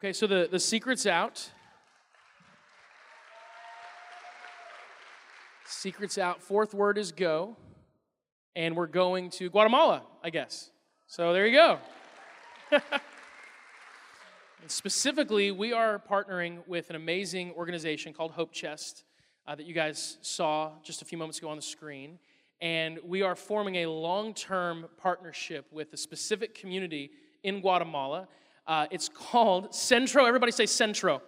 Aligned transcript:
Okay, 0.00 0.12
so 0.12 0.28
the, 0.28 0.46
the 0.48 0.60
secret's 0.60 1.06
out. 1.06 1.50
Secret's 5.66 6.18
out. 6.18 6.40
Fourth 6.40 6.72
word 6.72 6.98
is 6.98 7.10
go. 7.10 7.56
And 8.54 8.76
we're 8.76 8.86
going 8.86 9.28
to 9.30 9.50
Guatemala, 9.50 10.04
I 10.22 10.30
guess. 10.30 10.70
So 11.08 11.32
there 11.32 11.48
you 11.48 11.56
go. 11.56 11.78
specifically, 14.68 15.50
we 15.50 15.72
are 15.72 15.98
partnering 15.98 16.58
with 16.68 16.90
an 16.90 16.96
amazing 16.96 17.50
organization 17.56 18.12
called 18.12 18.30
Hope 18.30 18.52
Chest 18.52 19.02
uh, 19.48 19.56
that 19.56 19.66
you 19.66 19.74
guys 19.74 20.18
saw 20.22 20.74
just 20.84 21.02
a 21.02 21.04
few 21.04 21.18
moments 21.18 21.38
ago 21.38 21.48
on 21.48 21.56
the 21.56 21.62
screen. 21.62 22.20
And 22.60 23.00
we 23.04 23.22
are 23.22 23.34
forming 23.34 23.74
a 23.76 23.86
long 23.86 24.32
term 24.32 24.86
partnership 24.96 25.66
with 25.72 25.92
a 25.92 25.96
specific 25.96 26.54
community 26.54 27.10
in 27.42 27.60
Guatemala. 27.60 28.28
Uh, 28.68 28.86
it's 28.90 29.08
called 29.08 29.74
Centro, 29.74 30.26
everybody 30.26 30.52
say 30.52 30.66
Centro. 30.66 31.22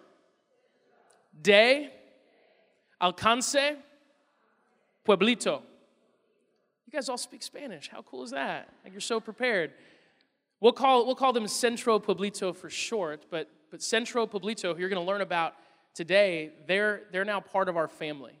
De 1.41 1.89
Alcance 3.01 3.77
Pueblito. 5.07 5.61
You 6.85 6.93
guys 6.93 7.09
all 7.09 7.17
speak 7.17 7.41
Spanish. 7.41 7.89
How 7.89 8.03
cool 8.03 8.23
is 8.23 8.29
that? 8.31 8.69
Like 8.83 8.93
you're 8.93 9.01
so 9.01 9.19
prepared. 9.19 9.71
We'll 10.59 10.71
call, 10.71 11.07
we'll 11.07 11.15
call 11.15 11.33
them 11.33 11.47
Centro 11.47 11.97
Pueblito 11.97 12.55
for 12.55 12.69
short, 12.69 13.25
but, 13.31 13.49
but 13.71 13.81
Centro 13.81 14.27
Pueblito, 14.27 14.75
who 14.75 14.79
you're 14.79 14.89
going 14.89 15.03
to 15.03 15.07
learn 15.07 15.21
about 15.21 15.53
today, 15.95 16.51
they're, 16.67 17.01
they're 17.11 17.25
now 17.25 17.39
part 17.39 17.69
of 17.69 17.75
our 17.75 17.87
family. 17.87 18.33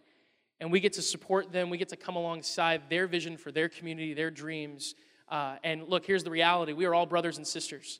And 0.59 0.71
we 0.71 0.79
get 0.79 0.93
to 0.93 1.01
support 1.01 1.51
them. 1.51 1.71
We 1.71 1.79
get 1.79 1.89
to 1.89 1.95
come 1.95 2.15
alongside 2.15 2.83
their 2.87 3.07
vision 3.07 3.35
for 3.35 3.51
their 3.51 3.67
community, 3.67 4.13
their 4.13 4.29
dreams. 4.29 4.93
Uh, 5.27 5.55
and 5.63 5.87
look, 5.87 6.05
here's 6.05 6.23
the 6.23 6.29
reality 6.29 6.73
we 6.73 6.85
are 6.85 6.93
all 6.93 7.07
brothers 7.07 7.37
and 7.37 7.47
sisters, 7.47 7.99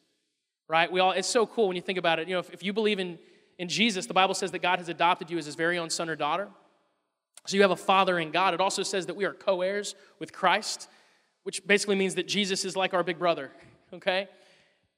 right? 0.71 0.89
We 0.89 1.02
all, 1.02 1.11
it's 1.11 1.27
so 1.27 1.45
cool 1.45 1.67
when 1.67 1.75
you 1.75 1.81
think 1.81 1.99
about 1.99 2.17
it. 2.17 2.30
You 2.30 2.35
know, 2.35 2.39
if, 2.39 2.49
if 2.53 2.63
you 2.63 2.71
believe 2.71 2.98
in, 2.98 3.20
in 3.59 3.67
Jesus, 3.67 4.05
the 4.05 4.13
Bible 4.13 4.34
says 4.34 4.52
that 4.52 4.59
God 4.59 4.80
has 4.80 4.88
adopted 4.88 5.30
you 5.30 5.38
as 5.38 5.45
his 5.45 5.55
very 5.55 5.77
own 5.77 5.89
son 5.89 6.09
or 6.09 6.16
daughter. 6.16 6.47
So 7.45 7.58
you 7.58 7.61
have 7.61 7.72
a 7.72 7.75
father 7.75 8.17
in 8.19 8.31
God. 8.31 8.53
It 8.53 8.61
also 8.61 8.81
says 8.81 9.08
that 9.08 9.16
we 9.17 9.25
are 9.25 9.33
co 9.33 9.61
heirs 9.61 9.95
with 10.17 10.31
Christ, 10.31 10.88
which 11.44 11.67
basically 11.67 11.95
means 11.95 12.16
that 12.16 12.25
Jesus 12.25 12.64
is 12.64 12.77
like 12.77 12.94
our 12.94 13.03
big 13.03 13.19
brother 13.19 13.52
okay? 13.94 14.30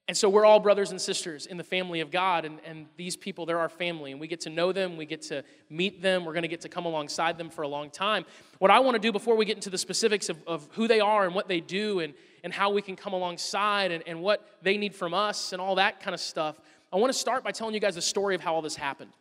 And 0.09 0.17
so 0.17 0.27
we're 0.27 0.43
all 0.43 0.59
brothers 0.59 0.91
and 0.91 0.99
sisters 0.99 1.45
in 1.45 1.55
the 1.55 1.63
family 1.63 2.01
of 2.01 2.11
God, 2.11 2.43
and, 2.43 2.59
and 2.65 2.87
these 2.97 3.15
people, 3.15 3.45
they're 3.45 3.59
our 3.59 3.69
family, 3.69 4.11
and 4.11 4.19
we 4.19 4.27
get 4.27 4.41
to 4.41 4.49
know 4.49 4.73
them, 4.73 4.97
we 4.97 5.05
get 5.05 5.21
to 5.23 5.43
meet 5.69 6.01
them, 6.01 6.25
we're 6.25 6.33
gonna 6.33 6.49
get 6.49 6.59
to 6.61 6.69
come 6.69 6.85
alongside 6.85 7.37
them 7.37 7.49
for 7.49 7.61
a 7.61 7.67
long 7.69 7.89
time. 7.89 8.25
What 8.59 8.69
I 8.69 8.79
wanna 8.79 8.99
do 8.99 9.13
before 9.13 9.37
we 9.37 9.45
get 9.45 9.55
into 9.55 9.69
the 9.69 9.77
specifics 9.77 10.27
of, 10.27 10.37
of 10.45 10.67
who 10.73 10.89
they 10.89 10.99
are 10.99 11.25
and 11.25 11.33
what 11.33 11.47
they 11.47 11.61
do 11.61 12.01
and, 12.01 12.13
and 12.43 12.51
how 12.51 12.69
we 12.69 12.81
can 12.81 12.97
come 12.97 13.13
alongside 13.13 13.91
and, 13.91 14.03
and 14.05 14.21
what 14.21 14.45
they 14.61 14.77
need 14.77 14.93
from 14.93 15.13
us 15.13 15.53
and 15.53 15.61
all 15.61 15.75
that 15.75 16.01
kind 16.01 16.13
of 16.13 16.19
stuff, 16.19 16.59
I 16.91 16.97
wanna 16.97 17.13
start 17.13 17.45
by 17.45 17.51
telling 17.51 17.73
you 17.73 17.79
guys 17.79 17.95
the 17.95 18.01
story 18.01 18.35
of 18.35 18.41
how 18.41 18.55
all 18.55 18.61
this 18.61 18.75
happened. 18.75 19.11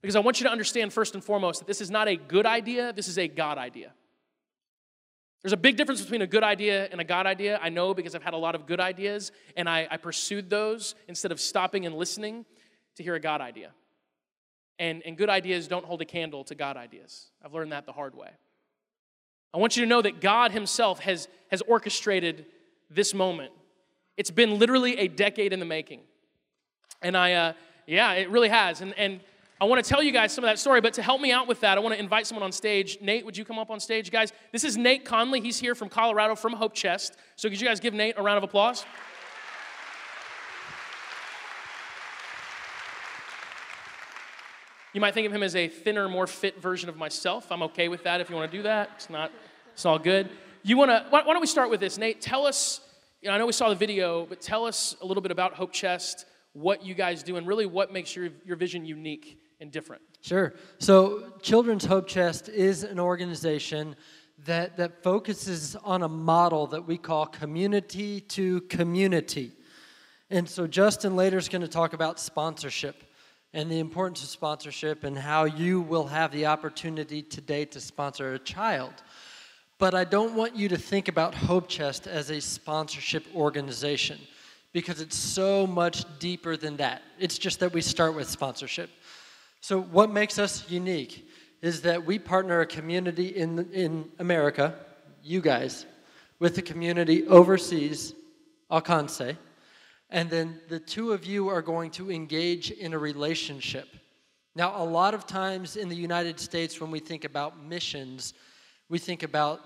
Because 0.00 0.16
I 0.16 0.20
want 0.20 0.40
you 0.40 0.46
to 0.46 0.50
understand, 0.50 0.92
first 0.92 1.14
and 1.14 1.22
foremost, 1.22 1.60
that 1.60 1.68
this 1.68 1.82
is 1.82 1.90
not 1.90 2.08
a 2.08 2.16
good 2.16 2.46
idea, 2.46 2.94
this 2.94 3.08
is 3.08 3.18
a 3.18 3.28
God 3.28 3.58
idea. 3.58 3.92
There's 5.42 5.52
a 5.52 5.56
big 5.56 5.76
difference 5.76 6.00
between 6.00 6.22
a 6.22 6.26
good 6.26 6.44
idea 6.44 6.88
and 6.92 7.00
a 7.00 7.04
God 7.04 7.26
idea. 7.26 7.58
I 7.60 7.68
know 7.68 7.94
because 7.94 8.14
I've 8.14 8.22
had 8.22 8.34
a 8.34 8.38
lot 8.38 8.54
of 8.54 8.66
good 8.66 8.78
ideas 8.78 9.32
and 9.56 9.68
I, 9.68 9.88
I 9.90 9.96
pursued 9.96 10.48
those 10.48 10.94
instead 11.08 11.32
of 11.32 11.40
stopping 11.40 11.84
and 11.84 11.96
listening 11.96 12.44
to 12.96 13.02
hear 13.02 13.16
a 13.16 13.20
God 13.20 13.40
idea. 13.40 13.70
And, 14.78 15.02
and 15.04 15.16
good 15.16 15.28
ideas 15.28 15.66
don't 15.66 15.84
hold 15.84 16.00
a 16.00 16.04
candle 16.04 16.44
to 16.44 16.54
God 16.54 16.76
ideas. 16.76 17.30
I've 17.44 17.52
learned 17.52 17.72
that 17.72 17.86
the 17.86 17.92
hard 17.92 18.14
way. 18.14 18.30
I 19.52 19.58
want 19.58 19.76
you 19.76 19.82
to 19.82 19.88
know 19.88 20.00
that 20.00 20.20
God 20.20 20.52
Himself 20.52 21.00
has, 21.00 21.28
has 21.50 21.60
orchestrated 21.62 22.46
this 22.88 23.12
moment. 23.12 23.52
It's 24.16 24.30
been 24.30 24.58
literally 24.58 24.96
a 24.98 25.08
decade 25.08 25.52
in 25.52 25.58
the 25.58 25.66
making. 25.66 26.00
And 27.02 27.16
I, 27.16 27.32
uh, 27.32 27.52
yeah, 27.86 28.12
it 28.12 28.30
really 28.30 28.48
has. 28.48 28.80
And, 28.80 28.94
and 28.96 29.20
I 29.62 29.64
want 29.64 29.84
to 29.84 29.88
tell 29.88 30.02
you 30.02 30.10
guys 30.10 30.32
some 30.32 30.42
of 30.42 30.48
that 30.50 30.58
story, 30.58 30.80
but 30.80 30.92
to 30.94 31.02
help 31.02 31.20
me 31.20 31.30
out 31.30 31.46
with 31.46 31.60
that, 31.60 31.78
I 31.78 31.80
want 31.80 31.94
to 31.94 32.00
invite 32.00 32.26
someone 32.26 32.42
on 32.42 32.50
stage. 32.50 32.98
Nate, 33.00 33.24
would 33.24 33.36
you 33.36 33.44
come 33.44 33.60
up 33.60 33.70
on 33.70 33.78
stage? 33.78 34.10
Guys, 34.10 34.32
this 34.50 34.64
is 34.64 34.76
Nate 34.76 35.04
Conley. 35.04 35.40
He's 35.40 35.56
here 35.56 35.76
from 35.76 35.88
Colorado 35.88 36.34
from 36.34 36.52
Hope 36.54 36.74
Chest. 36.74 37.16
So 37.36 37.48
could 37.48 37.60
you 37.60 37.68
guys 37.68 37.78
give 37.78 37.94
Nate 37.94 38.16
a 38.18 38.22
round 38.22 38.38
of 38.38 38.42
applause? 38.42 38.84
You 44.94 45.00
might 45.00 45.14
think 45.14 45.28
of 45.28 45.32
him 45.32 45.44
as 45.44 45.54
a 45.54 45.68
thinner, 45.68 46.08
more 46.08 46.26
fit 46.26 46.60
version 46.60 46.88
of 46.88 46.96
myself. 46.96 47.46
I'm 47.52 47.62
okay 47.62 47.86
with 47.86 48.02
that 48.02 48.20
if 48.20 48.28
you 48.28 48.34
want 48.34 48.50
to 48.50 48.58
do 48.58 48.64
that. 48.64 48.90
It's 48.96 49.10
not, 49.10 49.30
it's 49.74 49.86
all 49.86 50.00
good. 50.00 50.28
You 50.64 50.76
want 50.76 50.90
to, 50.90 51.06
why, 51.10 51.22
don't 51.22 51.40
we 51.40 51.46
start 51.46 51.70
with 51.70 51.78
this? 51.78 51.98
Nate, 51.98 52.20
tell 52.20 52.46
us, 52.46 52.80
you 53.20 53.28
know, 53.28 53.36
I 53.36 53.38
know 53.38 53.46
we 53.46 53.52
saw 53.52 53.68
the 53.68 53.76
video, 53.76 54.26
but 54.26 54.40
tell 54.40 54.66
us 54.66 54.96
a 55.00 55.06
little 55.06 55.22
bit 55.22 55.30
about 55.30 55.54
Hope 55.54 55.72
Chest, 55.72 56.26
what 56.52 56.84
you 56.84 56.94
guys 56.94 57.22
do, 57.22 57.36
and 57.36 57.46
really 57.46 57.66
what 57.66 57.92
makes 57.92 58.16
your, 58.16 58.30
your 58.44 58.56
vision 58.56 58.84
unique 58.84 59.38
and 59.62 59.70
different? 59.70 60.02
Sure. 60.20 60.52
So, 60.78 61.32
Children's 61.40 61.84
Hope 61.84 62.06
Chest 62.06 62.48
is 62.48 62.82
an 62.82 63.00
organization 63.00 63.96
that, 64.44 64.76
that 64.76 65.02
focuses 65.02 65.76
on 65.76 66.02
a 66.02 66.08
model 66.08 66.66
that 66.66 66.86
we 66.86 66.98
call 66.98 67.26
community 67.26 68.20
to 68.20 68.60
community. 68.62 69.52
And 70.30 70.48
so, 70.48 70.66
Justin 70.66 71.16
later 71.16 71.38
is 71.38 71.48
going 71.48 71.62
to 71.62 71.68
talk 71.68 71.92
about 71.92 72.20
sponsorship 72.20 73.04
and 73.54 73.70
the 73.70 73.78
importance 73.78 74.22
of 74.22 74.28
sponsorship 74.28 75.04
and 75.04 75.16
how 75.16 75.44
you 75.44 75.80
will 75.80 76.08
have 76.08 76.32
the 76.32 76.46
opportunity 76.46 77.22
today 77.22 77.64
to 77.66 77.80
sponsor 77.80 78.34
a 78.34 78.38
child. 78.38 78.92
But 79.78 79.94
I 79.94 80.04
don't 80.04 80.34
want 80.34 80.56
you 80.56 80.68
to 80.70 80.76
think 80.76 81.08
about 81.08 81.34
Hope 81.34 81.68
Chest 81.68 82.06
as 82.06 82.30
a 82.30 82.40
sponsorship 82.40 83.26
organization 83.34 84.18
because 84.72 85.00
it's 85.00 85.16
so 85.16 85.66
much 85.66 86.04
deeper 86.18 86.56
than 86.56 86.76
that. 86.78 87.02
It's 87.18 87.38
just 87.38 87.60
that 87.60 87.72
we 87.72 87.82
start 87.82 88.14
with 88.14 88.28
sponsorship. 88.28 88.90
So, 89.62 89.80
what 89.80 90.10
makes 90.10 90.40
us 90.40 90.68
unique 90.68 91.24
is 91.60 91.82
that 91.82 92.04
we 92.04 92.18
partner 92.18 92.62
a 92.62 92.66
community 92.66 93.28
in, 93.28 93.70
in 93.72 94.10
America, 94.18 94.74
you 95.22 95.40
guys, 95.40 95.86
with 96.40 96.58
a 96.58 96.62
community 96.62 97.28
overseas, 97.28 98.12
Alcance, 98.72 99.36
and 100.10 100.28
then 100.28 100.58
the 100.68 100.80
two 100.80 101.12
of 101.12 101.24
you 101.24 101.48
are 101.48 101.62
going 101.62 101.92
to 101.92 102.10
engage 102.10 102.72
in 102.72 102.92
a 102.92 102.98
relationship. 102.98 103.86
Now, 104.56 104.82
a 104.82 104.84
lot 104.84 105.14
of 105.14 105.28
times 105.28 105.76
in 105.76 105.88
the 105.88 105.94
United 105.94 106.40
States, 106.40 106.80
when 106.80 106.90
we 106.90 106.98
think 106.98 107.24
about 107.24 107.62
missions, 107.62 108.34
we 108.88 108.98
think 108.98 109.22
about 109.22 109.60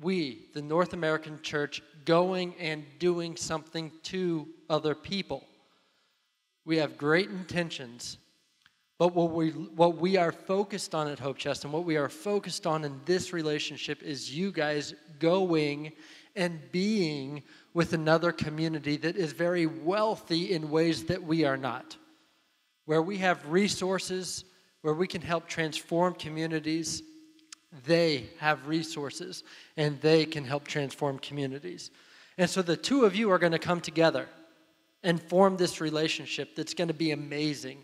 we, 0.00 0.46
the 0.54 0.62
North 0.62 0.92
American 0.92 1.40
church, 1.42 1.82
going 2.04 2.54
and 2.60 2.84
doing 3.00 3.34
something 3.36 3.90
to 4.04 4.46
other 4.70 4.94
people. 4.94 5.44
We 6.64 6.76
have 6.76 6.96
great 6.96 7.30
intentions, 7.30 8.18
but 8.98 9.14
what 9.14 9.32
we, 9.32 9.50
what 9.50 9.96
we 9.96 10.16
are 10.16 10.32
focused 10.32 10.94
on 10.94 11.08
at 11.08 11.18
Hope 11.18 11.36
Chest 11.36 11.64
and 11.64 11.72
what 11.72 11.84
we 11.84 11.96
are 11.96 12.08
focused 12.08 12.66
on 12.66 12.84
in 12.84 13.00
this 13.04 13.32
relationship 13.32 14.02
is 14.02 14.34
you 14.34 14.52
guys 14.52 14.94
going 15.18 15.92
and 16.36 16.60
being 16.70 17.42
with 17.72 17.92
another 17.92 18.30
community 18.30 18.96
that 18.96 19.16
is 19.16 19.32
very 19.32 19.66
wealthy 19.66 20.52
in 20.52 20.70
ways 20.70 21.04
that 21.04 21.22
we 21.22 21.44
are 21.44 21.56
not. 21.56 21.96
Where 22.86 23.02
we 23.02 23.18
have 23.18 23.50
resources, 23.50 24.44
where 24.82 24.94
we 24.94 25.08
can 25.08 25.22
help 25.22 25.48
transform 25.48 26.14
communities, 26.14 27.02
they 27.86 28.28
have 28.38 28.68
resources 28.68 29.42
and 29.76 30.00
they 30.00 30.24
can 30.24 30.44
help 30.44 30.68
transform 30.68 31.18
communities. 31.18 31.90
And 32.38 32.48
so 32.48 32.62
the 32.62 32.76
two 32.76 33.04
of 33.04 33.16
you 33.16 33.30
are 33.30 33.38
going 33.38 33.52
to 33.52 33.58
come 33.58 33.80
together 33.80 34.28
and 35.02 35.20
form 35.20 35.56
this 35.56 35.80
relationship 35.80 36.54
that's 36.54 36.74
going 36.74 36.88
to 36.88 36.94
be 36.94 37.10
amazing 37.10 37.78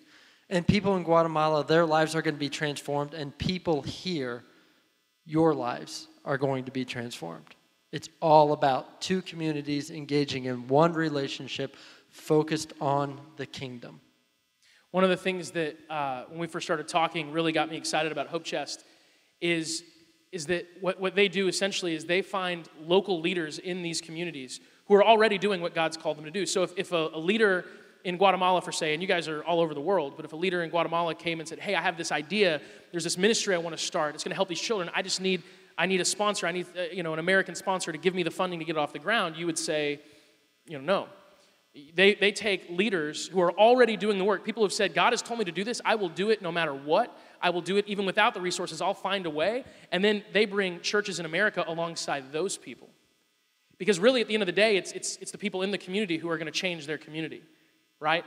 and 0.50 0.66
people 0.66 0.96
in 0.96 1.04
Guatemala, 1.04 1.64
their 1.64 1.86
lives 1.86 2.14
are 2.14 2.22
going 2.22 2.34
to 2.34 2.40
be 2.40 2.48
transformed, 2.48 3.14
and 3.14 3.36
people 3.38 3.82
here, 3.82 4.44
your 5.24 5.54
lives 5.54 6.08
are 6.24 6.36
going 6.36 6.64
to 6.64 6.72
be 6.72 6.84
transformed. 6.84 7.54
It's 7.92 8.08
all 8.20 8.52
about 8.52 9.00
two 9.00 9.22
communities 9.22 9.90
engaging 9.90 10.44
in 10.44 10.68
one 10.68 10.92
relationship 10.92 11.76
focused 12.08 12.72
on 12.80 13.20
the 13.36 13.46
kingdom. 13.46 14.00
One 14.90 15.04
of 15.04 15.10
the 15.10 15.16
things 15.16 15.52
that, 15.52 15.76
uh, 15.88 16.24
when 16.28 16.40
we 16.40 16.48
first 16.48 16.66
started 16.66 16.88
talking, 16.88 17.30
really 17.30 17.52
got 17.52 17.70
me 17.70 17.76
excited 17.76 18.10
about 18.10 18.26
Hope 18.26 18.44
Chest 18.44 18.84
is, 19.40 19.84
is 20.32 20.46
that 20.46 20.66
what, 20.80 21.00
what 21.00 21.14
they 21.14 21.28
do 21.28 21.46
essentially 21.46 21.94
is 21.94 22.04
they 22.04 22.22
find 22.22 22.68
local 22.84 23.20
leaders 23.20 23.58
in 23.58 23.82
these 23.82 24.00
communities 24.00 24.60
who 24.86 24.94
are 24.94 25.04
already 25.04 25.38
doing 25.38 25.60
what 25.60 25.74
God's 25.74 25.96
called 25.96 26.18
them 26.18 26.24
to 26.24 26.30
do. 26.32 26.44
So 26.44 26.64
if, 26.64 26.72
if 26.76 26.90
a, 26.90 27.10
a 27.14 27.18
leader 27.18 27.64
in 28.04 28.16
Guatemala, 28.16 28.62
for 28.62 28.72
say, 28.72 28.94
and 28.94 29.02
you 29.02 29.08
guys 29.08 29.28
are 29.28 29.42
all 29.44 29.60
over 29.60 29.74
the 29.74 29.80
world, 29.80 30.14
but 30.16 30.24
if 30.24 30.32
a 30.32 30.36
leader 30.36 30.62
in 30.62 30.70
Guatemala 30.70 31.14
came 31.14 31.40
and 31.40 31.48
said, 31.48 31.58
Hey, 31.58 31.74
I 31.74 31.82
have 31.82 31.96
this 31.96 32.12
idea, 32.12 32.60
there's 32.90 33.04
this 33.04 33.18
ministry 33.18 33.54
I 33.54 33.58
want 33.58 33.76
to 33.76 33.82
start, 33.82 34.14
it's 34.14 34.24
going 34.24 34.30
to 34.30 34.36
help 34.36 34.48
these 34.48 34.60
children, 34.60 34.90
I 34.94 35.02
just 35.02 35.20
need, 35.20 35.42
I 35.76 35.86
need 35.86 36.00
a 36.00 36.04
sponsor, 36.04 36.46
I 36.46 36.52
need, 36.52 36.66
uh, 36.76 36.82
you 36.92 37.02
know, 37.02 37.12
an 37.12 37.18
American 37.18 37.54
sponsor 37.54 37.92
to 37.92 37.98
give 37.98 38.14
me 38.14 38.22
the 38.22 38.30
funding 38.30 38.58
to 38.58 38.64
get 38.64 38.76
it 38.76 38.78
off 38.78 38.92
the 38.92 38.98
ground, 38.98 39.36
you 39.36 39.46
would 39.46 39.58
say, 39.58 40.00
you 40.66 40.78
know, 40.78 40.84
no. 40.84 41.08
They, 41.94 42.14
they 42.14 42.32
take 42.32 42.68
leaders 42.68 43.28
who 43.28 43.40
are 43.40 43.52
already 43.52 43.96
doing 43.96 44.18
the 44.18 44.24
work. 44.24 44.44
People 44.44 44.64
have 44.64 44.72
said, 44.72 44.92
God 44.92 45.12
has 45.12 45.22
told 45.22 45.38
me 45.38 45.44
to 45.44 45.52
do 45.52 45.62
this, 45.62 45.80
I 45.84 45.94
will 45.94 46.08
do 46.08 46.30
it 46.30 46.42
no 46.42 46.50
matter 46.50 46.74
what. 46.74 47.16
I 47.40 47.50
will 47.50 47.60
do 47.60 47.76
it 47.76 47.86
even 47.86 48.06
without 48.06 48.34
the 48.34 48.40
resources, 48.40 48.82
I'll 48.82 48.92
find 48.92 49.24
a 49.24 49.30
way. 49.30 49.64
And 49.92 50.04
then 50.04 50.24
they 50.32 50.46
bring 50.46 50.80
churches 50.80 51.20
in 51.20 51.26
America 51.26 51.64
alongside 51.66 52.32
those 52.32 52.58
people. 52.58 52.88
Because 53.78 54.00
really, 54.00 54.20
at 54.20 54.26
the 54.26 54.34
end 54.34 54.42
of 54.42 54.46
the 54.48 54.52
day, 54.52 54.76
it's, 54.76 54.90
it's, 54.92 55.16
it's 55.18 55.30
the 55.30 55.38
people 55.38 55.62
in 55.62 55.70
the 55.70 55.78
community 55.78 56.18
who 56.18 56.28
are 56.28 56.36
going 56.36 56.52
to 56.52 56.58
change 56.58 56.86
their 56.86 56.98
community 56.98 57.42
right? 58.00 58.24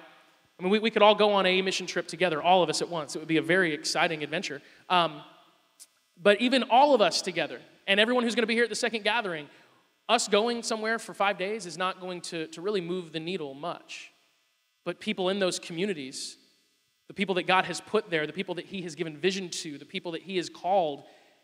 I 0.60 0.64
mean, 0.64 0.72
we, 0.72 0.80
we 0.80 0.92
could 0.92 1.02
all 1.02 1.16
go 1.16 1.34
on 1.34 1.46
a 1.46 1.62
mission 1.62 1.88
trip 1.88 2.08
together, 2.08 2.42
all 2.42 2.64
of 2.64 2.70
us 2.70 2.82
at 2.82 2.90
once. 2.90 3.16
It 3.16 3.20
would 3.20 3.28
be 3.28 3.38
a 3.38 3.42
very 3.42 3.74
exciting 3.74 4.24
adventure. 4.24 4.62
Um, 4.90 5.22
but 6.22 6.40
even 6.40 6.64
all 6.64 6.94
of 6.94 7.02
us 7.02 7.22
together, 7.22 7.60
and 7.88 8.00
everyone 8.00 8.24
who's 8.24 8.36
going 8.36 8.44
to 8.44 8.48
be 8.48 8.54
here 8.54 8.64
at 8.64 8.70
the 8.70 8.76
second 8.76 9.04
gathering, 9.04 9.50
us 10.08 10.28
going 10.28 10.64
somewhere 10.64 11.00
for 11.00 11.14
five 11.14 11.38
days 11.38 11.66
is 11.66 11.78
not 11.78 12.00
going 12.00 12.22
to, 12.22 12.48
to 12.48 12.62
really 12.62 12.82
move 12.82 13.12
the 13.12 13.20
needle 13.20 13.54
much. 13.54 14.12
But 14.86 15.00
people 15.00 15.30
in 15.30 15.40
those 15.40 15.60
communities, 15.60 16.38
the 17.08 17.14
people 17.14 17.36
that 17.36 17.48
God 17.48 17.66
has 17.66 17.82
put 17.82 18.10
there, 18.10 18.28
the 18.28 18.34
people 18.34 18.56
that 18.56 18.66
He 18.66 18.84
has 18.84 18.96
given 18.96 19.18
vision 19.18 19.50
to, 19.50 19.78
the 19.78 19.86
people 19.86 20.12
that 20.12 20.22
He 20.22 20.38
has 20.38 20.50
called 20.50 21.04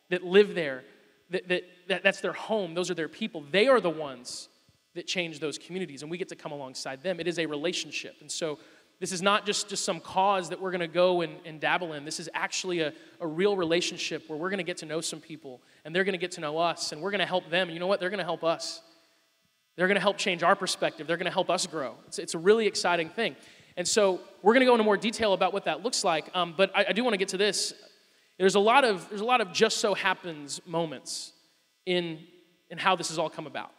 that 0.10 0.24
live 0.24 0.56
there, 0.56 0.84
that, 1.30 1.48
that, 1.48 1.64
that 1.88 2.04
that's 2.04 2.22
their 2.22 2.34
home, 2.34 2.74
those 2.74 2.92
are 2.92 2.96
their 2.96 3.08
people, 3.08 3.44
they 3.52 3.68
are 3.68 3.81
the 3.81 3.90
ones 3.90 4.50
that 4.96 5.08
change 5.08 5.40
those 5.40 5.58
communities, 5.58 6.02
and 6.02 6.12
we 6.12 6.18
get 6.18 6.30
to 6.30 6.36
come 6.36 6.52
alongside 6.52 7.04
them. 7.04 7.20
It 7.20 7.28
is 7.28 7.40
a 7.40 7.46
relationship. 7.46 8.16
And 8.22 8.32
so 8.32 8.60
this 9.00 9.12
is 9.12 9.22
not 9.22 9.46
just, 9.46 9.70
just 9.70 9.86
some 9.86 10.00
cause 10.00 10.50
that 10.50 10.60
we're 10.60 10.72
going 10.72 10.82
to 10.82 10.88
go 10.88 11.22
and, 11.22 11.38
and 11.46 11.62
dabble 11.62 11.94
in. 11.94 12.06
This 12.06 12.20
is 12.20 12.30
actually 12.34 12.82
a, 12.82 12.94
a 13.22 13.28
real 13.28 13.56
relationship 13.56 14.28
where 14.28 14.38
we're 14.38 14.50
going 14.50 14.58
to 14.58 14.64
get 14.64 14.78
to 14.78 14.86
know 14.86 15.00
some 15.00 15.22
people, 15.22 15.62
and 15.86 15.96
they're 15.96 16.04
going 16.04 16.14
to 16.14 16.20
get 16.20 16.32
to 16.32 16.42
know 16.42 16.58
us, 16.58 16.92
and 16.92 17.02
we're 17.02 17.12
going 17.12 17.20
to 17.20 17.26
help 17.26 17.50
them. 17.50 17.68
And 17.68 17.74
you 17.74 17.80
know 17.80 17.88
what? 17.88 18.00
They're 18.00 18.10
going 18.10 18.20
to 18.20 18.26
help 18.26 18.44
us. 18.44 18.82
They're 19.78 19.88
going 19.88 19.96
to 19.96 20.02
help 20.02 20.18
change 20.18 20.44
our 20.44 20.56
perspective. 20.56 21.08
They're 21.08 21.18
going 21.18 21.26
to 21.26 21.32
help 21.32 21.50
us 21.50 21.66
grow. 21.66 21.96
It's, 22.08 22.20
it's 22.20 22.34
a 22.34 22.40
really 22.40 22.68
exciting 22.68 23.10
thing. 23.10 23.38
And 23.78 23.88
so 23.88 24.20
we're 24.42 24.54
going 24.54 24.62
to 24.62 24.66
go 24.66 24.74
into 24.74 24.84
more 24.84 24.98
detail 24.98 25.32
about 25.32 25.54
what 25.54 25.64
that 25.66 25.84
looks 25.84 26.04
like. 26.04 26.30
Um, 26.34 26.54
but 26.58 26.70
I, 26.76 26.88
I 26.90 26.92
do 26.92 27.02
want 27.04 27.14
to 27.14 27.18
get 27.18 27.30
to 27.30 27.38
this. 27.38 27.74
There's 28.38 28.56
a 28.56 28.60
lot 28.60 28.84
of 28.84 29.08
there's 29.10 29.22
a 29.22 29.26
lot 29.26 29.42
of 29.42 29.54
just 29.54 29.78
so 29.78 29.94
happens 29.94 30.60
moments 30.66 31.34
in 31.86 32.20
in 32.70 32.78
how 32.78 32.96
this 32.96 33.10
has 33.10 33.18
all 33.18 33.30
come 33.30 33.48
about. 33.48 33.72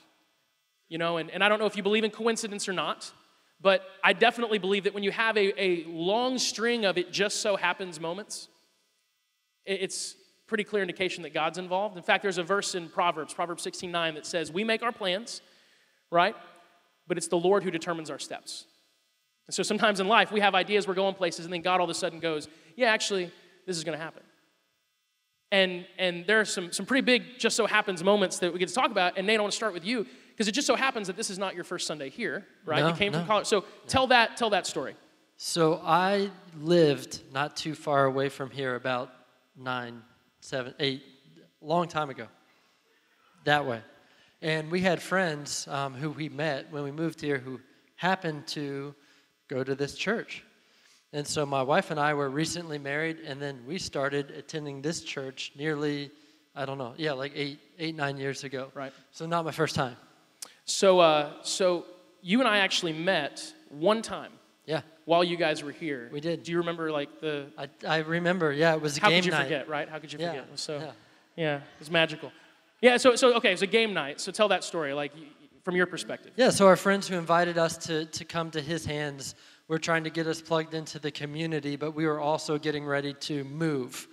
You 0.91 0.99
know, 0.99 1.17
and, 1.17 1.31
and 1.31 1.43
I 1.43 1.49
don't 1.49 1.61
know 1.61 1.67
if 1.67 1.77
you 1.77 1.83
believe 1.83 2.05
in 2.05 2.11
coincidence 2.11 2.69
or 2.69 2.73
not, 2.75 3.11
but 3.61 3.83
I 4.03 4.13
definitely 4.13 4.59
believe 4.59 4.85
that 4.85 4.93
when 4.93 5.05
you 5.05 5.13
have 5.13 5.37
a, 5.39 5.63
a 5.63 5.85
long 5.87 6.37
string 6.37 6.85
of 6.85 6.99
it 6.99 7.13
just 7.13 7.41
so 7.41 7.57
happens 7.57 8.01
moments, 8.01 8.49
it's 9.65 10.17
pretty 10.49 10.65
clear 10.65 10.83
indication 10.83 11.23
that 11.23 11.33
God's 11.33 11.59
involved. 11.59 11.97
In 11.97 12.03
fact, 12.03 12.23
there's 12.23 12.39
a 12.39 12.43
verse 12.43 12.75
in 12.75 12.89
Proverbs, 12.89 13.33
Proverbs 13.33 13.65
16:9, 13.65 14.15
that 14.15 14.27
says, 14.27 14.51
We 14.51 14.65
make 14.65 14.83
our 14.83 14.91
plans, 14.91 15.43
right? 16.11 16.35
But 17.07 17.17
it's 17.17 17.29
the 17.29 17.39
Lord 17.39 17.63
who 17.63 17.71
determines 17.71 18.11
our 18.11 18.19
steps. 18.19 18.67
And 19.47 19.55
so 19.55 19.63
sometimes 19.63 20.01
in 20.01 20.09
life, 20.09 20.33
we 20.33 20.41
have 20.41 20.57
ideas, 20.57 20.89
we're 20.89 20.95
going 20.95 21.15
places, 21.15 21.45
and 21.45 21.55
then 21.55 21.63
God 21.63 21.79
all 21.81 21.85
of 21.85 21.91
a 21.91 21.95
sudden 21.95 22.19
goes, 22.19 22.49
Yeah, 22.75 22.91
actually, 22.91 23.31
this 23.65 23.77
is 23.77 23.85
going 23.85 23.97
to 23.97 24.03
happen. 24.03 24.25
And, 25.53 25.87
and 25.99 26.27
there 26.27 26.41
are 26.41 26.45
some, 26.45 26.73
some 26.73 26.87
pretty 26.87 27.05
big 27.05 27.39
just 27.39 27.57
so 27.57 27.67
happens 27.67 28.03
moments 28.03 28.39
that 28.39 28.53
we 28.53 28.59
get 28.59 28.69
to 28.69 28.75
talk 28.75 28.91
about. 28.91 29.19
And 29.19 29.27
Nate, 29.27 29.39
I 29.39 29.43
want 29.43 29.53
to 29.53 29.57
start 29.57 29.75
with 29.75 29.85
you 29.85 30.07
because 30.41 30.49
it 30.49 30.53
just 30.53 30.67
so 30.67 30.75
happens 30.75 31.07
that 31.09 31.19
this 31.19 31.29
is 31.29 31.39
not 31.39 31.55
your 31.55 31.65
first 31.65 31.87
Sunday 31.87 32.09
here, 32.09 32.47
right? 32.65 32.81
No, 32.81 32.89
you 32.89 32.95
came 32.95 33.13
no. 33.13 33.19
from 33.19 33.27
college. 33.27 33.47
So 33.47 33.63
tell 33.87 34.07
that, 34.07 34.39
tell 34.39 34.49
that 34.49 34.67
story. 34.67 34.97
So 35.37 35.83
I 35.85 36.31
lived 36.59 37.21
not 37.31 37.59
too 37.59 37.75
far 37.75 38.07
away 38.07 38.31
from 38.31 38.49
here, 38.49 38.75
about 38.75 39.13
nine, 39.55 40.01
seven, 40.41 40.73
eight, 40.81 41.03
long 41.61 41.89
time 41.89 42.09
ago, 42.09 42.27
that 43.45 43.67
way. 43.67 43.83
And 44.41 44.71
we 44.71 44.81
had 44.81 45.03
friends 45.03 45.69
um, 45.69 45.93
who 45.93 46.09
we 46.09 46.31
met 46.31 46.73
when 46.73 46.85
we 46.85 46.91
moved 46.91 47.21
here 47.21 47.37
who 47.37 47.61
happened 47.97 48.47
to 48.47 48.95
go 49.47 49.63
to 49.63 49.75
this 49.75 49.95
church. 49.95 50.43
And 51.13 51.27
so 51.27 51.45
my 51.45 51.63
wife 51.63 51.91
and 51.91 52.01
I 52.01 52.15
were 52.15 52.31
recently 52.31 52.79
married, 52.79 53.19
and 53.27 53.43
then 53.43 53.61
we 53.67 53.77
started 53.77 54.31
attending 54.31 54.81
this 54.81 55.03
church 55.03 55.53
nearly, 55.55 56.11
I 56.57 56.65
don't 56.65 56.79
know, 56.79 56.95
yeah, 56.97 57.13
like 57.13 57.33
eight, 57.35 57.59
eight, 57.79 57.95
nine 57.95 58.17
years 58.17 58.43
ago. 58.43 58.71
Right. 58.73 58.95
So 59.11 59.27
not 59.27 59.45
my 59.45 59.53
first 59.53 59.75
time. 59.75 59.97
So, 60.71 61.01
uh, 61.01 61.33
so 61.43 61.85
you 62.23 62.39
and 62.41 62.49
I 62.49 62.59
actually 62.59 62.93
met 62.93 63.53
one 63.71 64.03
time 64.03 64.33
Yeah, 64.67 64.83
while 65.05 65.25
you 65.25 65.37
guys 65.37 65.65
were 65.65 65.73
here. 65.73 66.09
We 66.13 66.21
did. 66.21 66.45
Do 66.45 66.53
you 66.53 66.59
remember 66.59 66.93
like 66.93 67.21
the? 67.21 67.47
I, 67.59 67.69
I 67.87 67.99
remember. 67.99 68.53
Yeah, 68.53 68.75
it 68.75 68.81
was 68.81 68.97
a 68.97 69.01
How 69.01 69.09
game 69.09 69.17
night. 69.17 69.17
How 69.17 69.21
could 69.21 69.25
you 69.25 69.31
night. 69.33 69.45
forget, 69.45 69.69
right? 69.69 69.89
How 69.89 69.99
could 69.99 70.13
you 70.13 70.19
Yeah, 70.21 70.29
forget? 70.31 70.45
It 70.45 70.53
was 70.53 70.61
so 70.61 70.79
yeah. 70.79 70.93
yeah. 71.37 71.57
it 71.57 71.63
was 71.81 71.91
magical. 71.91 72.31
Yeah. 72.81 72.97
So, 72.99 73.17
so 73.17 73.35
okay, 73.35 73.49
it 73.49 73.55
was 73.55 73.63
a 73.63 73.67
game 73.67 73.93
night. 73.93 74.21
So 74.21 74.31
tell 74.33 74.49
that 74.49 74.63
story, 74.63 74.93
like 74.95 75.13
from 75.65 75.75
your 75.77 75.87
perspective. 75.87 76.33
Yeah, 76.37 76.51
so 76.51 76.67
our 76.69 76.77
friends 76.77 77.09
who 77.09 77.17
invited 77.17 77.59
us 77.59 77.77
to, 77.89 78.07
to 78.07 78.25
come 78.25 78.51
to 78.53 78.61
his 78.61 78.85
hands 78.85 79.35
were 79.69 79.79
trying 79.79 80.05
to 80.05 80.11
get 80.11 80.27
us 80.27 80.41
plugged 80.41 80.75
into 80.75 80.99
the 80.99 81.11
community, 81.11 81.77
but 81.77 81.95
we 81.95 82.07
were 82.07 82.19
also 82.21 82.59
getting 82.59 82.85
ready 82.87 83.13
to 83.15 83.45
move. 83.45 84.09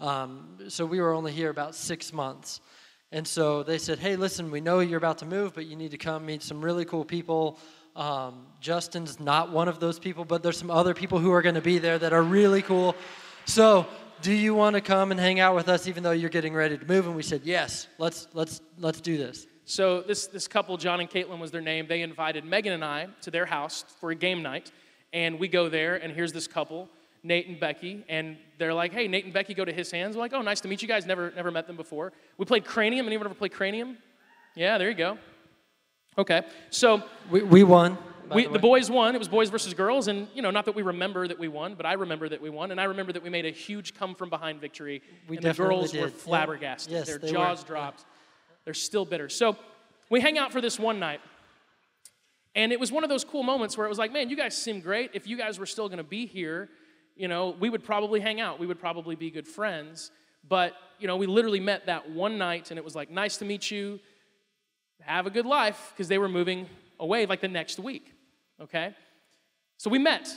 Um, 0.00 0.58
so 0.68 0.84
we 0.84 1.00
were 1.00 1.12
only 1.12 1.32
here 1.32 1.48
about 1.50 1.74
six 1.74 2.12
months. 2.12 2.60
And 3.12 3.28
so 3.28 3.62
they 3.62 3.78
said, 3.78 3.98
hey, 3.98 4.16
listen, 4.16 4.50
we 4.50 4.60
know 4.60 4.80
you're 4.80 4.98
about 4.98 5.18
to 5.18 5.26
move, 5.26 5.54
but 5.54 5.66
you 5.66 5.76
need 5.76 5.90
to 5.90 5.98
come 5.98 6.26
meet 6.26 6.42
some 6.42 6.64
really 6.64 6.84
cool 6.84 7.04
people. 7.04 7.58
Um, 7.94 8.46
Justin's 8.60 9.20
not 9.20 9.52
one 9.52 9.68
of 9.68 9.78
those 9.78 9.98
people, 9.98 10.24
but 10.24 10.42
there's 10.42 10.56
some 10.56 10.70
other 10.70 10.94
people 10.94 11.18
who 11.18 11.30
are 11.30 11.42
going 11.42 11.54
to 11.54 11.60
be 11.60 11.78
there 11.78 11.98
that 11.98 12.12
are 12.14 12.22
really 12.22 12.62
cool. 12.62 12.96
So 13.44 13.86
do 14.22 14.32
you 14.32 14.54
want 14.54 14.74
to 14.74 14.80
come 14.80 15.10
and 15.10 15.20
hang 15.20 15.40
out 15.40 15.54
with 15.54 15.68
us 15.68 15.86
even 15.86 16.02
though 16.02 16.12
you're 16.12 16.30
getting 16.30 16.54
ready 16.54 16.78
to 16.78 16.86
move? 16.86 17.06
And 17.06 17.14
we 17.14 17.22
said, 17.22 17.42
yes, 17.44 17.86
let's, 17.98 18.28
let's, 18.32 18.62
let's 18.78 19.00
do 19.00 19.18
this. 19.18 19.46
So 19.64 20.02
this 20.02 20.26
this 20.26 20.48
couple, 20.48 20.76
John 20.76 21.00
and 21.00 21.08
Caitlin 21.08 21.38
was 21.38 21.50
their 21.50 21.60
name. 21.60 21.86
They 21.86 22.02
invited 22.02 22.44
Megan 22.44 22.72
and 22.72 22.84
I 22.84 23.06
to 23.22 23.30
their 23.30 23.46
house 23.46 23.84
for 24.00 24.10
a 24.10 24.14
game 24.14 24.42
night, 24.42 24.72
and 25.12 25.38
we 25.38 25.46
go 25.46 25.68
there, 25.68 25.94
and 25.94 26.12
here's 26.12 26.32
this 26.32 26.48
couple, 26.48 26.88
Nate 27.24 27.46
and 27.46 27.60
Becky, 27.60 28.04
and 28.08 28.36
they're 28.58 28.74
like, 28.74 28.92
"Hey, 28.92 29.06
Nate 29.08 29.24
and 29.24 29.32
Becky 29.32 29.54
go 29.54 29.64
to 29.64 29.72
his 29.72 29.90
hands." 29.90 30.16
We're 30.16 30.22
like, 30.22 30.32
"Oh, 30.32 30.42
nice 30.42 30.60
to 30.62 30.68
meet 30.68 30.82
you 30.82 30.88
guys. 30.88 31.06
Never 31.06 31.30
never 31.36 31.50
met 31.50 31.66
them 31.66 31.76
before." 31.76 32.12
We 32.38 32.44
played 32.44 32.64
Cranium. 32.64 33.06
Anyone 33.06 33.26
ever 33.26 33.34
play 33.34 33.48
Cranium? 33.48 33.96
Yeah, 34.54 34.76
there 34.78 34.88
you 34.88 34.94
go. 34.96 35.18
Okay, 36.18 36.42
so 36.70 37.02
We, 37.30 37.42
we 37.42 37.64
won. 37.64 37.96
we, 38.34 38.44
the 38.44 38.50
the 38.54 38.58
boys 38.58 38.90
won. 38.90 39.14
It 39.14 39.18
was 39.18 39.28
boys 39.28 39.48
versus 39.50 39.72
girls, 39.72 40.08
and 40.08 40.28
you 40.34 40.42
know, 40.42 40.50
not 40.50 40.64
that 40.66 40.74
we 40.74 40.82
remember 40.82 41.26
that 41.28 41.38
we 41.38 41.48
won, 41.48 41.74
but 41.74 41.86
I 41.86 41.94
remember 41.94 42.28
that 42.28 42.42
we 42.42 42.50
won, 42.50 42.70
and 42.70 42.80
I 42.80 42.84
remember 42.84 43.12
that 43.12 43.22
we 43.22 43.30
made 43.30 43.46
a 43.46 43.50
huge 43.50 43.94
come 43.94 44.14
from 44.14 44.28
behind 44.28 44.60
victory. 44.60 45.00
We 45.28 45.36
and 45.38 45.44
the 45.46 45.54
girls 45.54 45.92
were 45.94 46.00
did. 46.06 46.12
Yeah. 46.12 46.18
flabbergasted. 46.18 46.92
Yes, 46.92 47.06
Their 47.06 47.18
they 47.18 47.28
were. 47.28 47.32
jaws 47.32 47.64
dropped. 47.64 48.04
They're 48.64 48.74
still 48.74 49.04
bitter. 49.06 49.28
So 49.28 49.56
we 50.10 50.20
hang 50.20 50.36
out 50.38 50.52
for 50.52 50.60
this 50.60 50.78
one 50.78 50.98
night, 51.00 51.20
and 52.54 52.72
it 52.72 52.80
was 52.80 52.92
one 52.92 53.04
of 53.04 53.10
those 53.10 53.24
cool 53.24 53.42
moments 53.42 53.78
where 53.78 53.86
it 53.86 53.88
was 53.88 53.98
like, 53.98 54.12
man, 54.12 54.28
you 54.28 54.36
guys 54.36 54.54
seem 54.56 54.80
great. 54.80 55.10
If 55.14 55.26
you 55.26 55.38
guys 55.38 55.58
were 55.58 55.66
still 55.66 55.88
going 55.88 55.98
to 55.98 56.04
be 56.04 56.26
here, 56.26 56.68
you 57.22 57.28
know, 57.28 57.56
we 57.58 57.70
would 57.70 57.84
probably 57.84 58.20
hang 58.20 58.40
out. 58.40 58.58
We 58.58 58.66
would 58.66 58.80
probably 58.80 59.16
be 59.16 59.30
good 59.30 59.48
friends. 59.48 60.10
But 60.46 60.74
you 60.98 61.06
know, 61.06 61.16
we 61.16 61.26
literally 61.26 61.60
met 61.60 61.86
that 61.86 62.10
one 62.10 62.36
night, 62.36 62.70
and 62.70 62.78
it 62.78 62.84
was 62.84 62.94
like, 62.94 63.10
nice 63.10 63.36
to 63.38 63.44
meet 63.44 63.70
you. 63.70 64.00
Have 65.00 65.26
a 65.26 65.30
good 65.30 65.46
life 65.46 65.92
because 65.92 66.08
they 66.08 66.18
were 66.18 66.28
moving 66.28 66.68
away 67.00 67.26
like 67.26 67.40
the 67.40 67.48
next 67.48 67.78
week 67.78 68.12
okay? 68.62 68.94
So 69.76 69.90
we 69.90 69.98
met. 69.98 70.28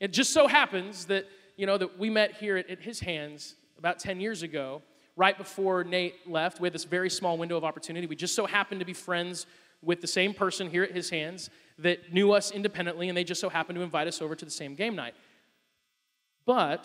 It 0.00 0.12
just 0.12 0.32
so 0.32 0.46
happens 0.46 1.04
that 1.06 1.26
you 1.56 1.66
know 1.66 1.78
that 1.78 1.98
we 1.98 2.10
met 2.10 2.34
here 2.34 2.56
at, 2.56 2.70
at 2.70 2.80
his 2.80 3.00
hands 3.00 3.54
about 3.78 3.98
10 3.98 4.20
years 4.20 4.42
ago 4.42 4.82
right 5.16 5.36
before 5.36 5.84
nate 5.84 6.14
left. 6.26 6.60
We 6.60 6.66
had 6.66 6.72
this 6.72 6.84
very 6.84 7.10
small 7.10 7.36
window 7.36 7.56
of 7.56 7.64
opportunity. 7.64 8.06
We 8.06 8.16
just 8.16 8.34
so 8.34 8.46
happened 8.46 8.80
to 8.80 8.86
be 8.86 8.94
friends 8.94 9.46
with 9.82 10.00
the 10.00 10.06
same 10.06 10.32
person 10.34 10.70
here 10.70 10.82
at 10.82 10.92
his 10.92 11.10
hands 11.10 11.50
that 11.78 12.12
knew 12.12 12.32
us 12.32 12.50
independently 12.50 13.08
and 13.08 13.16
they 13.16 13.24
just 13.24 13.40
so 13.40 13.48
happened 13.48 13.76
to 13.76 13.82
invite 13.82 14.06
us 14.06 14.20
over 14.20 14.34
to 14.34 14.44
the 14.44 14.50
same 14.50 14.74
game 14.74 14.94
night 14.94 15.14
but 16.50 16.82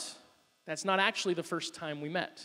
that's 0.67 0.85
not 0.85 0.99
actually 0.99 1.33
the 1.33 1.47
first 1.53 1.69
time 1.73 2.01
we 2.01 2.09
met 2.09 2.35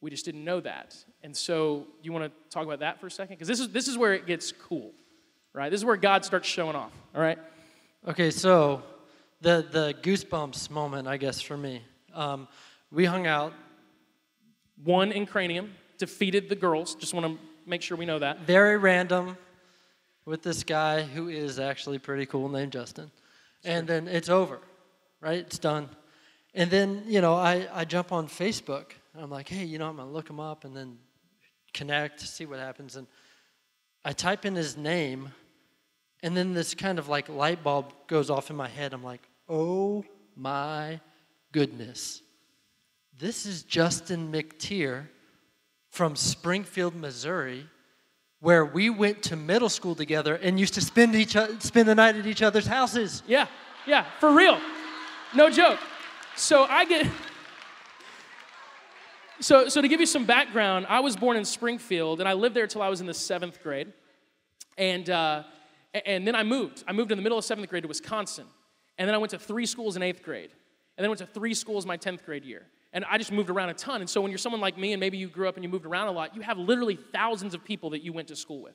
we 0.00 0.10
just 0.10 0.24
didn't 0.24 0.44
know 0.44 0.60
that. 0.60 0.96
And 1.22 1.36
so, 1.36 1.86
you 2.02 2.12
want 2.12 2.24
to 2.24 2.32
talk 2.50 2.64
about 2.64 2.80
that 2.80 3.00
for 3.00 3.06
a 3.06 3.10
second? 3.10 3.36
Because 3.36 3.48
this 3.48 3.60
is, 3.60 3.68
this 3.68 3.88
is 3.88 3.98
where 3.98 4.14
it 4.14 4.26
gets 4.26 4.52
cool, 4.52 4.92
right? 5.52 5.70
This 5.70 5.80
is 5.80 5.84
where 5.84 5.96
God 5.96 6.24
starts 6.24 6.48
showing 6.48 6.76
off, 6.76 6.92
all 7.14 7.20
right? 7.20 7.38
Okay, 8.08 8.30
so 8.30 8.82
the 9.42 9.66
the 9.70 9.94
goosebumps 10.00 10.70
moment, 10.70 11.06
I 11.06 11.18
guess, 11.18 11.40
for 11.40 11.56
me. 11.56 11.82
Um, 12.14 12.48
we 12.90 13.04
hung 13.04 13.26
out 13.26 13.52
One 14.82 15.12
in 15.12 15.26
Cranium 15.26 15.74
defeated 15.98 16.48
the 16.48 16.56
girls. 16.56 16.94
Just 16.94 17.12
want 17.12 17.26
to 17.26 17.38
make 17.66 17.82
sure 17.82 17.96
we 17.96 18.06
know 18.06 18.18
that. 18.18 18.40
very 18.40 18.78
random 18.78 19.36
with 20.24 20.42
this 20.42 20.64
guy 20.64 21.02
who 21.02 21.28
is 21.28 21.58
actually 21.58 21.98
pretty 21.98 22.24
cool 22.24 22.48
named 22.48 22.72
Justin, 22.72 23.10
and 23.64 23.86
then 23.86 24.08
it's 24.08 24.30
over, 24.30 24.60
right? 25.20 25.40
It's 25.40 25.58
done. 25.58 25.90
And 26.54 26.70
then 26.70 27.04
you 27.06 27.20
know 27.20 27.34
I 27.34 27.68
I 27.72 27.84
jump 27.84 28.12
on 28.12 28.28
Facebook. 28.28 28.92
I'm 29.16 29.30
like, 29.30 29.48
hey, 29.48 29.64
you 29.64 29.78
know, 29.78 29.88
I'm 29.88 29.96
gonna 29.96 30.10
look 30.10 30.28
him 30.28 30.40
up 30.40 30.64
and 30.64 30.76
then 30.76 30.98
connect, 31.72 32.20
see 32.20 32.46
what 32.46 32.58
happens, 32.58 32.96
and 32.96 33.06
I 34.04 34.12
type 34.12 34.46
in 34.46 34.54
his 34.54 34.76
name, 34.76 35.30
and 36.22 36.36
then 36.36 36.54
this 36.54 36.74
kind 36.74 36.98
of 36.98 37.08
like 37.08 37.28
light 37.28 37.62
bulb 37.62 37.92
goes 38.06 38.30
off 38.30 38.50
in 38.50 38.56
my 38.56 38.68
head. 38.68 38.92
I'm 38.92 39.04
like, 39.04 39.22
oh 39.48 40.04
my 40.36 41.00
goodness. 41.52 42.22
This 43.18 43.44
is 43.44 43.62
Justin 43.62 44.32
McTeer 44.32 45.08
from 45.90 46.16
Springfield, 46.16 46.94
Missouri, 46.94 47.66
where 48.40 48.64
we 48.64 48.88
went 48.88 49.22
to 49.24 49.36
middle 49.36 49.68
school 49.68 49.94
together 49.94 50.36
and 50.36 50.58
used 50.58 50.74
to 50.74 50.80
spend, 50.80 51.14
each, 51.14 51.36
spend 51.58 51.88
the 51.88 51.94
night 51.94 52.16
at 52.16 52.26
each 52.26 52.40
other's 52.40 52.66
houses. 52.66 53.22
Yeah, 53.26 53.46
yeah, 53.86 54.06
for 54.20 54.32
real. 54.32 54.58
No 55.34 55.50
joke. 55.50 55.78
So 56.40 56.64
I 56.64 56.86
get. 56.86 57.06
So, 59.40 59.68
so 59.68 59.82
to 59.82 59.88
give 59.88 60.00
you 60.00 60.06
some 60.06 60.24
background, 60.24 60.86
I 60.88 61.00
was 61.00 61.14
born 61.14 61.36
in 61.36 61.44
Springfield 61.44 62.18
and 62.18 62.26
I 62.26 62.32
lived 62.32 62.56
there 62.56 62.66
till 62.66 62.80
I 62.80 62.88
was 62.88 63.02
in 63.02 63.06
the 63.06 63.12
seventh 63.12 63.62
grade. 63.62 63.92
And, 64.78 65.10
uh, 65.10 65.42
and 66.06 66.26
then 66.26 66.34
I 66.34 66.42
moved. 66.42 66.82
I 66.88 66.92
moved 66.92 67.12
in 67.12 67.18
the 67.18 67.22
middle 67.22 67.36
of 67.36 67.44
seventh 67.44 67.68
grade 67.68 67.82
to 67.82 67.88
Wisconsin. 67.88 68.46
And 68.96 69.06
then 69.06 69.14
I 69.14 69.18
went 69.18 69.32
to 69.32 69.38
three 69.38 69.66
schools 69.66 69.96
in 69.96 70.02
eighth 70.02 70.22
grade. 70.22 70.50
And 70.96 71.04
then 71.04 71.10
went 71.10 71.18
to 71.18 71.26
three 71.26 71.52
schools 71.52 71.84
my 71.84 71.98
10th 71.98 72.24
grade 72.24 72.46
year. 72.46 72.62
And 72.94 73.04
I 73.04 73.18
just 73.18 73.32
moved 73.32 73.50
around 73.50 73.68
a 73.68 73.74
ton. 73.74 74.00
And 74.00 74.08
so 74.08 74.22
when 74.22 74.30
you're 74.30 74.38
someone 74.38 74.62
like 74.62 74.78
me 74.78 74.94
and 74.94 75.00
maybe 75.00 75.18
you 75.18 75.28
grew 75.28 75.46
up 75.46 75.56
and 75.56 75.64
you 75.64 75.68
moved 75.68 75.84
around 75.84 76.08
a 76.08 76.12
lot, 76.12 76.34
you 76.34 76.40
have 76.40 76.56
literally 76.56 76.98
thousands 77.12 77.52
of 77.52 77.62
people 77.64 77.90
that 77.90 78.02
you 78.02 78.14
went 78.14 78.28
to 78.28 78.36
school 78.36 78.62
with. 78.62 78.74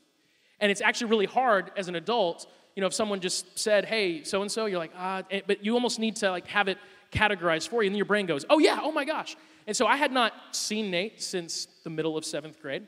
And 0.60 0.72
it's 0.72 0.81
actually 0.81 1.10
really 1.10 1.25
hard 1.25 1.72
as 1.75 1.88
an 1.88 1.95
adult, 1.95 2.45
you 2.75 2.81
know, 2.81 2.88
if 2.88 2.93
someone 2.93 3.22
just 3.22 3.57
said, 3.57 3.86
hey, 3.86 4.24
so 4.24 4.43
and 4.43 4.51
so, 4.51 4.67
you're 4.67 4.79
like, 4.79 4.93
ah, 4.95 5.24
but 5.48 5.65
you 5.65 5.74
almost 5.74 5.98
need 5.98 6.17
to 6.17 6.29
like 6.29 6.45
have 6.48 6.67
it 6.67 6.77
categorized 7.15 7.69
for 7.69 7.84
you. 7.84 7.88
And 7.88 7.95
your 7.98 8.05
brain 8.05 8.25
goes, 8.25 8.45
oh 8.50 8.60
yeah, 8.60 8.79
oh 8.81 8.91
my 8.91 9.05
gosh. 9.05 9.36
And 9.67 9.75
so 9.75 9.88
I 9.88 9.95
had 9.95 10.12
not 10.12 10.34
seen 10.51 10.91
Nate 10.91 11.22
since 11.22 11.67
the 11.84 11.89
middle 11.89 12.17
of 12.17 12.25
seventh 12.25 12.62
grade. 12.62 12.88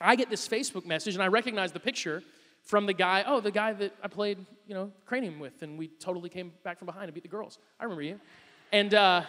I 0.00 0.16
get 0.16 0.30
this 0.30 0.48
Facebook 0.48 0.86
message 0.86 1.14
and 1.14 1.22
I 1.22 1.26
recognize 1.26 1.72
the 1.72 1.80
picture 1.80 2.22
from 2.62 2.86
the 2.86 2.92
guy, 2.92 3.24
oh, 3.26 3.40
the 3.40 3.50
guy 3.50 3.72
that 3.72 3.94
I 4.02 4.08
played, 4.08 4.38
you 4.66 4.74
know, 4.74 4.92
cranium 5.06 5.38
with, 5.38 5.62
and 5.62 5.78
we 5.78 5.88
totally 5.88 6.28
came 6.28 6.52
back 6.64 6.78
from 6.78 6.86
behind 6.86 7.04
and 7.04 7.14
beat 7.14 7.22
the 7.22 7.28
girls. 7.28 7.58
I 7.80 7.84
remember 7.84 8.02
you. 8.02 8.20
And, 8.72 8.94
uh, 8.94 9.22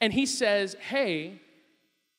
and 0.00 0.12
he 0.12 0.24
says, 0.24 0.76
hey, 0.80 1.40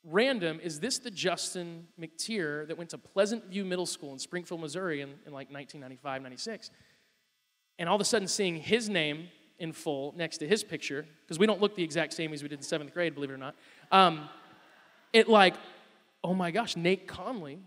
random, 0.04 0.60
is 0.62 0.80
this 0.80 1.00
the 1.00 1.12
Justin 1.12 1.88
McTeer 2.00 2.68
that 2.68 2.78
went 2.78 2.90
to 2.92 2.98
Pleasant 2.98 3.46
View 3.46 3.66
Middle 3.66 3.86
School 3.86 4.14
in 4.14 4.20
Springfield, 4.20 4.62
Missouri 4.62 5.02
in, 5.02 5.10
in 5.26 5.34
like 5.34 5.52
1995, 5.52 6.22
96? 6.22 6.72
And 7.78 7.88
all 7.88 7.96
of 7.96 8.02
a 8.02 8.06
sudden, 8.06 8.28
seeing 8.28 8.58
his 8.58 8.90
name 8.90 9.30
in 9.60 9.74
full 9.74 10.14
next 10.18 10.40
to 10.40 10.48
his 10.48 10.64
picture, 10.64 11.06
because 11.26 11.38
we 11.38 11.46
don't 11.46 11.62
look 11.62 11.76
the 11.76 11.84
exact 11.84 12.14
same 12.14 12.34
as 12.34 12.42
we 12.42 12.50
did 12.50 12.60
in 12.60 12.64
seventh 12.64 12.94
grade, 12.94 13.14
believe 13.14 13.30
it 13.30 13.34
or 13.34 13.38
not, 13.38 13.56
um, 13.92 14.30
it 15.14 15.28
like, 15.28 15.56
oh 16.24 16.34
my 16.34 16.52
gosh, 16.52 16.76
Nate 16.76 17.08
Conley, 17.08 17.60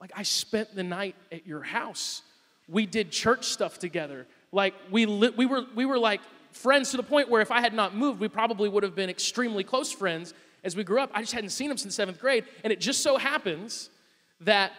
like 0.00 0.12
I 0.14 0.22
spent 0.22 0.74
the 0.74 0.82
night 0.82 1.16
at 1.32 1.46
your 1.46 1.62
house. 1.62 2.22
We 2.68 2.86
did 2.86 3.10
church 3.10 3.44
stuff 3.44 3.78
together. 3.78 4.26
Like 4.52 4.74
we, 4.90 5.06
li- 5.06 5.32
we, 5.36 5.46
were, 5.46 5.64
we 5.74 5.86
were 5.86 5.98
like 5.98 6.20
friends 6.52 6.90
to 6.92 6.96
the 6.96 7.02
point 7.02 7.28
where 7.28 7.40
if 7.40 7.50
I 7.50 7.60
had 7.60 7.74
not 7.74 7.94
moved, 7.94 8.20
we 8.20 8.28
probably 8.28 8.68
would 8.68 8.82
have 8.82 8.94
been 8.94 9.10
extremely 9.10 9.64
close 9.64 9.92
friends 9.92 10.34
as 10.64 10.76
we 10.76 10.84
grew 10.84 11.00
up. 11.00 11.10
I 11.14 11.20
just 11.20 11.32
hadn't 11.32 11.50
seen 11.50 11.70
him 11.70 11.76
since 11.76 11.94
seventh 11.94 12.20
grade. 12.20 12.44
And 12.64 12.72
it 12.72 12.80
just 12.80 13.02
so 13.02 13.16
happens 13.16 13.90
that 14.40 14.72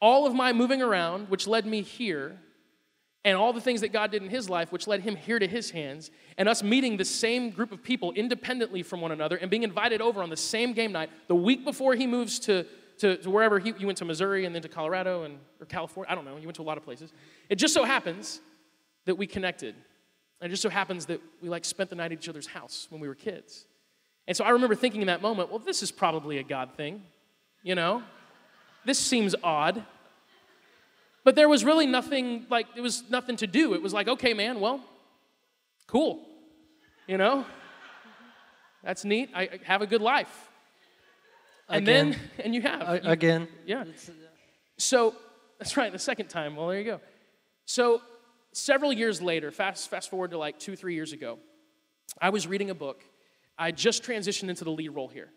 all 0.00 0.26
of 0.26 0.34
my 0.34 0.52
moving 0.52 0.82
around, 0.82 1.28
which 1.28 1.46
led 1.46 1.66
me 1.66 1.82
here, 1.82 2.38
and 3.26 3.36
all 3.36 3.52
the 3.52 3.60
things 3.60 3.80
that 3.80 3.92
God 3.92 4.12
did 4.12 4.22
in 4.22 4.30
his 4.30 4.48
life, 4.48 4.70
which 4.70 4.86
led 4.86 5.00
him 5.00 5.16
here 5.16 5.40
to 5.40 5.48
his 5.48 5.72
hands, 5.72 6.12
and 6.38 6.48
us 6.48 6.62
meeting 6.62 6.96
the 6.96 7.04
same 7.04 7.50
group 7.50 7.72
of 7.72 7.82
people 7.82 8.12
independently 8.12 8.84
from 8.84 9.00
one 9.00 9.10
another 9.10 9.34
and 9.36 9.50
being 9.50 9.64
invited 9.64 10.00
over 10.00 10.22
on 10.22 10.30
the 10.30 10.36
same 10.36 10.72
game 10.72 10.92
night 10.92 11.10
the 11.26 11.34
week 11.34 11.64
before 11.64 11.96
he 11.96 12.06
moves 12.06 12.38
to, 12.38 12.64
to, 12.98 13.16
to 13.16 13.28
wherever 13.28 13.58
he, 13.58 13.74
you 13.78 13.86
went 13.86 13.98
to 13.98 14.04
Missouri 14.04 14.44
and 14.44 14.54
then 14.54 14.62
to 14.62 14.68
Colorado 14.68 15.24
and, 15.24 15.40
or 15.60 15.66
California. 15.66 16.08
I 16.08 16.14
don't 16.14 16.24
know. 16.24 16.36
You 16.36 16.46
went 16.46 16.54
to 16.54 16.62
a 16.62 16.70
lot 16.70 16.78
of 16.78 16.84
places. 16.84 17.12
It 17.48 17.56
just 17.56 17.74
so 17.74 17.82
happens 17.82 18.40
that 19.06 19.16
we 19.16 19.26
connected. 19.26 19.74
And 20.40 20.48
it 20.48 20.50
just 20.50 20.62
so 20.62 20.70
happens 20.70 21.06
that 21.06 21.20
we 21.42 21.48
like 21.48 21.64
spent 21.64 21.90
the 21.90 21.96
night 21.96 22.12
at 22.12 22.12
each 22.12 22.28
other's 22.28 22.46
house 22.46 22.86
when 22.90 23.00
we 23.00 23.08
were 23.08 23.16
kids. 23.16 23.66
And 24.28 24.36
so 24.36 24.44
I 24.44 24.50
remember 24.50 24.76
thinking 24.76 25.00
in 25.00 25.08
that 25.08 25.20
moment, 25.20 25.50
well, 25.50 25.58
this 25.58 25.82
is 25.82 25.90
probably 25.90 26.38
a 26.38 26.44
God 26.44 26.76
thing, 26.76 27.02
you 27.64 27.74
know? 27.74 28.04
This 28.84 29.00
seems 29.00 29.34
odd. 29.42 29.84
But 31.26 31.34
there 31.34 31.48
was 31.48 31.64
really 31.64 31.86
nothing, 31.86 32.46
like, 32.48 32.72
there 32.74 32.84
was 32.84 33.02
nothing 33.10 33.34
to 33.38 33.48
do. 33.48 33.74
It 33.74 33.82
was 33.82 33.92
like, 33.92 34.06
okay, 34.06 34.32
man, 34.32 34.60
well, 34.60 34.80
cool. 35.88 36.24
You 37.08 37.18
know? 37.18 37.44
That's 38.84 39.04
neat. 39.04 39.30
I, 39.34 39.42
I 39.42 39.58
have 39.64 39.82
a 39.82 39.88
good 39.88 40.00
life. 40.00 40.48
And 41.68 41.82
Again. 41.82 42.10
then, 42.10 42.20
and 42.44 42.54
you 42.54 42.62
have. 42.62 43.04
You- 43.04 43.10
Again. 43.10 43.48
yeah. 43.66 43.82
So 44.78 45.16
that's 45.58 45.76
right, 45.76 45.90
the 45.90 45.98
second 45.98 46.28
time. 46.28 46.54
Well, 46.54 46.68
there 46.68 46.78
you 46.78 46.84
go. 46.84 47.00
So 47.64 48.02
several 48.52 48.92
years 48.92 49.20
later, 49.20 49.50
fast 49.50 49.90
fast 49.90 50.10
forward 50.10 50.30
to 50.30 50.38
like 50.38 50.60
two, 50.60 50.76
three 50.76 50.94
years 50.94 51.12
ago, 51.12 51.40
I 52.22 52.30
was 52.30 52.46
reading 52.46 52.70
a 52.70 52.74
book. 52.74 53.02
I 53.58 53.72
just 53.72 54.04
transitioned 54.04 54.48
into 54.48 54.62
the 54.62 54.70
lead 54.70 54.90
role 54.90 55.08
here. 55.08 55.30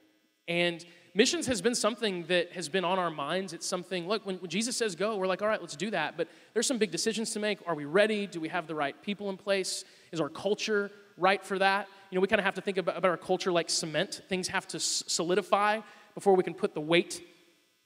And 0.48 0.86
missions 1.14 1.48
has 1.48 1.62
been 1.62 1.76
something 1.76 2.26
that 2.28 2.52
has 2.54 2.70
been 2.70 2.86
on 2.86 3.00
our 3.00 3.10
minds. 3.10 3.54
It's 3.54 3.66
something, 3.66 4.08
look, 4.08 4.26
when, 4.26 4.38
when 4.38 4.50
Jesus 4.50 4.78
says 4.78 4.96
go, 4.96 5.16
we're 5.18 5.28
like, 5.28 5.42
all 5.42 5.48
right, 5.48 5.62
let's 5.62 5.76
do 5.76 5.90
that. 5.92 6.18
But 6.18 6.28
there's 6.54 6.68
some 6.68 6.78
big 6.78 6.92
decisions 6.92 7.32
to 7.32 7.40
make. 7.40 7.60
Are 7.66 7.76
we 7.76 7.86
ready? 7.86 8.28
Do 8.28 8.40
we 8.40 8.50
have 8.50 8.68
the 8.68 8.76
right 8.76 9.00
people 9.02 9.30
in 9.30 9.38
place? 9.38 9.86
Is 10.12 10.22
our 10.22 10.30
culture 10.30 10.92
right 11.18 11.44
for 11.44 11.60
that? 11.60 11.88
You 12.10 12.16
know, 12.16 12.22
we 12.22 12.28
kind 12.28 12.40
of 12.40 12.46
have 12.46 12.56
to 12.56 12.62
think 12.62 12.78
about, 12.78 12.98
about 12.98 13.12
our 13.12 13.18
culture 13.18 13.52
like 13.52 13.70
cement. 13.70 14.22
Things 14.30 14.48
have 14.48 14.68
to 14.70 14.78
s- 14.78 15.04
solidify 15.08 15.82
before 16.16 16.36
we 16.36 16.44
can 16.44 16.54
put 16.54 16.74
the 16.74 16.82
weight 16.82 17.22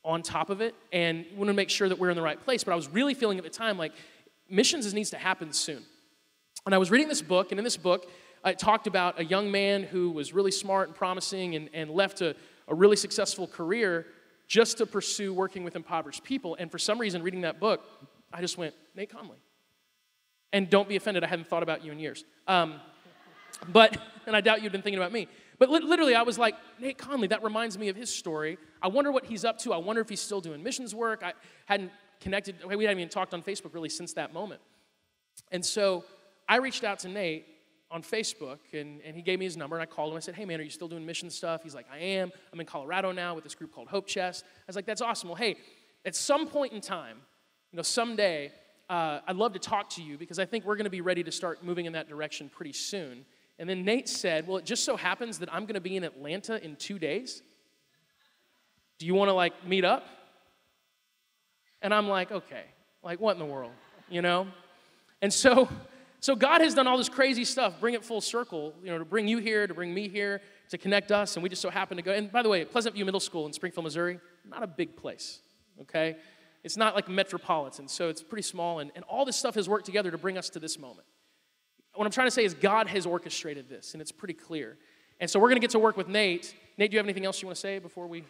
on 0.05 0.21
top 0.21 0.49
of 0.49 0.59
it 0.59 0.75
and 0.91 1.25
we 1.31 1.37
want 1.37 1.47
to 1.47 1.53
make 1.53 1.69
sure 1.69 1.87
that 1.87 1.97
we're 1.97 2.09
in 2.09 2.17
the 2.17 2.21
right 2.21 2.41
place. 2.43 2.63
But 2.63 2.73
I 2.73 2.75
was 2.75 2.89
really 2.89 3.13
feeling 3.13 3.37
at 3.37 3.43
the 3.43 3.49
time 3.49 3.77
like 3.77 3.93
missions 4.49 4.91
needs 4.93 5.09
to 5.11 5.17
happen 5.17 5.53
soon. 5.53 5.83
And 6.65 6.73
I 6.73 6.77
was 6.77 6.91
reading 6.91 7.09
this 7.09 7.21
book, 7.21 7.51
and 7.51 7.59
in 7.59 7.63
this 7.65 7.75
book, 7.75 8.09
it 8.45 8.57
talked 8.57 8.87
about 8.87 9.19
a 9.19 9.25
young 9.25 9.51
man 9.51 9.83
who 9.83 10.11
was 10.11 10.33
really 10.33 10.51
smart 10.51 10.87
and 10.87 10.95
promising 10.95 11.55
and, 11.55 11.69
and 11.73 11.89
left 11.89 12.21
a, 12.21 12.35
a 12.67 12.75
really 12.75 12.95
successful 12.95 13.47
career 13.47 14.05
just 14.47 14.77
to 14.77 14.85
pursue 14.85 15.33
working 15.33 15.63
with 15.63 15.75
impoverished 15.75 16.23
people. 16.23 16.55
And 16.59 16.71
for 16.71 16.77
some 16.77 16.99
reason, 16.99 17.23
reading 17.23 17.41
that 17.41 17.59
book, 17.59 17.83
I 18.31 18.41
just 18.41 18.57
went, 18.57 18.73
Nate 18.95 19.11
Conley. 19.11 19.37
And 20.51 20.69
don't 20.69 20.87
be 20.87 20.95
offended, 20.95 21.23
I 21.23 21.27
hadn't 21.27 21.47
thought 21.47 21.63
about 21.63 21.83
you 21.83 21.91
in 21.91 21.99
years. 21.99 22.23
Um, 22.47 22.79
but, 23.71 23.97
and 24.27 24.35
I 24.35 24.41
doubt 24.41 24.61
you'd 24.61 24.71
been 24.71 24.81
thinking 24.81 24.99
about 24.99 25.11
me. 25.11 25.27
But 25.59 25.69
li- 25.69 25.79
literally, 25.79 26.15
I 26.15 26.23
was 26.23 26.37
like, 26.37 26.55
Nate 26.79 26.97
Conley, 26.97 27.27
that 27.27 27.43
reminds 27.43 27.77
me 27.77 27.89
of 27.89 27.95
his 27.95 28.13
story. 28.13 28.57
I 28.81 28.87
wonder 28.87 29.11
what 29.11 29.25
he's 29.25 29.45
up 29.45 29.57
to. 29.59 29.73
I 29.73 29.77
wonder 29.77 30.01
if 30.01 30.09
he's 30.09 30.21
still 30.21 30.41
doing 30.41 30.61
missions 30.61 30.93
work. 30.93 31.23
I 31.23 31.33
hadn't 31.65 31.91
connected, 32.19 32.55
we 32.65 32.83
hadn't 32.83 32.99
even 32.99 33.09
talked 33.09 33.33
on 33.33 33.41
Facebook 33.41 33.73
really 33.73 33.89
since 33.89 34.13
that 34.13 34.33
moment. 34.33 34.61
And 35.51 35.65
so 35.65 36.03
I 36.47 36.57
reached 36.57 36.83
out 36.83 36.99
to 36.99 37.07
Nate 37.07 37.45
on 37.93 38.01
Facebook, 38.01 38.57
and, 38.73 38.99
and 39.05 39.15
he 39.15 39.21
gave 39.21 39.37
me 39.37 39.45
his 39.45 39.55
number, 39.55 39.75
and 39.75 39.83
I 39.83 39.85
called 39.85 40.11
him. 40.11 40.17
I 40.17 40.19
said, 40.19 40.33
Hey, 40.33 40.45
man, 40.45 40.59
are 40.59 40.63
you 40.63 40.71
still 40.71 40.87
doing 40.87 41.05
mission 41.05 41.29
stuff? 41.29 41.61
He's 41.61 41.75
like, 41.75 41.85
I 41.93 41.99
am. 41.99 42.31
I'm 42.51 42.59
in 42.59 42.65
Colorado 42.65 43.11
now 43.11 43.35
with 43.35 43.43
this 43.43 43.53
group 43.53 43.71
called 43.71 43.87
Hope 43.87 44.07
Chest. 44.07 44.43
I 44.45 44.63
was 44.65 44.75
like, 44.75 44.87
That's 44.87 45.01
awesome. 45.01 45.29
Well, 45.29 45.37
hey, 45.37 45.57
at 46.03 46.15
some 46.15 46.47
point 46.47 46.73
in 46.73 46.81
time, 46.81 47.17
you 47.71 47.77
know, 47.77 47.83
someday, 47.83 48.51
uh, 48.89 49.19
I'd 49.27 49.35
love 49.35 49.53
to 49.53 49.59
talk 49.59 49.91
to 49.91 50.01
you 50.01 50.17
because 50.17 50.39
I 50.39 50.45
think 50.45 50.65
we're 50.65 50.75
going 50.75 50.85
to 50.85 50.89
be 50.89 51.01
ready 51.01 51.23
to 51.23 51.31
start 51.31 51.63
moving 51.63 51.85
in 51.85 51.93
that 51.93 52.09
direction 52.09 52.49
pretty 52.49 52.73
soon. 52.73 53.25
And 53.59 53.69
then 53.69 53.85
Nate 53.85 54.09
said, 54.09 54.47
Well, 54.47 54.57
it 54.57 54.65
just 54.65 54.83
so 54.83 54.97
happens 54.97 55.37
that 55.39 55.53
I'm 55.53 55.63
going 55.63 55.75
to 55.75 55.81
be 55.81 55.95
in 55.95 56.03
Atlanta 56.03 56.63
in 56.63 56.75
two 56.75 56.97
days. 56.97 57.43
Do 58.97 59.05
you 59.05 59.13
want 59.13 59.29
to 59.29 59.33
like 59.33 59.67
meet 59.67 59.85
up? 59.85 60.03
And 61.83 61.93
I'm 61.93 62.07
like, 62.07 62.31
Okay, 62.31 62.63
like 63.03 63.19
what 63.19 63.33
in 63.33 63.39
the 63.39 63.45
world, 63.45 63.73
you 64.09 64.23
know? 64.23 64.47
And 65.21 65.31
so, 65.31 65.69
so 66.23 66.37
God 66.37 66.61
has 66.61 66.73
done 66.73 66.87
all 66.87 66.97
this 66.97 67.09
crazy 67.09 67.43
stuff, 67.43 67.81
bring 67.81 67.95
it 67.95 68.05
full 68.05 68.21
circle, 68.21 68.73
you 68.81 68.89
know, 68.89 68.97
to 68.97 69.03
bring 69.03 69.27
you 69.27 69.39
here, 69.39 69.67
to 69.67 69.73
bring 69.73 69.93
me 69.93 70.07
here, 70.07 70.39
to 70.69 70.77
connect 70.77 71.11
us, 71.11 71.35
and 71.35 71.43
we 71.43 71.49
just 71.49 71.61
so 71.61 71.69
happen 71.69 71.97
to 71.97 72.01
go. 72.01 72.13
And 72.13 72.31
by 72.31 72.41
the 72.41 72.47
way, 72.47 72.63
Pleasant 72.63 72.95
View 72.95 73.03
Middle 73.03 73.19
School 73.19 73.45
in 73.45 73.51
Springfield, 73.51 73.83
Missouri, 73.83 74.21
not 74.49 74.63
a 74.63 74.67
big 74.67 74.95
place, 74.95 75.41
okay? 75.81 76.15
It's 76.63 76.77
not 76.77 76.95
like 76.95 77.09
metropolitan, 77.09 77.89
so 77.89 78.07
it's 78.07 78.23
pretty 78.23 78.43
small, 78.43 78.79
and, 78.79 78.89
and 78.95 79.03
all 79.03 79.25
this 79.25 79.35
stuff 79.35 79.55
has 79.55 79.67
worked 79.67 79.85
together 79.85 80.11
to 80.11 80.17
bring 80.17 80.37
us 80.37 80.49
to 80.51 80.59
this 80.59 80.79
moment. 80.79 81.05
What 81.93 82.05
I'm 82.05 82.11
trying 82.11 82.27
to 82.27 82.31
say 82.31 82.45
is 82.45 82.53
God 82.53 82.87
has 82.87 83.05
orchestrated 83.05 83.67
this, 83.67 83.91
and 83.91 84.01
it's 84.01 84.13
pretty 84.13 84.33
clear. 84.33 84.77
And 85.19 85.29
so 85.29 85.41
we're 85.41 85.49
going 85.49 85.57
to 85.57 85.61
get 85.61 85.71
to 85.71 85.79
work 85.79 85.97
with 85.97 86.07
Nate. 86.07 86.55
Nate, 86.77 86.89
do 86.89 86.95
you 86.95 86.99
have 86.99 87.05
anything 87.05 87.25
else 87.25 87.41
you 87.41 87.49
want 87.49 87.57
to 87.57 87.61
say 87.61 87.79
before 87.79 88.07
we, 88.07 88.23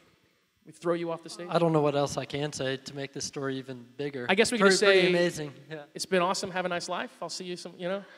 we 0.65 0.71
throw 0.71 0.93
you 0.93 1.11
off 1.11 1.23
the 1.23 1.29
stage? 1.29 1.47
I 1.49 1.59
don't 1.59 1.73
know 1.73 1.81
what 1.81 1.95
else 1.95 2.17
I 2.17 2.25
can 2.25 2.51
say 2.53 2.77
to 2.77 2.95
make 2.95 3.13
this 3.13 3.25
story 3.25 3.57
even 3.57 3.85
bigger. 3.97 4.25
I 4.29 4.35
guess 4.35 4.51
we 4.51 4.57
could 4.57 4.63
pretty, 4.63 4.73
just 4.73 4.83
pretty 4.83 5.01
say- 5.01 5.09
amazing. 5.09 5.53
Yeah. 5.69 5.83
It's 5.93 6.05
been 6.05 6.21
awesome. 6.21 6.51
Have 6.51 6.65
a 6.65 6.69
nice 6.69 6.87
life. 6.89 7.11
I'll 7.21 7.29
see 7.29 7.45
you 7.45 7.55
some, 7.55 7.73
you 7.77 7.87
know. 7.87 8.03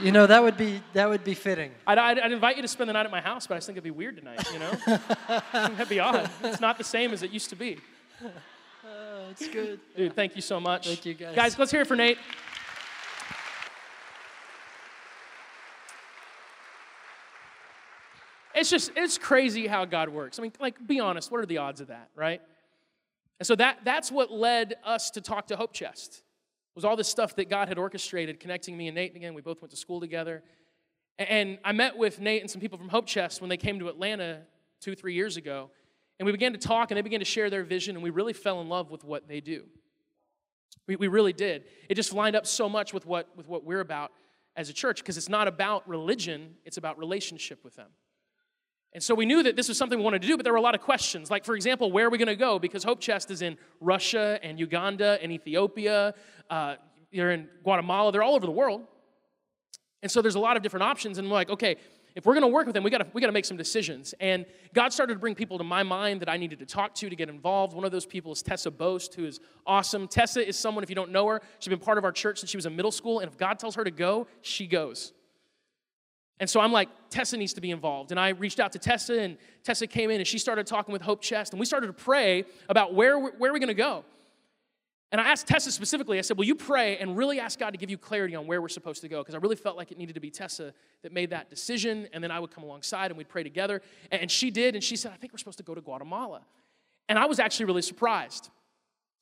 You 0.00 0.12
know 0.12 0.26
that 0.26 0.42
would 0.42 0.56
be 0.56 0.80
that 0.94 1.10
would 1.10 1.24
be 1.24 1.34
fitting. 1.34 1.72
I'd, 1.86 1.98
I'd, 1.98 2.18
I'd 2.18 2.32
invite 2.32 2.56
you 2.56 2.62
to 2.62 2.68
spend 2.68 2.88
the 2.88 2.94
night 2.94 3.04
at 3.04 3.10
my 3.10 3.20
house, 3.20 3.46
but 3.46 3.54
I 3.54 3.56
just 3.58 3.66
think 3.66 3.76
it'd 3.76 3.84
be 3.84 3.90
weird 3.90 4.16
tonight, 4.16 4.42
you 4.50 4.58
know? 4.58 4.70
That'd 5.52 5.88
be 5.90 6.00
odd. 6.00 6.30
It's 6.42 6.60
not 6.60 6.78
the 6.78 6.84
same 6.84 7.12
as 7.12 7.22
it 7.22 7.30
used 7.32 7.50
to 7.50 7.56
be. 7.56 7.78
Oh, 8.84 9.30
it's 9.30 9.46
good. 9.48 9.80
Dude, 9.96 10.14
thank 10.14 10.34
you 10.36 10.40
so 10.40 10.58
much. 10.58 10.86
Thank 10.86 11.04
you, 11.04 11.12
guys. 11.12 11.34
Guys, 11.34 11.58
let's 11.58 11.70
hear 11.70 11.82
it 11.82 11.86
for 11.86 11.96
Nate. 11.96 12.16
It's 18.58 18.70
just, 18.70 18.90
it's 18.96 19.18
crazy 19.18 19.68
how 19.68 19.84
God 19.84 20.08
works. 20.08 20.38
I 20.38 20.42
mean, 20.42 20.52
like, 20.58 20.84
be 20.84 20.98
honest, 20.98 21.30
what 21.30 21.40
are 21.40 21.46
the 21.46 21.58
odds 21.58 21.80
of 21.80 21.88
that, 21.88 22.10
right? 22.16 22.40
And 23.38 23.46
so 23.46 23.54
that, 23.54 23.78
that's 23.84 24.10
what 24.10 24.32
led 24.32 24.74
us 24.84 25.10
to 25.12 25.20
talk 25.20 25.46
to 25.46 25.56
Hope 25.56 25.72
Chest, 25.72 26.24
was 26.74 26.84
all 26.84 26.96
this 26.96 27.06
stuff 27.06 27.36
that 27.36 27.48
God 27.48 27.68
had 27.68 27.78
orchestrated, 27.78 28.40
connecting 28.40 28.76
me 28.76 28.88
and 28.88 28.96
Nate 28.96 29.14
again. 29.14 29.34
We 29.34 29.42
both 29.42 29.62
went 29.62 29.70
to 29.70 29.76
school 29.76 30.00
together. 30.00 30.42
And 31.20 31.58
I 31.64 31.70
met 31.70 31.96
with 31.96 32.20
Nate 32.20 32.42
and 32.42 32.50
some 32.50 32.60
people 32.60 32.78
from 32.78 32.88
Hope 32.88 33.06
Chest 33.06 33.40
when 33.40 33.48
they 33.48 33.56
came 33.56 33.78
to 33.78 33.88
Atlanta 33.88 34.40
two, 34.80 34.96
three 34.96 35.14
years 35.14 35.36
ago. 35.36 35.70
And 36.18 36.26
we 36.26 36.32
began 36.32 36.52
to 36.52 36.58
talk, 36.58 36.90
and 36.90 36.98
they 36.98 37.02
began 37.02 37.20
to 37.20 37.24
share 37.24 37.50
their 37.50 37.62
vision, 37.62 37.94
and 37.94 38.02
we 38.02 38.10
really 38.10 38.32
fell 38.32 38.60
in 38.60 38.68
love 38.68 38.90
with 38.90 39.04
what 39.04 39.28
they 39.28 39.40
do. 39.40 39.66
We, 40.88 40.96
we 40.96 41.06
really 41.06 41.32
did. 41.32 41.64
It 41.88 41.94
just 41.94 42.12
lined 42.12 42.34
up 42.34 42.44
so 42.44 42.68
much 42.68 42.92
with 42.92 43.06
what, 43.06 43.28
with 43.36 43.46
what 43.46 43.62
we're 43.62 43.80
about 43.80 44.10
as 44.56 44.68
a 44.68 44.72
church, 44.72 44.98
because 44.98 45.16
it's 45.16 45.28
not 45.28 45.46
about 45.46 45.88
religion, 45.88 46.56
it's 46.64 46.76
about 46.76 46.98
relationship 46.98 47.62
with 47.62 47.76
them. 47.76 47.90
And 48.94 49.02
so 49.02 49.14
we 49.14 49.26
knew 49.26 49.42
that 49.42 49.54
this 49.54 49.68
was 49.68 49.76
something 49.76 49.98
we 49.98 50.04
wanted 50.04 50.22
to 50.22 50.28
do, 50.28 50.36
but 50.36 50.44
there 50.44 50.52
were 50.52 50.58
a 50.58 50.62
lot 50.62 50.74
of 50.74 50.80
questions. 50.80 51.30
Like, 51.30 51.44
for 51.44 51.54
example, 51.54 51.92
where 51.92 52.06
are 52.06 52.10
we 52.10 52.18
going 52.18 52.28
to 52.28 52.36
go? 52.36 52.58
Because 52.58 52.84
Hope 52.84 53.00
Chest 53.00 53.30
is 53.30 53.42
in 53.42 53.58
Russia 53.80 54.38
and 54.42 54.58
Uganda 54.58 55.18
and 55.22 55.30
Ethiopia. 55.30 56.14
Uh, 56.48 56.76
they're 57.12 57.32
in 57.32 57.48
Guatemala. 57.62 58.12
They're 58.12 58.22
all 58.22 58.34
over 58.34 58.46
the 58.46 58.52
world. 58.52 58.86
And 60.02 60.10
so 60.10 60.22
there's 60.22 60.36
a 60.36 60.40
lot 60.40 60.56
of 60.56 60.62
different 60.62 60.84
options, 60.84 61.18
and 61.18 61.28
we're 61.28 61.34
like, 61.34 61.50
okay, 61.50 61.76
if 62.14 62.24
we're 62.24 62.34
going 62.34 62.42
to 62.42 62.48
work 62.48 62.66
with 62.66 62.74
them, 62.74 62.82
we 62.82 62.90
got 62.90 62.98
to 62.98 63.06
we 63.12 63.20
got 63.20 63.26
to 63.26 63.32
make 63.32 63.44
some 63.44 63.56
decisions. 63.56 64.14
And 64.20 64.46
God 64.74 64.92
started 64.92 65.14
to 65.14 65.20
bring 65.20 65.34
people 65.34 65.58
to 65.58 65.64
my 65.64 65.82
mind 65.82 66.20
that 66.20 66.28
I 66.28 66.36
needed 66.36 66.58
to 66.60 66.66
talk 66.66 66.94
to 66.96 67.10
to 67.10 67.16
get 67.16 67.28
involved. 67.28 67.74
One 67.74 67.84
of 67.84 67.92
those 67.92 68.06
people 68.06 68.32
is 68.32 68.42
Tessa 68.42 68.70
Boast, 68.70 69.14
who 69.14 69.24
is 69.24 69.40
awesome. 69.66 70.08
Tessa 70.08 70.46
is 70.46 70.58
someone, 70.58 70.82
if 70.82 70.90
you 70.90 70.96
don't 70.96 71.12
know 71.12 71.26
her, 71.28 71.40
she's 71.58 71.68
been 71.68 71.78
part 71.78 71.98
of 71.98 72.04
our 72.04 72.12
church 72.12 72.40
since 72.40 72.50
she 72.50 72.56
was 72.56 72.66
in 72.66 72.74
middle 72.74 72.90
school, 72.90 73.20
and 73.20 73.30
if 73.30 73.36
God 73.36 73.58
tells 73.58 73.74
her 73.74 73.84
to 73.84 73.90
go, 73.90 74.26
she 74.40 74.66
goes. 74.66 75.12
And 76.40 76.48
so 76.48 76.60
I'm 76.60 76.72
like, 76.72 76.88
Tessa 77.10 77.36
needs 77.36 77.52
to 77.54 77.60
be 77.60 77.70
involved. 77.70 78.10
And 78.10 78.20
I 78.20 78.30
reached 78.30 78.60
out 78.60 78.72
to 78.72 78.78
Tessa, 78.78 79.20
and 79.20 79.36
Tessa 79.64 79.86
came 79.86 80.10
in 80.10 80.18
and 80.18 80.26
she 80.26 80.38
started 80.38 80.66
talking 80.66 80.92
with 80.92 81.02
Hope 81.02 81.20
Chest, 81.20 81.52
and 81.52 81.60
we 81.60 81.66
started 81.66 81.88
to 81.88 81.92
pray 81.92 82.44
about 82.68 82.94
where, 82.94 83.18
where 83.18 83.50
are 83.50 83.54
we 83.54 83.60
going 83.60 83.68
to 83.68 83.74
go. 83.74 84.04
And 85.10 85.20
I 85.20 85.30
asked 85.30 85.46
Tessa 85.46 85.72
specifically, 85.72 86.18
I 86.18 86.20
said, 86.20 86.36
Will 86.36 86.44
you 86.44 86.54
pray 86.54 86.98
and 86.98 87.16
really 87.16 87.40
ask 87.40 87.58
God 87.58 87.70
to 87.70 87.78
give 87.78 87.88
you 87.88 87.96
clarity 87.96 88.34
on 88.34 88.46
where 88.46 88.60
we're 88.60 88.68
supposed 88.68 89.00
to 89.00 89.08
go? 89.08 89.22
Because 89.22 89.34
I 89.34 89.38
really 89.38 89.56
felt 89.56 89.76
like 89.76 89.90
it 89.90 89.96
needed 89.96 90.14
to 90.14 90.20
be 90.20 90.30
Tessa 90.30 90.74
that 91.02 91.12
made 91.12 91.30
that 91.30 91.48
decision, 91.48 92.08
and 92.12 92.22
then 92.22 92.30
I 92.30 92.38
would 92.38 92.50
come 92.50 92.62
alongside 92.62 93.10
and 93.10 93.16
we'd 93.16 93.28
pray 93.28 93.42
together. 93.42 93.80
And 94.12 94.30
she 94.30 94.50
did, 94.50 94.74
and 94.74 94.84
she 94.84 94.96
said, 94.96 95.12
I 95.12 95.16
think 95.16 95.32
we're 95.32 95.38
supposed 95.38 95.58
to 95.58 95.64
go 95.64 95.74
to 95.74 95.80
Guatemala. 95.80 96.42
And 97.08 97.18
I 97.18 97.24
was 97.24 97.40
actually 97.40 97.66
really 97.66 97.82
surprised 97.82 98.50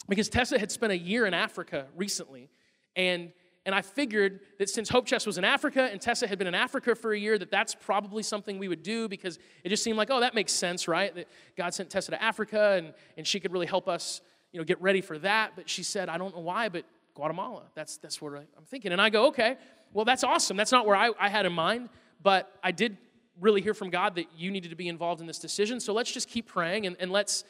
because 0.09 0.29
Tessa 0.29 0.59
had 0.59 0.73
spent 0.73 0.93
a 0.93 0.99
year 0.99 1.25
in 1.25 1.35
Africa 1.35 1.87
recently, 1.97 2.51
and 2.97 3.33
and 3.67 3.75
I 3.75 3.83
figured 3.83 4.39
that 4.59 4.71
since 4.71 4.89
Hope 4.89 5.07
Chest 5.07 5.27
was 5.27 5.39
in 5.39 5.45
Africa 5.45 5.89
and 5.91 6.01
Tessa 6.01 6.29
had 6.29 6.39
been 6.39 6.47
in 6.47 6.55
Africa 6.55 6.95
for 6.95 7.13
a 7.13 7.19
year, 7.19 7.37
that 7.37 7.51
that's 7.51 7.75
probably 7.75 8.23
something 8.23 8.61
we 8.61 8.69
would 8.69 8.85
do 8.85 9.09
because 9.09 9.41
it 9.65 9.71
just 9.71 9.83
seemed 9.83 9.99
like, 9.99 10.09
oh, 10.09 10.21
that 10.21 10.37
makes 10.37 10.53
sense, 10.53 10.87
right? 10.87 11.13
That 11.17 11.27
God 11.57 11.75
sent 11.75 11.91
Tessa 11.91 12.13
to 12.13 12.23
Africa 12.23 12.75
and, 12.79 12.95
and 13.19 13.27
she 13.27 13.41
could 13.41 13.53
really 13.53 13.67
help 13.67 13.89
us, 13.89 14.21
you 14.53 14.61
know, 14.61 14.65
get 14.65 14.81
ready 14.81 15.01
for 15.01 15.19
that. 15.19 15.55
But 15.57 15.69
she 15.69 15.83
said, 15.83 16.09
I 16.09 16.17
don't 16.17 16.33
know 16.33 16.43
why, 16.43 16.69
but 16.69 16.85
Guatemala. 17.15 17.65
That's, 17.75 17.97
that's 17.97 18.23
what 18.23 18.35
I'm 18.35 18.65
thinking. 18.67 18.93
And 18.93 19.03
I 19.03 19.11
go, 19.11 19.27
okay, 19.27 19.57
well, 19.93 20.05
that's 20.05 20.23
awesome. 20.23 20.57
That's 20.57 20.73
not 20.73 20.87
where 20.87 20.97
I, 20.97 21.11
I 21.19 21.29
had 21.29 21.45
in 21.45 21.53
mind, 21.53 21.89
but 22.23 22.53
I 22.63 22.71
did 22.71 22.97
really 23.41 23.63
hear 23.63 23.75
from 23.75 23.91
God 23.91 24.15
that 24.15 24.27
you 24.37 24.53
needed 24.53 24.71
to 24.71 24.77
be 24.77 24.87
involved 24.87 25.21
in 25.21 25.27
this 25.27 25.41
decision. 25.41 25.81
So 25.81 25.93
let's 25.93 26.13
just 26.13 26.29
keep 26.29 26.47
praying 26.47 26.87
and, 26.87 26.97
and 27.01 27.11
let's, 27.11 27.43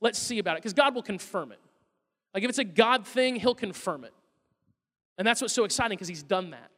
let's 0.00 0.18
see 0.18 0.38
about 0.38 0.56
it 0.56 0.62
because 0.62 0.72
God 0.72 0.94
will 0.94 1.02
confirm 1.02 1.52
it. 1.52 1.60
Like 2.32 2.42
if 2.42 2.48
it's 2.48 2.58
a 2.58 2.64
God 2.64 3.06
thing, 3.06 3.36
He'll 3.36 3.54
confirm 3.54 4.04
it. 4.04 4.14
And 5.18 5.26
that's 5.26 5.42
what's 5.42 5.54
so 5.54 5.64
exciting 5.64 5.96
because 5.96 6.08
he's 6.08 6.22
done 6.22 6.50
that. 6.50 6.70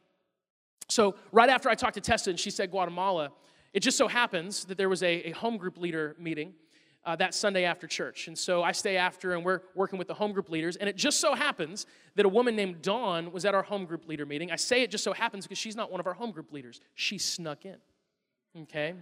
So, 0.89 1.15
right 1.31 1.49
after 1.49 1.69
I 1.69 1.75
talked 1.75 1.93
to 1.93 2.01
Tessa 2.01 2.31
and 2.31 2.39
she 2.39 2.49
said 2.49 2.69
Guatemala, 2.71 3.31
it 3.73 3.79
just 3.79 3.97
so 3.97 4.07
happens 4.07 4.65
that 4.65 4.77
there 4.77 4.89
was 4.89 5.03
a, 5.03 5.29
a 5.29 5.31
home 5.31 5.57
group 5.57 5.77
leader 5.77 6.15
meeting 6.19 6.53
uh, 7.05 7.15
that 7.15 7.33
Sunday 7.33 7.63
after 7.63 7.87
church. 7.87 8.27
And 8.27 8.37
so 8.37 8.61
I 8.61 8.71
stay 8.71 8.97
after 8.97 9.33
and 9.33 9.43
we're 9.43 9.61
working 9.75 9.97
with 9.97 10.07
the 10.07 10.13
home 10.13 10.33
group 10.33 10.49
leaders. 10.49 10.75
And 10.75 10.87
it 10.87 10.95
just 10.95 11.19
so 11.19 11.33
happens 11.33 11.85
that 12.15 12.25
a 12.25 12.29
woman 12.29 12.55
named 12.55 12.81
Dawn 12.81 13.31
was 13.31 13.45
at 13.45 13.55
our 13.55 13.63
home 13.63 13.85
group 13.85 14.07
leader 14.07 14.25
meeting. 14.25 14.51
I 14.51 14.55
say 14.55 14.83
it 14.83 14.91
just 14.91 15.03
so 15.03 15.13
happens 15.13 15.45
because 15.45 15.57
she's 15.57 15.75
not 15.75 15.91
one 15.91 15.99
of 15.99 16.07
our 16.07 16.13
home 16.13 16.31
group 16.31 16.51
leaders. 16.51 16.79
She 16.93 17.17
snuck 17.17 17.65
in. 17.65 17.77
Okay? 18.63 18.93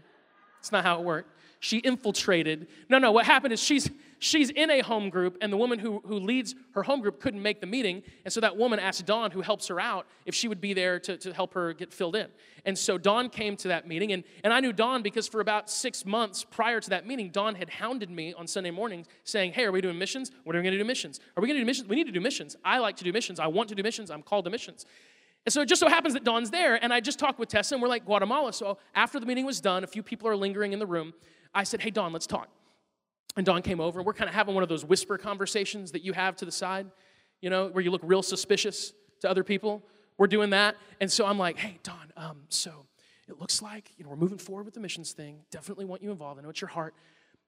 It's 0.60 0.72
not 0.72 0.84
how 0.84 1.00
it 1.00 1.06
worked. 1.06 1.36
She 1.60 1.80
infiltrated. 1.80 2.68
No, 2.88 3.00
no, 3.00 3.12
what 3.12 3.26
happened 3.26 3.54
is 3.54 3.62
she's 3.62 3.90
she's 4.20 4.50
in 4.50 4.70
a 4.70 4.82
home 4.82 5.10
group, 5.10 5.38
and 5.42 5.52
the 5.52 5.58
woman 5.58 5.80
who, 5.80 6.02
who 6.06 6.20
leads 6.20 6.54
her 6.74 6.84
home 6.84 7.02
group 7.02 7.20
couldn't 7.20 7.42
make 7.42 7.60
the 7.62 7.68
meeting. 7.68 8.04
And 8.26 8.34
so 8.34 8.42
that 8.42 8.56
woman 8.56 8.80
asked 8.80 9.06
Dawn, 9.06 9.32
who 9.32 9.42
helps 9.42 9.68
her 9.68 9.80
out, 9.80 10.06
if 10.26 10.36
she 10.36 10.48
would 10.48 10.62
be 10.62 10.74
there 10.74 11.00
to, 11.00 11.18
to 11.18 11.34
help 11.34 11.54
her 11.54 11.74
get 11.74 11.94
filled 11.94 12.16
in. 12.16 12.28
And 12.66 12.78
so 12.78 12.98
Dawn 12.98 13.30
came 13.30 13.56
to 13.58 13.70
that 13.70 13.88
meeting, 13.88 14.12
and, 14.12 14.24
and 14.44 14.54
I 14.54 14.60
knew 14.60 14.74
Dawn 14.74 15.02
because 15.02 15.28
for 15.28 15.42
about 15.42 15.70
six 15.70 16.06
months 16.06 16.44
prior 16.44 16.80
to 16.80 16.90
that 16.92 17.08
meeting, 17.08 17.30
Dawn 17.30 17.56
had 17.56 17.70
hounded 17.70 18.10
me 18.10 18.34
on 18.34 18.46
Sunday 18.48 18.72
mornings 18.72 19.08
saying, 19.24 19.54
Hey, 19.54 19.64
are 19.66 19.72
we 19.72 19.82
doing 19.82 19.98
missions? 19.98 20.32
When 20.44 20.56
are 20.56 20.60
we 20.60 20.64
gonna 20.66 20.78
do 20.78 20.86
missions? 20.86 21.20
Are 21.36 21.42
we 21.42 21.48
gonna 21.48 21.60
do 21.60 21.66
missions? 21.66 21.88
We 21.88 21.96
need 21.96 22.08
to 22.08 22.12
do 22.12 22.22
missions. 22.22 22.56
I 22.64 22.80
like 22.80 22.98
to 22.98 23.04
do 23.04 23.14
missions. 23.14 23.40
I 23.40 23.48
want 23.48 23.70
to 23.70 23.76
do 23.76 23.84
missions. 23.84 24.12
I'm 24.12 24.22
called 24.22 24.46
to 24.46 24.52
missions. 24.52 24.86
And 25.50 25.54
so 25.56 25.62
it 25.62 25.66
just 25.66 25.80
so 25.80 25.90
happens 25.90 26.14
that 26.14 26.24
Dawn's 26.24 26.52
there, 26.52 26.76
and 26.76 26.94
I 26.94 27.00
just 27.00 27.18
talked 27.18 27.40
with 27.40 27.50
Tessa, 27.50 27.74
and 27.74 27.82
we're 27.82 27.88
like, 27.88 28.06
Guatemala. 28.06 28.54
So 28.54 28.78
after 28.94 29.20
the 29.20 29.26
meeting 29.26 29.48
was 29.48 29.60
done, 29.60 29.84
a 29.84 29.88
few 29.88 30.04
people 30.04 30.28
are 30.28 30.36
lingering 30.36 30.74
in 30.74 30.78
the 30.78 30.86
room. 30.86 31.12
I 31.56 31.64
said, 31.64 31.82
Hey, 31.82 31.90
Dawn, 31.90 32.14
let's 32.14 32.28
talk. 32.28 32.50
And 33.36 33.48
Dawn 33.48 33.64
came 33.64 33.80
over, 33.80 33.98
and 33.98 34.06
we're 34.06 34.14
kind 34.14 34.30
of 34.30 34.36
having 34.36 34.54
one 34.54 34.62
of 34.62 34.70
those 34.70 34.86
whisper 34.86 35.18
conversations 35.18 35.92
that 35.94 36.04
you 36.04 36.14
have 36.14 36.36
to 36.36 36.46
the 36.46 36.52
side, 36.52 36.86
you 37.42 37.50
know, 37.50 37.70
where 37.70 37.84
you 37.84 37.90
look 37.90 38.04
real 38.04 38.22
suspicious 38.22 38.94
to 39.22 39.28
other 39.28 39.44
people. 39.44 39.82
We're 40.20 40.28
doing 40.28 40.52
that. 40.52 40.76
And 41.02 41.12
so 41.12 41.26
I'm 41.26 41.40
like, 41.40 41.58
Hey, 41.58 41.80
Dawn, 41.82 42.14
um, 42.16 42.42
so 42.50 42.86
it 43.28 43.40
looks 43.40 43.60
like, 43.60 43.92
you 43.98 44.04
know, 44.04 44.12
we're 44.12 44.18
moving 44.18 44.38
forward 44.38 44.66
with 44.66 44.76
the 44.76 44.80
missions 44.80 45.14
thing. 45.14 45.40
Definitely 45.50 45.86
want 45.86 46.04
you 46.04 46.12
involved. 46.12 46.40
I 46.40 46.44
know 46.44 46.50
it's 46.50 46.62
your 46.62 46.68
heart. 46.68 46.94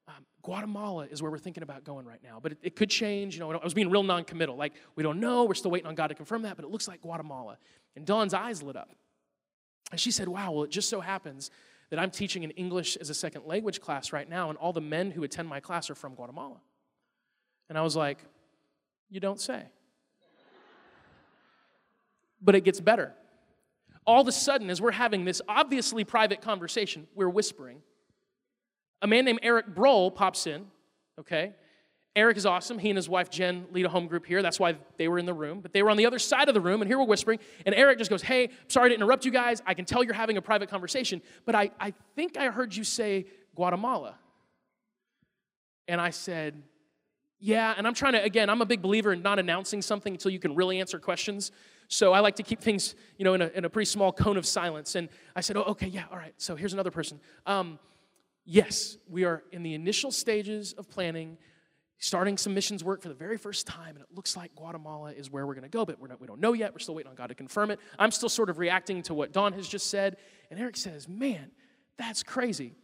Um, 0.08 0.26
Guatemala 0.42 1.06
is 1.06 1.22
where 1.22 1.30
we're 1.30 1.38
thinking 1.38 1.62
about 1.62 1.84
going 1.84 2.04
right 2.04 2.20
now, 2.24 2.40
but 2.42 2.50
it, 2.50 2.58
it 2.62 2.74
could 2.74 2.90
change. 2.90 3.34
You 3.34 3.40
know, 3.40 3.52
I 3.52 3.62
was 3.62 3.74
being 3.74 3.88
real 3.88 4.02
non-committal. 4.02 4.56
Like 4.56 4.72
we 4.96 5.04
don't 5.04 5.20
know. 5.20 5.44
We're 5.44 5.54
still 5.54 5.70
waiting 5.70 5.86
on 5.86 5.94
God 5.94 6.08
to 6.08 6.16
confirm 6.16 6.42
that, 6.42 6.56
but 6.56 6.64
it 6.64 6.70
looks 6.72 6.88
like 6.88 7.02
Guatemala. 7.02 7.58
And 7.96 8.06
Dawn's 8.06 8.34
eyes 8.34 8.62
lit 8.62 8.76
up, 8.76 8.90
and 9.90 10.00
she 10.00 10.10
said, 10.10 10.28
"Wow, 10.28 10.52
well, 10.52 10.64
it 10.64 10.70
just 10.70 10.88
so 10.88 11.00
happens 11.00 11.50
that 11.92 11.98
I'm 11.98 12.10
teaching 12.10 12.42
an 12.42 12.52
English 12.52 12.96
as 12.96 13.10
a 13.10 13.14
second 13.14 13.44
language 13.44 13.82
class 13.82 14.14
right 14.14 14.26
now, 14.26 14.48
and 14.48 14.58
all 14.58 14.72
the 14.72 14.80
men 14.80 15.10
who 15.10 15.24
attend 15.24 15.46
my 15.46 15.60
class 15.60 15.90
are 15.90 15.94
from 15.94 16.14
Guatemala. 16.14 16.56
And 17.68 17.76
I 17.76 17.82
was 17.82 17.94
like, 17.94 18.16
You 19.10 19.20
don't 19.20 19.38
say. 19.38 19.64
But 22.40 22.54
it 22.54 22.64
gets 22.64 22.80
better. 22.80 23.12
All 24.06 24.22
of 24.22 24.26
a 24.26 24.32
sudden, 24.32 24.70
as 24.70 24.80
we're 24.80 24.90
having 24.90 25.26
this 25.26 25.42
obviously 25.46 26.02
private 26.02 26.40
conversation, 26.40 27.06
we're 27.14 27.28
whispering. 27.28 27.82
A 29.02 29.06
man 29.06 29.26
named 29.26 29.40
Eric 29.42 29.66
Broll 29.74 30.10
pops 30.10 30.46
in, 30.46 30.64
okay? 31.20 31.52
Eric 32.14 32.36
is 32.36 32.44
awesome. 32.44 32.78
He 32.78 32.90
and 32.90 32.96
his 32.96 33.08
wife 33.08 33.30
Jen 33.30 33.66
lead 33.72 33.86
a 33.86 33.88
home 33.88 34.06
group 34.06 34.26
here. 34.26 34.42
That's 34.42 34.60
why 34.60 34.76
they 34.98 35.08
were 35.08 35.18
in 35.18 35.24
the 35.24 35.32
room. 35.32 35.60
But 35.60 35.72
they 35.72 35.82
were 35.82 35.88
on 35.88 35.96
the 35.96 36.04
other 36.04 36.18
side 36.18 36.48
of 36.48 36.54
the 36.54 36.60
room, 36.60 36.82
and 36.82 36.88
here 36.88 36.98
we're 36.98 37.06
whispering. 37.06 37.38
And 37.64 37.74
Eric 37.74 37.98
just 37.98 38.10
goes, 38.10 38.20
Hey, 38.20 38.50
sorry 38.68 38.90
to 38.90 38.94
interrupt 38.94 39.24
you 39.24 39.30
guys. 39.30 39.62
I 39.64 39.72
can 39.72 39.86
tell 39.86 40.04
you're 40.04 40.12
having 40.12 40.36
a 40.36 40.42
private 40.42 40.68
conversation, 40.68 41.22
but 41.46 41.54
I, 41.54 41.70
I 41.80 41.94
think 42.14 42.36
I 42.36 42.50
heard 42.50 42.76
you 42.76 42.84
say 42.84 43.26
Guatemala. 43.54 44.16
And 45.88 46.02
I 46.02 46.10
said, 46.10 46.62
Yeah. 47.40 47.72
And 47.76 47.86
I'm 47.86 47.94
trying 47.94 48.12
to, 48.12 48.22
again, 48.22 48.50
I'm 48.50 48.60
a 48.60 48.66
big 48.66 48.82
believer 48.82 49.14
in 49.14 49.22
not 49.22 49.38
announcing 49.38 49.80
something 49.80 50.12
until 50.12 50.30
you 50.30 50.38
can 50.38 50.54
really 50.54 50.80
answer 50.80 50.98
questions. 50.98 51.50
So 51.88 52.12
I 52.12 52.20
like 52.20 52.36
to 52.36 52.42
keep 52.42 52.60
things, 52.60 52.94
you 53.16 53.24
know, 53.24 53.32
in 53.32 53.40
a, 53.40 53.48
in 53.54 53.64
a 53.64 53.70
pretty 53.70 53.86
small 53.86 54.12
cone 54.12 54.36
of 54.36 54.44
silence. 54.44 54.96
And 54.96 55.08
I 55.34 55.40
said, 55.40 55.56
Oh, 55.56 55.62
okay, 55.62 55.86
yeah, 55.86 56.04
all 56.10 56.18
right. 56.18 56.34
So 56.36 56.56
here's 56.56 56.74
another 56.74 56.90
person. 56.90 57.20
Um, 57.46 57.78
yes, 58.44 58.98
we 59.08 59.24
are 59.24 59.42
in 59.50 59.62
the 59.62 59.72
initial 59.72 60.10
stages 60.10 60.74
of 60.74 60.90
planning 60.90 61.38
starting 62.02 62.36
some 62.36 62.52
missions 62.52 62.82
work 62.82 63.00
for 63.00 63.06
the 63.06 63.14
very 63.14 63.38
first 63.38 63.64
time, 63.64 63.90
and 63.90 64.00
it 64.00 64.08
looks 64.12 64.36
like 64.36 64.52
Guatemala 64.56 65.12
is 65.12 65.30
where 65.30 65.46
we're 65.46 65.54
going 65.54 65.62
to 65.62 65.68
go, 65.68 65.84
but 65.84 66.00
we're 66.00 66.08
not, 66.08 66.20
we 66.20 66.26
don't 66.26 66.40
know 66.40 66.52
yet. 66.52 66.72
We're 66.72 66.80
still 66.80 66.96
waiting 66.96 67.10
on 67.10 67.14
God 67.14 67.28
to 67.28 67.34
confirm 67.36 67.70
it. 67.70 67.78
I'm 67.96 68.10
still 68.10 68.28
sort 68.28 68.50
of 68.50 68.58
reacting 68.58 69.02
to 69.04 69.14
what 69.14 69.32
Dawn 69.32 69.52
has 69.52 69.68
just 69.68 69.88
said. 69.88 70.16
And 70.50 70.58
Eric 70.58 70.76
says, 70.76 71.08
Man, 71.08 71.52
that's 71.96 72.24
crazy. 72.24 72.74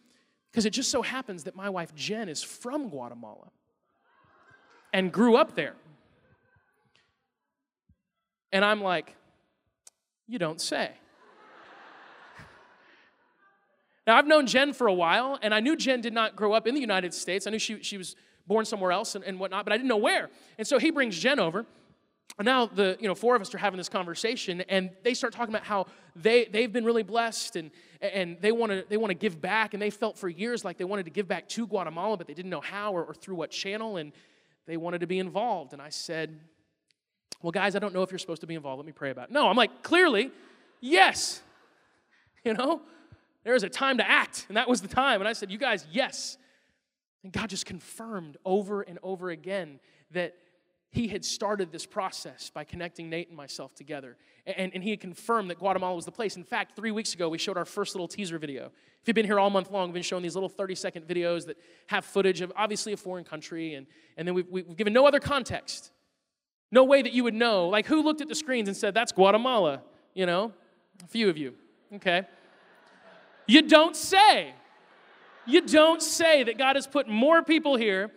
Because 0.52 0.66
it 0.66 0.70
just 0.70 0.92
so 0.92 1.02
happens 1.02 1.44
that 1.44 1.56
my 1.56 1.68
wife 1.68 1.92
Jen 1.96 2.28
is 2.28 2.44
from 2.44 2.88
Guatemala 2.90 3.50
and 4.92 5.12
grew 5.12 5.36
up 5.36 5.56
there. 5.56 5.74
And 8.52 8.64
I'm 8.64 8.80
like, 8.80 9.16
You 10.28 10.38
don't 10.38 10.60
say. 10.60 10.92
Now, 14.06 14.16
I've 14.16 14.28
known 14.28 14.46
Jen 14.46 14.72
for 14.72 14.86
a 14.86 14.94
while, 14.94 15.40
and 15.42 15.52
I 15.52 15.58
knew 15.58 15.74
Jen 15.74 16.00
did 16.00 16.14
not 16.14 16.36
grow 16.36 16.52
up 16.52 16.68
in 16.68 16.74
the 16.74 16.80
United 16.80 17.12
States. 17.12 17.48
I 17.48 17.50
knew 17.50 17.58
she, 17.58 17.82
she 17.82 17.98
was 17.98 18.14
born 18.48 18.64
somewhere 18.64 18.90
else 18.90 19.14
and, 19.14 19.22
and 19.24 19.38
whatnot, 19.38 19.64
but 19.64 19.72
I 19.72 19.76
didn't 19.76 19.88
know 19.88 19.98
where. 19.98 20.30
And 20.56 20.66
so 20.66 20.78
he 20.78 20.90
brings 20.90 21.16
Jen 21.16 21.38
over. 21.38 21.66
And 22.38 22.46
now 22.46 22.66
the 22.66 22.96
you 23.00 23.08
know 23.08 23.14
four 23.14 23.34
of 23.34 23.42
us 23.42 23.52
are 23.54 23.58
having 23.58 23.78
this 23.78 23.88
conversation, 23.88 24.60
and 24.62 24.90
they 25.02 25.14
start 25.14 25.32
talking 25.32 25.52
about 25.52 25.64
how 25.66 25.86
they 26.14 26.44
they've 26.44 26.72
been 26.72 26.84
really 26.84 27.02
blessed 27.02 27.56
and 27.56 27.70
and 28.00 28.36
they 28.40 28.52
want 28.52 28.70
to 28.70 28.84
they 28.88 28.96
want 28.96 29.10
to 29.10 29.16
give 29.16 29.40
back, 29.40 29.74
and 29.74 29.82
they 29.82 29.90
felt 29.90 30.16
for 30.16 30.28
years 30.28 30.64
like 30.64 30.78
they 30.78 30.84
wanted 30.84 31.04
to 31.04 31.10
give 31.10 31.26
back 31.26 31.48
to 31.50 31.66
Guatemala, 31.66 32.16
but 32.16 32.26
they 32.26 32.34
didn't 32.34 32.50
know 32.50 32.60
how 32.60 32.92
or, 32.92 33.04
or 33.04 33.14
through 33.14 33.34
what 33.34 33.50
channel, 33.50 33.96
and 33.96 34.12
they 34.66 34.76
wanted 34.76 35.00
to 35.00 35.06
be 35.06 35.18
involved. 35.18 35.72
And 35.72 35.82
I 35.82 35.88
said, 35.88 36.38
"Well, 37.42 37.50
guys, 37.50 37.74
I 37.74 37.80
don't 37.80 37.92
know 37.92 38.02
if 38.02 38.12
you're 38.12 38.20
supposed 38.20 38.42
to 38.42 38.46
be 38.46 38.54
involved. 38.54 38.78
Let 38.78 38.86
me 38.86 38.92
pray 38.92 39.10
about 39.10 39.30
it." 39.30 39.32
No, 39.32 39.48
I'm 39.48 39.56
like, 39.56 39.82
clearly, 39.82 40.30
yes. 40.80 41.42
You 42.44 42.54
know, 42.54 42.80
there 43.42 43.56
is 43.56 43.64
a 43.64 43.68
time 43.68 43.98
to 43.98 44.08
act, 44.08 44.46
and 44.48 44.56
that 44.56 44.68
was 44.68 44.80
the 44.80 44.88
time. 44.88 45.20
And 45.20 45.28
I 45.28 45.32
said, 45.32 45.50
"You 45.50 45.58
guys, 45.58 45.84
yes." 45.90 46.38
And 47.22 47.32
God 47.32 47.50
just 47.50 47.66
confirmed 47.66 48.36
over 48.44 48.82
and 48.82 48.98
over 49.02 49.30
again 49.30 49.80
that 50.12 50.34
He 50.90 51.08
had 51.08 51.24
started 51.24 51.72
this 51.72 51.84
process 51.84 52.50
by 52.50 52.64
connecting 52.64 53.10
Nate 53.10 53.28
and 53.28 53.36
myself 53.36 53.74
together. 53.74 54.16
And, 54.46 54.72
and 54.74 54.82
He 54.82 54.90
had 54.90 55.00
confirmed 55.00 55.50
that 55.50 55.58
Guatemala 55.58 55.94
was 55.94 56.04
the 56.04 56.12
place. 56.12 56.36
In 56.36 56.44
fact, 56.44 56.76
three 56.76 56.90
weeks 56.90 57.14
ago, 57.14 57.28
we 57.28 57.38
showed 57.38 57.56
our 57.56 57.64
first 57.64 57.94
little 57.94 58.08
teaser 58.08 58.38
video. 58.38 58.66
If 59.00 59.08
you've 59.08 59.14
been 59.14 59.26
here 59.26 59.40
all 59.40 59.50
month 59.50 59.70
long, 59.70 59.88
we've 59.88 59.94
been 59.94 60.02
showing 60.02 60.22
these 60.22 60.34
little 60.34 60.48
30 60.48 60.74
second 60.74 61.06
videos 61.06 61.46
that 61.46 61.56
have 61.88 62.04
footage 62.04 62.40
of 62.40 62.52
obviously 62.56 62.92
a 62.92 62.96
foreign 62.96 63.24
country, 63.24 63.74
and, 63.74 63.86
and 64.16 64.26
then 64.26 64.34
we've, 64.34 64.48
we've 64.48 64.76
given 64.76 64.92
no 64.92 65.06
other 65.06 65.20
context. 65.20 65.90
No 66.70 66.84
way 66.84 67.02
that 67.02 67.12
you 67.12 67.24
would 67.24 67.34
know. 67.34 67.68
Like, 67.68 67.86
who 67.86 68.02
looked 68.02 68.20
at 68.20 68.28
the 68.28 68.34
screens 68.34 68.68
and 68.68 68.76
said, 68.76 68.94
That's 68.94 69.12
Guatemala? 69.12 69.82
You 70.14 70.26
know? 70.26 70.52
A 71.04 71.06
few 71.06 71.28
of 71.28 71.38
you. 71.38 71.54
Okay. 71.94 72.26
You 73.46 73.62
don't 73.62 73.96
say. 73.96 74.54
You 75.48 75.62
don't 75.62 76.02
say 76.02 76.44
that 76.44 76.58
God 76.58 76.76
has 76.76 76.86
put 76.86 77.08
more 77.08 77.42
people 77.42 77.76
here 77.76 78.10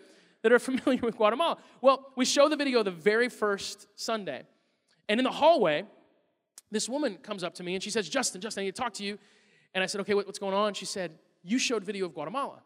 that 0.44 0.52
are 0.52 0.60
familiar 0.70 1.02
with 1.02 1.16
Guatemala. 1.16 1.58
Well, 1.82 2.12
we 2.16 2.26
show 2.26 2.50
the 2.50 2.58
video 2.58 2.84
the 2.84 2.92
very 2.92 3.30
first 3.30 3.88
Sunday. 3.96 4.44
And 5.08 5.20
in 5.20 5.24
the 5.24 5.32
hallway, 5.32 5.86
this 6.72 6.88
woman 6.88 7.18
comes 7.18 7.44
up 7.44 7.56
to 7.56 7.64
me 7.64 7.74
and 7.74 7.84
she 7.84 7.90
says, 7.90 8.10
Justin, 8.10 8.42
Justin, 8.42 8.62
I 8.62 8.66
need 8.66 8.76
to 8.76 8.82
talk 8.82 8.94
to 8.94 9.04
you. 9.04 9.18
And 9.74 9.84
I 9.84 9.88
said, 9.88 10.02
okay, 10.02 10.14
what's 10.14 10.40
going 10.40 10.54
on? 10.54 10.74
She 10.74 10.86
said, 10.86 11.12
You 11.44 11.58
showed 11.58 11.84
video 11.84 12.06
of 12.06 12.14
Guatemala. 12.14 12.62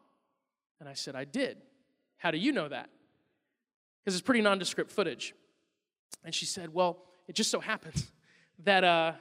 And 0.80 0.89
I 0.89 0.93
said, 0.93 1.15
I 1.15 1.23
did. 1.23 1.58
How 2.17 2.32
do 2.32 2.38
you 2.38 2.51
know 2.51 2.67
that? 2.67 2.89
Because 4.04 4.15
it's 4.15 4.25
pretty 4.25 4.41
nondescript 4.41 4.91
footage. 4.91 5.34
And 6.23 6.34
she 6.34 6.45
said, 6.45 6.73
Well, 6.73 6.97
it 7.28 7.36
just 7.36 7.51
so 7.51 7.60
happens 7.60 8.12
that 8.63 8.84
uh, 8.84 9.13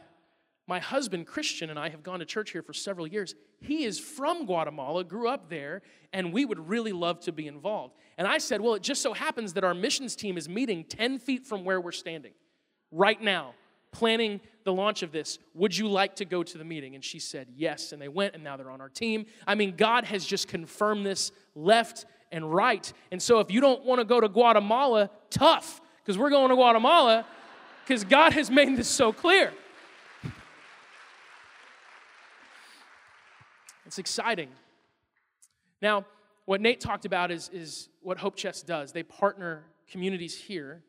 my 0.67 0.79
husband, 0.79 1.27
Christian, 1.27 1.71
and 1.71 1.79
I 1.79 1.91
have 1.91 2.03
gone 2.03 2.21
to 2.21 2.25
church 2.25 2.51
here 2.51 2.63
for 2.63 2.73
several 2.73 3.07
years. 3.07 3.35
He 3.61 3.85
is 3.85 3.99
from 3.99 4.47
Guatemala, 4.47 5.05
grew 5.05 5.29
up 5.29 5.51
there, 5.51 5.83
and 6.13 6.33
we 6.33 6.45
would 6.45 6.69
really 6.69 6.93
love 6.93 7.21
to 7.21 7.33
be 7.33 7.47
involved. 7.47 7.95
And 8.17 8.27
I 8.27 8.39
said, 8.39 8.61
Well, 8.61 8.75
it 8.75 8.83
just 8.83 9.03
so 9.03 9.13
happens 9.13 9.53
that 9.55 9.65
our 9.65 9.75
missions 9.75 10.17
team 10.17 10.39
is 10.39 10.49
meeting 10.49 10.85
10 10.85 11.19
feet 11.19 11.47
from 11.47 11.65
where 11.65 11.81
we're 11.81 11.93
standing 11.93 12.33
right 12.91 13.21
now 13.21 13.55
planning 13.95 14.41
the 14.65 14.73
launch 14.73 15.03
of 15.03 15.13
this. 15.13 15.39
Would 15.55 15.77
you 15.77 15.89
like 15.89 16.17
to 16.17 16.25
go 16.25 16.43
to 16.43 16.59
the 16.59 16.65
meeting? 16.65 16.95
And 16.95 17.05
she 17.05 17.19
said, 17.19 17.49
Yes. 17.55 17.93
And 17.93 18.03
they 18.03 18.09
went, 18.09 18.35
and 18.35 18.45
now 18.45 18.57
they're 18.57 18.71
on 18.71 18.81
our 18.81 18.89
team. 18.89 19.27
I 19.47 19.55
mean, 19.55 19.77
God 19.77 20.05
has 20.05 20.27
just 20.27 20.49
confirmed 20.49 21.07
this 21.07 21.33
left 21.55 22.05
and 22.31 22.53
right. 22.53 22.93
And 23.11 23.23
so 23.23 23.39
if 23.39 23.51
you 23.51 23.61
don't 23.61 23.85
want 23.85 24.01
to 24.01 24.05
go 24.05 24.21
to 24.21 24.29
Guatemala, 24.29 25.11
tough, 25.31 25.81
because 26.03 26.19
we're 26.19 26.31
going 26.31 26.51
to 26.51 26.57
Guatemala 26.57 27.25
because 27.87 28.05
God 28.05 28.33
has 28.33 28.51
made 28.51 28.77
this 28.77 28.89
so 28.89 29.13
clear. 29.13 29.53
It's 33.95 33.99
exciting. 34.01 34.49
Now, 35.81 36.05
what 36.47 36.61
Nate 36.61 36.81
talked 36.81 37.05
about 37.05 37.31
is, 37.31 37.49
is 37.53 37.91
what 38.03 38.19
Hope 38.19 38.35
Chest 38.35 38.67
does. 38.67 38.91
They 38.91 39.05
partner 39.05 39.67
communities 39.89 40.37
here 40.37 40.83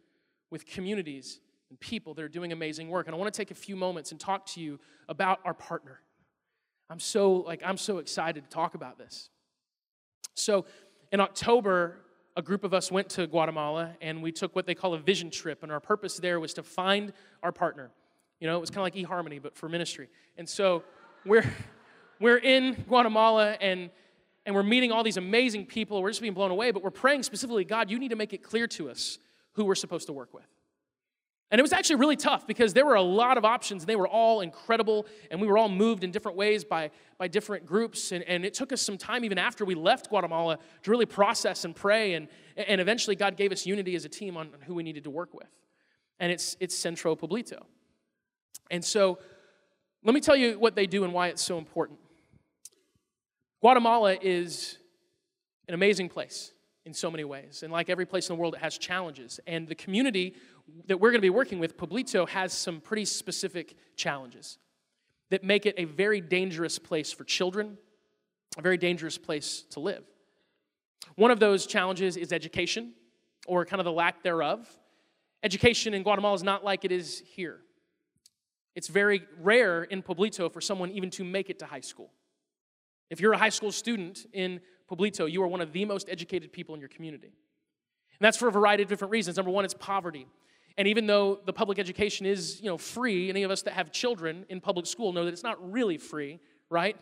with 0.50 0.66
communities 0.66 1.40
and 1.70 1.80
people 1.80 2.16
that 2.16 2.24
are 2.24 2.28
doing 2.28 2.52
amazing 2.52 2.90
work. 2.90 3.06
And 3.06 3.14
I 3.16 3.20
want 3.20 3.32
to 3.32 3.38
take 3.38 3.52
a 3.52 3.54
few 3.54 3.76
moments 3.76 4.10
and 4.10 4.20
talk 4.20 4.48
to 4.54 4.60
you 4.60 4.80
about 5.08 5.38
our 5.46 5.54
partner. 5.54 6.00
I'm 6.90 7.00
so 7.00 7.34
like 7.34 7.62
I'm 7.64 7.78
so 7.78 8.00
excited 8.00 8.44
to 8.44 8.50
talk 8.50 8.74
about 8.74 8.98
this. 8.98 9.30
So, 10.34 10.66
in 11.12 11.20
October, 11.20 11.98
a 12.36 12.42
group 12.42 12.64
of 12.64 12.74
us 12.74 12.92
went 12.92 13.10
to 13.10 13.28
Guatemala 13.28 13.92
and 14.02 14.24
we 14.24 14.32
took 14.32 14.56
what 14.56 14.66
they 14.66 14.74
call 14.74 14.96
a 14.96 15.00
vision 15.00 15.30
trip 15.30 15.62
and 15.62 15.72
our 15.72 15.80
purpose 15.80 16.18
there 16.18 16.40
was 16.40 16.56
to 16.56 16.64
find 16.64 17.14
our 17.44 17.52
partner. 17.52 17.92
You 18.40 18.48
know, 18.48 18.58
it 18.58 18.62
was 18.62 18.72
kind 18.72 18.80
of 18.80 18.96
like 18.96 18.96
eHarmony 18.96 19.40
but 19.40 19.56
for 19.56 19.70
ministry. 19.70 20.10
And 20.40 20.50
so, 20.50 20.82
we're 21.24 21.46
we're 22.20 22.38
in 22.38 22.74
Guatemala 22.88 23.58
and 23.60 23.90
and 24.46 24.54
we're 24.54 24.64
meeting 24.64 24.92
all 24.92 25.04
these 25.04 25.18
amazing 25.18 25.66
people. 25.66 26.02
We're 26.02 26.12
just 26.12 26.22
being 26.22 26.34
blown 26.34 26.52
away, 26.52 26.72
but 26.72 26.84
we're 26.84 26.92
praying 26.92 27.24
specifically, 27.24 27.66
God, 27.66 27.90
you 27.90 27.98
need 27.98 28.10
to 28.10 28.16
make 28.16 28.32
it 28.34 28.44
clear 28.44 28.68
to 28.68 28.90
us 28.90 29.18
who 29.54 29.66
we're 29.66 29.76
supposed 29.76 30.08
to 30.08 30.14
work 30.14 30.34
with. 30.34 30.46
And 31.52 31.60
it 31.60 31.62
was 31.62 31.74
actually 31.74 31.98
really 31.98 32.16
tough 32.16 32.48
because 32.48 32.74
there 32.74 32.86
were 32.86 32.96
a 32.96 33.02
lot 33.02 33.38
of 33.38 33.46
options 33.46 33.84
and 33.84 33.90
they 33.90 33.96
were 33.96 34.08
all 34.08 34.42
incredible 34.42 35.06
and 35.30 35.40
we 35.40 35.48
were 35.48 35.58
all 35.58 35.70
moved 35.70 36.04
in 36.04 36.12
different 36.12 36.38
ways 36.38 36.64
by, 36.64 36.92
by 37.18 37.28
different 37.28 37.66
groups. 37.66 38.12
And, 38.12 38.24
and 38.24 38.44
it 38.44 38.54
took 38.54 38.74
us 38.74 38.82
some 38.82 38.98
time, 38.98 39.24
even 39.24 39.38
after 39.38 39.64
we 39.64 39.76
left 39.76 40.10
Guatemala, 40.10 40.58
to 40.84 40.92
really 40.92 41.06
process 41.06 41.64
and 41.64 41.76
pray. 41.76 42.14
And, 42.14 42.28
and 42.58 42.82
eventually, 42.82 43.16
God 43.16 43.38
gave 43.38 43.52
us 43.52 43.66
unity 43.66 43.96
as 43.96 44.06
a 44.06 44.10
team 44.10 44.38
on 44.38 44.50
who 44.66 44.74
we 44.74 44.84
needed 44.84 45.04
to 45.04 45.12
work 45.12 45.34
with. 45.34 45.48
And 46.20 46.32
it's, 46.32 46.58
it's 46.60 46.76
Centro 46.76 47.16
Pueblito. 47.16 47.64
And 48.72 48.84
so, 48.84 49.20
let 50.04 50.14
me 50.14 50.22
tell 50.22 50.36
you 50.36 50.60
what 50.60 50.76
they 50.76 50.88
do 50.88 51.04
and 51.04 51.14
why 51.14 51.28
it's 51.28 51.44
so 51.44 51.58
important. 51.58 52.00
Guatemala 53.66 54.16
is 54.22 54.78
an 55.68 55.74
amazing 55.74 56.08
place 56.08 56.52
in 56.86 56.94
so 56.94 57.10
many 57.10 57.24
ways. 57.24 57.64
And 57.64 57.74
like 57.74 57.90
every 57.90 58.06
place 58.06 58.30
in 58.30 58.36
the 58.36 58.40
world, 58.40 58.54
it 58.54 58.62
has 58.62 58.78
challenges. 58.78 59.40
And 59.48 59.68
the 59.68 59.74
community 59.74 60.36
that 60.86 61.00
we're 61.00 61.10
going 61.10 61.18
to 61.18 61.26
be 61.26 61.32
working 61.32 61.58
with, 61.58 61.76
Pueblito, 61.76 62.30
has 62.30 62.54
some 62.54 62.80
pretty 62.80 63.06
specific 63.06 63.74
challenges 63.96 64.60
that 65.32 65.44
make 65.44 65.66
it 65.66 65.74
a 65.80 65.86
very 65.86 66.22
dangerous 66.22 66.78
place 66.78 67.12
for 67.12 67.24
children, 67.24 67.80
a 68.56 68.62
very 68.62 68.78
dangerous 68.78 69.18
place 69.18 69.64
to 69.72 69.80
live. 69.80 70.04
One 71.16 71.32
of 71.32 71.40
those 71.40 71.66
challenges 71.66 72.18
is 72.18 72.32
education, 72.32 72.94
or 73.48 73.66
kind 73.66 73.80
of 73.80 73.86
the 73.86 73.92
lack 73.92 74.22
thereof. 74.22 74.70
Education 75.42 75.96
in 75.96 76.04
Guatemala 76.04 76.36
is 76.36 76.44
not 76.44 76.64
like 76.64 76.86
it 76.86 76.92
is 76.92 77.24
here. 77.26 77.62
It's 78.76 78.90
very 78.90 79.24
rare 79.42 79.86
in 79.86 80.04
Pueblito 80.04 80.54
for 80.54 80.62
someone 80.62 80.92
even 80.92 81.10
to 81.10 81.24
make 81.24 81.50
it 81.50 81.58
to 81.58 81.66
high 81.66 81.80
school. 81.80 82.12
If 83.10 83.20
you're 83.20 83.34
a 83.34 83.38
high 83.38 83.50
school 83.50 83.72
student 83.72 84.26
in 84.34 84.60
Pueblito, 84.90 85.30
you 85.32 85.42
are 85.44 85.48
one 85.48 85.62
of 85.62 85.74
the 85.74 85.86
most 85.86 86.10
educated 86.10 86.52
people 86.52 86.76
in 86.76 86.82
your 86.82 86.90
community. 86.90 87.28
And 87.28 88.26
that's 88.26 88.38
for 88.38 88.48
a 88.48 88.52
variety 88.52 88.84
of 88.84 88.90
different 88.90 89.12
reasons. 89.12 89.38
Number 89.38 89.52
one, 89.52 89.66
it's 89.66 89.74
poverty. 89.74 90.28
And 90.78 90.88
even 90.88 91.08
though 91.08 91.40
the 91.46 91.54
public 91.54 91.80
education 91.80 92.26
is, 92.26 92.62
you 92.62 92.70
know, 92.70 92.78
free, 92.78 93.30
any 93.30 93.44
of 93.44 93.52
us 93.52 93.62
that 93.64 93.74
have 93.74 93.92
children 93.92 94.46
in 94.50 94.60
public 94.60 94.86
school 94.86 95.14
know 95.14 95.26
that 95.26 95.32
it's 95.32 95.44
not 95.44 95.72
really 95.72 95.98
free, 95.98 96.40
right? 96.70 96.98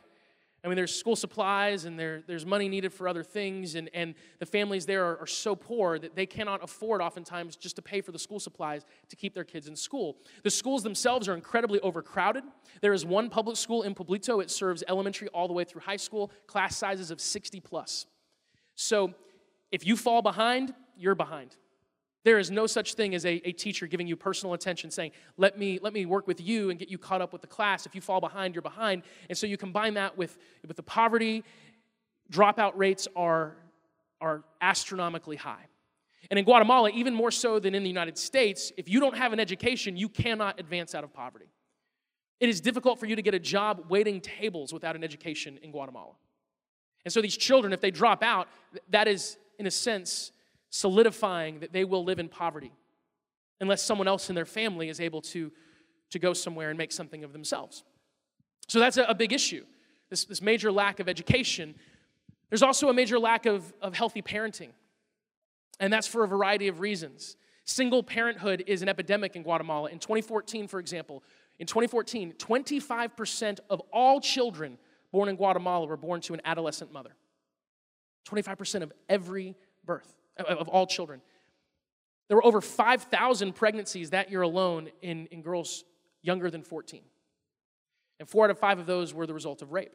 I 0.64 0.70
mean, 0.70 0.78
there's 0.78 0.96
school 0.96 1.18
supplies 1.18 1.84
and 1.84 2.00
there, 2.00 2.22
there's 2.26 2.46
money 2.46 2.70
needed 2.70 2.94
for 2.94 3.10
other 3.10 3.24
things, 3.24 3.76
and, 3.76 3.90
and 3.94 4.16
the 4.40 4.46
families 4.46 4.86
there 4.86 5.04
are, 5.04 5.20
are, 5.20 5.28
so 5.28 5.56
poor 5.56 6.00
that 6.00 6.16
they 6.16 6.26
cannot 6.26 6.64
afford 6.64 7.02
oftentimes 7.02 7.58
just 7.58 7.76
to 7.76 7.82
pay 7.82 8.00
for 8.00 8.14
the 8.14 8.20
school 8.20 8.40
supplies 8.40 8.84
to 9.10 9.18
keep 9.18 9.34
their 9.34 9.44
kids 9.44 9.68
in 9.68 9.76
school. 9.76 10.16
The 10.44 10.50
schools 10.50 10.82
themselves 10.82 11.28
are 11.28 11.34
incredibly 11.34 11.82
overcrowded. 11.82 12.44
There 12.80 12.94
is 12.94 13.06
one 13.06 13.30
public 13.30 13.58
school 13.58 13.84
in 13.84 13.94
Pueblito, 13.94 14.42
it 14.42 14.50
serves 14.50 14.84
elementary 14.88 15.28
all 15.30 15.48
the 15.48 15.54
way 15.54 15.66
through 15.66 15.82
high 15.82 15.98
school, 15.98 16.32
class 16.48 16.78
sizes 16.78 17.12
of 17.12 17.20
60 17.20 17.60
plus. 17.60 18.06
So 18.76 19.14
if 19.72 19.86
you 19.86 19.98
fall 19.98 20.22
behind, 20.22 20.74
you're 20.98 21.16
behind. 21.16 21.58
There 22.24 22.40
is 22.40 22.50
no 22.50 22.68
such 22.68 22.94
thing 22.94 23.16
as 23.16 23.26
a, 23.26 23.42
a 23.48 23.52
teacher 23.52 23.86
giving 23.86 24.08
you 24.08 24.16
personal 24.16 24.54
attention, 24.54 24.92
saying, 24.92 25.12
let 25.38 25.58
me, 25.58 25.80
let 25.82 25.94
me 25.94 26.06
work 26.06 26.26
with 26.26 26.40
you 26.40 26.70
and 26.70 26.80
get 26.80 26.90
you 26.90 26.98
caught 26.98 27.22
up 27.22 27.34
with 27.34 27.42
the 27.42 27.48
class. 27.48 27.86
If 27.86 27.96
you 27.96 28.02
fall 28.02 28.22
behind, 28.22 28.56
you're 28.56 28.62
behind. 28.62 29.04
And 29.30 29.38
so 29.38 29.46
you 29.46 29.58
combine 29.58 29.96
that 29.96 30.18
with, 30.18 30.38
with 30.66 30.78
the 30.78 30.84
poverty, 30.84 31.44
dropout 32.32 32.74
rates 32.76 33.08
are, 33.16 33.58
are 34.22 34.44
astronomically 34.62 35.36
high. 35.36 35.66
And 36.30 36.40
in 36.40 36.46
Guatemala, 36.46 36.90
even 36.92 37.14
more 37.14 37.32
so 37.32 37.60
than 37.60 37.76
in 37.76 37.84
the 37.84 37.90
United 37.90 38.18
States, 38.18 38.72
if 38.78 38.88
you 38.88 39.02
don't 39.02 39.18
have 39.18 39.34
an 39.34 39.40
education, 39.42 39.98
you 39.98 40.08
cannot 40.08 40.60
advance 40.60 40.96
out 40.96 41.04
of 41.04 41.14
poverty. 41.14 41.48
It 42.40 42.48
is 42.48 42.62
difficult 42.62 43.00
for 43.00 43.06
you 43.06 43.18
to 43.18 43.22
get 43.22 43.34
a 43.34 43.40
job 43.40 43.86
waiting 43.90 44.22
tables 44.22 44.72
without 44.72 44.96
an 44.96 45.04
education 45.04 45.60
in 45.62 45.72
Guatemala. 45.72 46.14
And 47.04 47.14
so 47.14 47.22
these 47.22 47.36
children, 47.36 47.74
if 47.74 47.82
they 47.82 47.92
drop 47.92 48.24
out, 48.24 48.48
that 48.90 49.10
is, 49.10 49.38
in 49.60 49.68
a 49.68 49.72
sense, 49.72 50.32
solidifying 50.74 51.60
that 51.60 51.72
they 51.72 51.86
will 51.86 52.04
live 52.04 52.18
in 52.18 52.28
poverty 52.28 52.72
unless 53.62 53.84
someone 53.84 54.08
else 54.08 54.30
in 54.30 54.36
their 54.36 54.46
family 54.46 54.90
is 54.90 55.00
able 55.00 55.22
to, 55.22 55.52
to 56.10 56.18
go 56.18 56.34
somewhere 56.34 56.70
and 56.70 56.78
make 56.80 56.92
something 56.92 57.24
of 57.24 57.32
themselves. 57.32 57.84
So 58.68 58.80
that's 58.80 58.98
a, 58.98 59.04
a 59.04 59.14
big 59.14 59.34
issue, 59.34 59.66
this, 60.10 60.26
this 60.26 60.42
major 60.42 60.72
lack 60.72 61.00
of 61.00 61.08
education. 61.08 61.76
There's 62.50 62.64
also 62.64 62.90
a 62.90 62.94
major 62.94 63.20
lack 63.20 63.46
of, 63.46 63.72
of 63.84 63.94
healthy 63.94 64.24
parenting, 64.24 64.70
and 65.80 65.94
that's 65.94 66.08
for 66.08 66.24
a 66.24 66.28
variety 66.28 66.68
of 66.68 66.80
reasons. 66.80 67.36
Single 67.66 68.02
parenthood 68.02 68.64
is 68.66 68.82
an 68.82 68.90
epidemic 68.90 69.36
in 69.36 69.44
Guatemala. 69.44 69.92
In 69.92 70.00
2014, 70.00 70.68
for 70.68 70.80
example, 70.80 71.24
in 71.60 71.68
2014, 71.68 72.34
25% 72.34 73.60
of 73.70 73.80
all 73.92 74.20
children 74.20 74.80
born 75.12 75.30
in 75.30 75.36
Guatemala 75.36 75.86
were 75.86 75.98
born 75.98 76.20
to 76.22 76.34
an 76.34 76.42
adolescent 76.44 76.92
mother. 76.92 77.16
25% 78.28 78.82
of 78.82 78.92
every 79.08 79.56
birth 79.86 80.16
of 80.38 80.68
all 80.68 80.88
children. 80.88 81.22
There 82.28 82.38
were 82.38 82.46
over 82.46 82.62
5,000 82.62 83.54
pregnancies 83.54 84.12
that 84.12 84.32
year 84.32 84.42
alone 84.42 84.90
in, 85.02 85.28
in 85.28 85.42
girls 85.42 85.84
younger 86.22 86.50
than 86.50 86.64
14. 86.64 87.02
And 88.20 88.30
four 88.30 88.46
out 88.46 88.52
of 88.52 88.60
five 88.60 88.80
of 88.80 88.86
those 88.86 89.14
were 89.14 89.28
the 89.28 89.34
result 89.34 89.62
of 89.62 89.72
rape. 89.72 89.92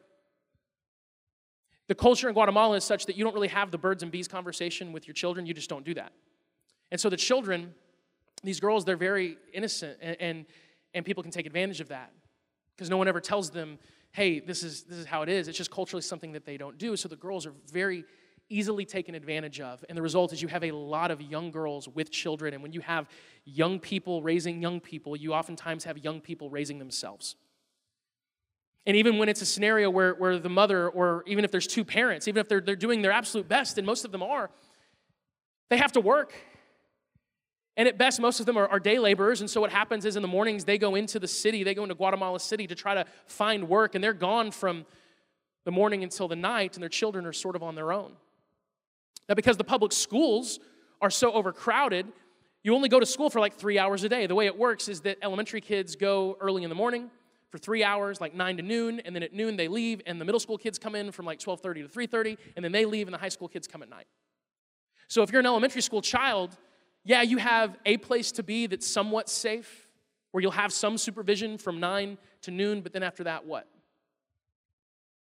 The 1.87 1.95
culture 1.95 2.27
in 2.27 2.33
Guatemala 2.33 2.77
is 2.77 2.83
such 2.83 3.07
that 3.07 3.17
you 3.17 3.23
don't 3.23 3.33
really 3.33 3.47
have 3.47 3.71
the 3.71 3.77
birds 3.77 4.03
and 4.03 4.11
bees 4.11 4.27
conversation 4.27 4.93
with 4.93 5.07
your 5.07 5.15
children, 5.15 5.45
you 5.45 5.55
just 5.55 5.69
don't 5.69 5.83
do 5.83 5.95
that. 5.95 6.13
And 6.91 7.01
so 7.01 7.09
the 7.09 7.17
children, 7.17 7.73
these 8.43 8.59
girls, 8.59 8.85
they're 8.85 8.95
very 8.95 9.37
innocent, 9.53 9.97
and, 9.99 10.15
and, 10.19 10.45
and 10.93 11.05
people 11.05 11.23
can 11.23 11.31
take 11.31 11.47
advantage 11.47 11.81
of 11.81 11.87
that 11.87 12.11
because 12.75 12.89
no 12.89 12.97
one 12.97 13.07
ever 13.07 13.19
tells 13.19 13.49
them, 13.49 13.79
hey, 14.11 14.39
this 14.39 14.63
is, 14.63 14.83
this 14.83 14.97
is 14.97 15.05
how 15.05 15.23
it 15.23 15.29
is. 15.29 15.47
It's 15.47 15.57
just 15.57 15.71
culturally 15.71 16.01
something 16.01 16.31
that 16.33 16.45
they 16.45 16.57
don't 16.57 16.77
do. 16.77 16.95
So 16.95 17.09
the 17.09 17.15
girls 17.15 17.45
are 17.45 17.53
very 17.71 18.05
easily 18.49 18.85
taken 18.85 19.15
advantage 19.15 19.59
of. 19.61 19.85
And 19.87 19.97
the 19.97 20.01
result 20.01 20.33
is 20.33 20.41
you 20.41 20.47
have 20.47 20.63
a 20.63 20.71
lot 20.71 21.11
of 21.11 21.21
young 21.21 21.51
girls 21.51 21.87
with 21.87 22.11
children. 22.11 22.53
And 22.53 22.63
when 22.63 22.73
you 22.73 22.81
have 22.81 23.07
young 23.45 23.79
people 23.79 24.21
raising 24.21 24.61
young 24.61 24.79
people, 24.79 25.15
you 25.15 25.33
oftentimes 25.33 25.83
have 25.83 25.97
young 25.99 26.19
people 26.19 26.49
raising 26.49 26.79
themselves. 26.79 27.35
And 28.85 28.97
even 28.97 29.17
when 29.17 29.29
it's 29.29 29.41
a 29.41 29.45
scenario 29.45 29.89
where, 29.89 30.13
where 30.15 30.39
the 30.39 30.49
mother, 30.49 30.89
or 30.89 31.23
even 31.27 31.45
if 31.45 31.51
there's 31.51 31.67
two 31.67 31.85
parents, 31.85 32.27
even 32.27 32.39
if 32.39 32.47
they're, 32.47 32.61
they're 32.61 32.75
doing 32.75 33.01
their 33.01 33.11
absolute 33.11 33.47
best, 33.47 33.77
and 33.77 33.85
most 33.85 34.03
of 34.03 34.11
them 34.11 34.23
are, 34.23 34.49
they 35.69 35.77
have 35.77 35.91
to 35.91 36.01
work. 36.01 36.33
And 37.77 37.87
at 37.87 37.97
best, 37.97 38.19
most 38.19 38.39
of 38.39 38.45
them 38.45 38.57
are, 38.57 38.67
are, 38.67 38.79
day 38.79 38.99
laborers. 38.99 39.41
And 39.41 39.49
so 39.49 39.61
what 39.61 39.71
happens 39.71 40.05
is 40.05 40.15
in 40.15 40.21
the 40.21 40.27
mornings, 40.27 40.65
they 40.65 40.77
go 40.77 40.95
into 40.95 41.19
the 41.19 41.27
city, 41.27 41.63
they 41.63 41.73
go 41.73 41.83
into 41.83 41.95
Guatemala 41.95 42.39
City 42.39 42.67
to 42.67 42.75
try 42.75 42.95
to 42.95 43.05
find 43.27 43.69
work, 43.69 43.95
and 43.95 44.03
they're 44.03 44.11
gone 44.11 44.51
from 44.51 44.85
the 45.65 45.71
morning 45.71 46.03
until 46.03 46.27
the 46.27 46.35
night, 46.35 46.75
and 46.75 46.81
their 46.81 46.89
children 46.89 47.25
are 47.25 47.33
sort 47.33 47.55
of 47.55 47.63
on 47.63 47.75
their 47.75 47.93
own. 47.93 48.13
Now, 49.29 49.35
because 49.35 49.57
the 49.57 49.63
public 49.63 49.93
schools 49.93 50.59
are 51.01 51.11
so 51.11 51.31
overcrowded, 51.31 52.07
you 52.63 52.73
only 52.75 52.89
go 52.89 52.99
to 52.99 53.05
school 53.05 53.29
for 53.29 53.39
like 53.39 53.53
three 53.53 53.77
hours 53.77 54.03
a 54.03 54.09
day. 54.09 54.25
The 54.25 54.35
way 54.35 54.47
it 54.47 54.57
works 54.57 54.89
is 54.89 55.01
that 55.01 55.19
elementary 55.21 55.61
kids 55.61 55.95
go 55.95 56.35
early 56.41 56.63
in 56.63 56.69
the 56.69 56.75
morning 56.75 57.11
for 57.49 57.59
three 57.59 57.83
hours, 57.83 58.19
like 58.19 58.33
9 58.33 58.57
to 58.57 58.63
noon, 58.63 58.99
and 59.01 59.15
then 59.15 59.23
at 59.23 59.33
noon 59.33 59.55
they 59.55 59.67
leave, 59.67 60.01
and 60.05 60.19
the 60.19 60.25
middle 60.25 60.39
school 60.39 60.57
kids 60.57 60.77
come 60.77 60.95
in 60.95 61.11
from 61.11 61.25
like 61.25 61.39
12.30 61.39 61.91
to 61.91 61.99
3.30, 61.99 62.37
and 62.55 62.65
then 62.65 62.71
they 62.71 62.85
leave, 62.85 63.07
and 63.07 63.13
the 63.13 63.19
high 63.19 63.29
school 63.29 63.47
kids 63.47 63.67
come 63.67 63.81
at 63.81 63.89
night. 63.89 64.07
So 65.07 65.23
if 65.23 65.31
you're 65.31 65.39
an 65.39 65.45
elementary 65.45 65.81
school 65.81 66.01
child, 66.01 66.57
yeah, 67.05 67.21
you 67.21 67.37
have 67.37 67.77
a 67.85 67.97
place 67.97 68.31
to 68.33 68.43
be 68.43 68.67
that's 68.67 68.87
somewhat 68.87 69.29
safe, 69.29 69.87
where 70.31 70.41
you'll 70.41 70.51
have 70.51 70.73
some 70.73 70.97
supervision 70.97 71.57
from 71.57 71.79
9 71.79 72.17
to 72.41 72.51
noon, 72.51 72.81
but 72.81 72.93
then 72.93 73.03
after 73.03 73.23
that, 73.23 73.45
what? 73.45 73.67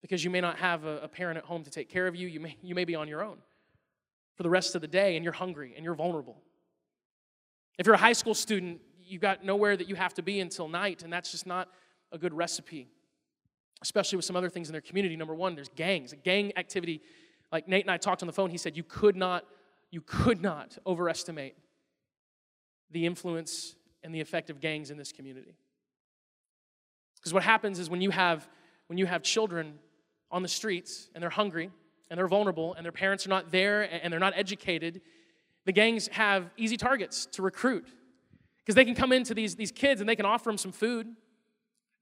Because 0.02 0.24
you 0.24 0.30
may 0.30 0.42
not 0.42 0.58
have 0.58 0.86
a, 0.86 1.00
a 1.00 1.08
parent 1.08 1.38
at 1.38 1.46
home 1.46 1.64
to 1.64 1.72
take 1.72 1.90
care 1.90 2.08
of 2.08 2.16
you, 2.16 2.28
you 2.28 2.40
may, 2.40 2.58
you 2.62 2.76
may 2.76 2.86
be 2.86 2.96
on 2.96 3.08
your 3.08 3.24
own 3.24 3.38
for 4.42 4.44
the 4.44 4.50
rest 4.50 4.74
of 4.74 4.82
the 4.82 4.88
day, 4.88 5.16
and 5.16 5.24
you're 5.24 5.34
hungry 5.34 5.74
and 5.76 5.86
you're 5.86 5.94
vulnerable. 5.94 6.36
If 7.78 7.86
you're 7.86 7.94
a 7.94 8.00
high 8.00 8.14
school 8.14 8.34
student, 8.34 8.82
you've 9.00 9.22
got 9.22 9.46
nowhere 9.46 9.78
that 9.78 9.88
you 9.88 9.94
have 9.94 10.16
to 10.16 10.24
be 10.24 10.40
until 10.40 10.68
night, 10.68 11.04
and 11.04 11.14
that's 11.14 11.30
just 11.30 11.46
not 11.46 11.70
a 12.12 12.18
good 12.18 12.34
recipe, 12.34 12.88
especially 13.84 14.16
with 14.16 14.26
some 14.26 14.36
other 14.36 14.50
things 14.50 14.68
in 14.68 14.72
their 14.72 14.82
community. 14.82 15.16
Number 15.16 15.36
one, 15.36 15.54
there's 15.54 15.70
gangs. 15.76 16.16
Gang 16.24 16.54
activity, 16.58 17.04
like 17.52 17.68
Nate 17.68 17.84
and 17.84 17.92
I 17.92 17.98
talked 17.98 18.24
on 18.24 18.28
the 18.28 18.34
phone, 18.34 18.50
he 18.50 18.58
said 18.58 18.76
you 18.76 18.82
could 18.82 19.16
not, 19.16 19.46
you 19.92 20.02
could 20.02 20.42
not 20.42 20.76
overestimate 20.88 21.56
the 22.90 23.06
influence 23.06 23.76
and 24.02 24.12
the 24.12 24.22
effect 24.22 24.50
of 24.50 24.60
gangs 24.60 24.90
in 24.90 24.98
this 24.98 25.12
community. 25.12 25.56
Because 27.18 27.32
what 27.32 27.44
happens 27.44 27.78
is 27.78 27.92
when 27.92 28.02
you 28.02 28.10
have 28.10 28.50
when 28.88 28.98
you 28.98 29.06
have 29.06 29.22
children 29.22 29.78
on 30.32 30.42
the 30.42 30.48
streets 30.48 31.12
and 31.14 31.22
they're 31.22 31.30
hungry 31.30 31.70
and 32.12 32.20
they're 32.20 32.28
vulnerable 32.28 32.76
and 32.76 32.86
their 32.86 32.92
parents 32.92 33.26
are 33.26 33.30
not 33.30 33.52
there 33.52 33.82
and 33.82 34.14
they're 34.14 34.20
not 34.20 34.34
educated 34.36 35.02
the 35.66 35.72
gangs 35.72 36.08
have 36.10 36.50
easy 36.58 36.78
targets 36.78 37.26
to 37.28 37.42
recruit 37.42 37.88
because 38.60 38.76
they 38.76 38.86
can 38.86 38.96
come 38.96 39.12
into 39.12 39.34
these, 39.34 39.56
these 39.56 39.72
kids 39.72 40.02
and 40.02 40.10
they 40.10 40.16
can 40.16 40.26
offer 40.26 40.50
them 40.50 40.58
some 40.58 40.72
food. 40.72 41.08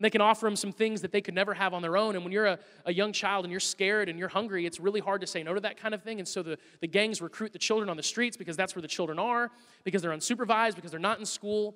They 0.02 0.10
can 0.10 0.22
offer 0.22 0.46
them 0.46 0.56
some 0.56 0.72
things 0.72 1.02
that 1.02 1.12
they 1.12 1.20
could 1.20 1.34
never 1.34 1.54
have 1.54 1.74
on 1.74 1.82
their 1.82 1.98
own. 1.98 2.16
And 2.16 2.24
when 2.24 2.32
you're 2.32 2.46
a, 2.46 2.60
a 2.86 2.94
young 2.94 3.12
child 3.12 3.44
and 3.44 3.52
you're 3.52 3.60
scared 3.60 4.08
and 4.08 4.18
you're 4.18 4.30
hungry, 4.30 4.66
it's 4.66 4.80
really 4.80 5.02
hard 5.02 5.20
to 5.22 5.28
say 5.28 5.44
no 5.44 5.54
to 5.54 5.60
that 5.60 5.76
kind 5.76 5.94
of 5.94 6.04
thing. 6.04 6.20
And 6.20 6.28
so 6.28 6.42
the, 6.42 6.58
the 6.80 6.88
gangs 6.88 7.22
recruit 7.22 7.52
the 7.52 7.60
children 7.60 7.90
on 7.90 7.98
the 7.98 8.04
streets 8.04 8.38
because 8.38 8.56
that's 8.56 8.76
where 8.76 8.82
the 8.82 8.88
children 8.88 9.20
are, 9.20 9.52
because 9.84 10.02
they're 10.02 10.12
unsupervised, 10.12 10.76
because 10.76 10.92
they're 10.92 11.02
not 11.02 11.20
in 11.20 11.26
school. 11.26 11.76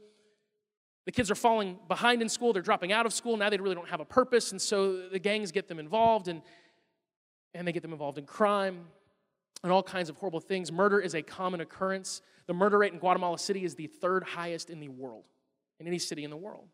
The 1.05 1.11
kids 1.11 1.29
are 1.29 1.35
falling 1.35 1.79
behind 1.89 2.21
in 2.21 2.29
school, 2.29 2.53
they're 2.53 2.61
dropping 2.61 2.93
out 2.93 3.05
of 3.05 3.13
school. 3.13 3.35
Now 3.35 3.49
they 3.49 3.57
really 3.57 3.75
don't 3.75 3.89
have 3.89 3.99
a 3.99 4.05
purpose. 4.05 4.53
And 4.53 4.61
so 4.61 5.09
the 5.09 5.19
gangs 5.19 5.51
get 5.51 5.67
them 5.67 5.77
involved 5.77 6.29
and, 6.29 6.41
and 7.53 7.67
they 7.67 7.71
get 7.71 7.81
them 7.81 7.93
involved 7.93 8.17
in 8.17 8.25
crime 8.25 8.85
and 9.63 9.71
all 9.71 9.83
kinds 9.83 10.09
of 10.09 10.17
horrible 10.17 10.39
things. 10.39 10.71
Murder 10.71 10.99
is 10.99 11.13
a 11.13 11.21
common 11.21 11.61
occurrence. 11.61 12.21
The 12.47 12.53
murder 12.53 12.77
rate 12.77 12.93
in 12.93 12.99
Guatemala 12.99 13.39
City 13.39 13.63
is 13.63 13.75
the 13.75 13.87
third 13.87 14.23
highest 14.23 14.69
in 14.69 14.79
the 14.79 14.89
world, 14.89 15.25
in 15.79 15.87
any 15.87 15.99
city 15.99 16.23
in 16.23 16.29
the 16.29 16.37
world. 16.37 16.67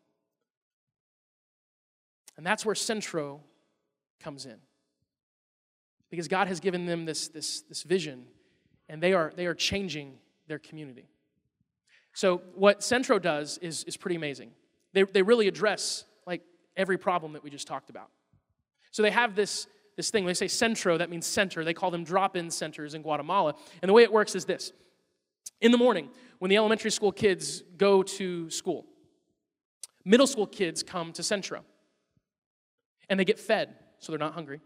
And 2.36 2.46
that's 2.46 2.64
where 2.64 2.74
Centro 2.74 3.40
comes 4.20 4.46
in. 4.46 4.56
Because 6.10 6.26
God 6.26 6.48
has 6.48 6.58
given 6.58 6.86
them 6.86 7.04
this, 7.04 7.28
this, 7.28 7.60
this 7.62 7.82
vision, 7.84 8.24
and 8.88 9.00
they 9.00 9.12
are, 9.12 9.32
they 9.36 9.46
are 9.46 9.54
changing 9.54 10.14
their 10.48 10.58
community. 10.58 11.08
So, 12.12 12.42
what 12.54 12.82
Centro 12.82 13.20
does 13.20 13.58
is, 13.58 13.84
is 13.84 13.96
pretty 13.96 14.16
amazing. 14.16 14.50
They, 14.92 15.04
they 15.04 15.22
really 15.22 15.46
address 15.46 16.04
like 16.26 16.42
every 16.76 16.98
problem 16.98 17.34
that 17.34 17.44
we 17.44 17.50
just 17.50 17.68
talked 17.68 17.90
about. 17.90 18.08
So, 18.90 19.02
they 19.02 19.12
have 19.12 19.36
this 19.36 19.68
this 19.96 20.10
thing. 20.10 20.24
When 20.24 20.30
they 20.30 20.34
say 20.34 20.48
centro, 20.48 20.98
that 20.98 21.10
means 21.10 21.26
center. 21.26 21.64
They 21.64 21.74
call 21.74 21.90
them 21.90 22.04
drop 22.04 22.36
in 22.36 22.50
centers 22.50 22.94
in 22.94 23.02
Guatemala. 23.02 23.54
And 23.82 23.88
the 23.88 23.92
way 23.92 24.02
it 24.02 24.12
works 24.12 24.34
is 24.34 24.44
this 24.44 24.72
in 25.60 25.72
the 25.72 25.78
morning, 25.78 26.08
when 26.38 26.48
the 26.48 26.56
elementary 26.56 26.90
school 26.90 27.12
kids 27.12 27.62
go 27.76 28.02
to 28.02 28.48
school, 28.50 28.86
middle 30.04 30.26
school 30.26 30.46
kids 30.46 30.82
come 30.82 31.12
to 31.12 31.22
Centro 31.22 31.64
and 33.08 33.20
they 33.20 33.24
get 33.24 33.38
fed, 33.38 33.74
so 33.98 34.12
they're 34.12 34.18
not 34.18 34.34
hungry. 34.34 34.60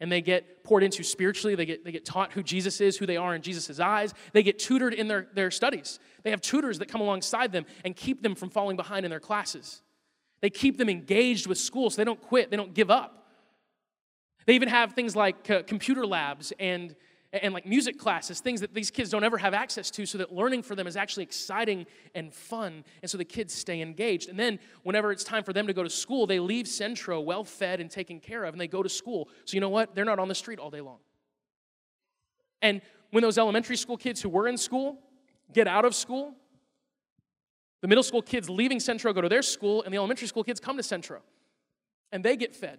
And 0.00 0.12
they 0.12 0.20
get 0.20 0.62
poured 0.62 0.84
into 0.84 1.02
spiritually. 1.02 1.56
They 1.56 1.66
get, 1.66 1.84
they 1.84 1.90
get 1.90 2.04
taught 2.04 2.32
who 2.32 2.42
Jesus 2.42 2.80
is, 2.80 2.96
who 2.96 3.06
they 3.06 3.16
are 3.16 3.34
in 3.34 3.42
Jesus' 3.42 3.80
eyes. 3.80 4.14
They 4.32 4.44
get 4.44 4.58
tutored 4.58 4.94
in 4.94 5.08
their, 5.08 5.26
their 5.34 5.50
studies. 5.50 5.98
They 6.22 6.30
have 6.30 6.40
tutors 6.40 6.78
that 6.78 6.86
come 6.86 7.00
alongside 7.00 7.50
them 7.50 7.66
and 7.84 7.96
keep 7.96 8.22
them 8.22 8.36
from 8.36 8.50
falling 8.50 8.76
behind 8.76 9.04
in 9.04 9.10
their 9.10 9.18
classes. 9.18 9.82
They 10.40 10.50
keep 10.50 10.78
them 10.78 10.88
engaged 10.88 11.48
with 11.48 11.58
school 11.58 11.90
so 11.90 11.96
they 11.96 12.04
don't 12.04 12.22
quit, 12.22 12.50
they 12.50 12.56
don't 12.56 12.74
give 12.74 12.92
up. 12.92 13.27
They 14.48 14.54
even 14.54 14.70
have 14.70 14.94
things 14.94 15.14
like 15.14 15.50
uh, 15.50 15.62
computer 15.64 16.06
labs 16.06 16.54
and, 16.58 16.96
and 17.34 17.52
like 17.52 17.66
music 17.66 17.98
classes, 17.98 18.40
things 18.40 18.62
that 18.62 18.72
these 18.72 18.90
kids 18.90 19.10
don't 19.10 19.22
ever 19.22 19.36
have 19.36 19.52
access 19.52 19.90
to, 19.90 20.06
so 20.06 20.16
that 20.16 20.32
learning 20.32 20.62
for 20.62 20.74
them 20.74 20.86
is 20.86 20.96
actually 20.96 21.24
exciting 21.24 21.84
and 22.14 22.32
fun. 22.32 22.82
And 23.02 23.10
so 23.10 23.18
the 23.18 23.26
kids 23.26 23.52
stay 23.52 23.82
engaged. 23.82 24.30
And 24.30 24.40
then 24.40 24.58
whenever 24.84 25.12
it's 25.12 25.22
time 25.22 25.44
for 25.44 25.52
them 25.52 25.66
to 25.66 25.74
go 25.74 25.82
to 25.82 25.90
school, 25.90 26.26
they 26.26 26.40
leave 26.40 26.66
Centro 26.66 27.20
well 27.20 27.44
fed 27.44 27.78
and 27.78 27.90
taken 27.90 28.20
care 28.20 28.42
of, 28.44 28.54
and 28.54 28.60
they 28.60 28.68
go 28.68 28.82
to 28.82 28.88
school. 28.88 29.28
So 29.44 29.54
you 29.54 29.60
know 29.60 29.68
what? 29.68 29.94
They're 29.94 30.06
not 30.06 30.18
on 30.18 30.28
the 30.28 30.34
street 30.34 30.58
all 30.58 30.70
day 30.70 30.80
long. 30.80 31.00
And 32.62 32.80
when 33.10 33.20
those 33.20 33.36
elementary 33.36 33.76
school 33.76 33.98
kids 33.98 34.22
who 34.22 34.30
were 34.30 34.48
in 34.48 34.56
school 34.56 34.98
get 35.52 35.68
out 35.68 35.84
of 35.84 35.94
school, 35.94 36.34
the 37.82 37.88
middle 37.88 38.02
school 38.02 38.22
kids 38.22 38.48
leaving 38.48 38.80
Centro 38.80 39.12
go 39.12 39.20
to 39.20 39.28
their 39.28 39.42
school, 39.42 39.82
and 39.82 39.92
the 39.92 39.98
elementary 39.98 40.26
school 40.26 40.42
kids 40.42 40.58
come 40.58 40.78
to 40.78 40.82
Centro. 40.82 41.20
And 42.12 42.24
they 42.24 42.34
get 42.34 42.56
fed 42.56 42.78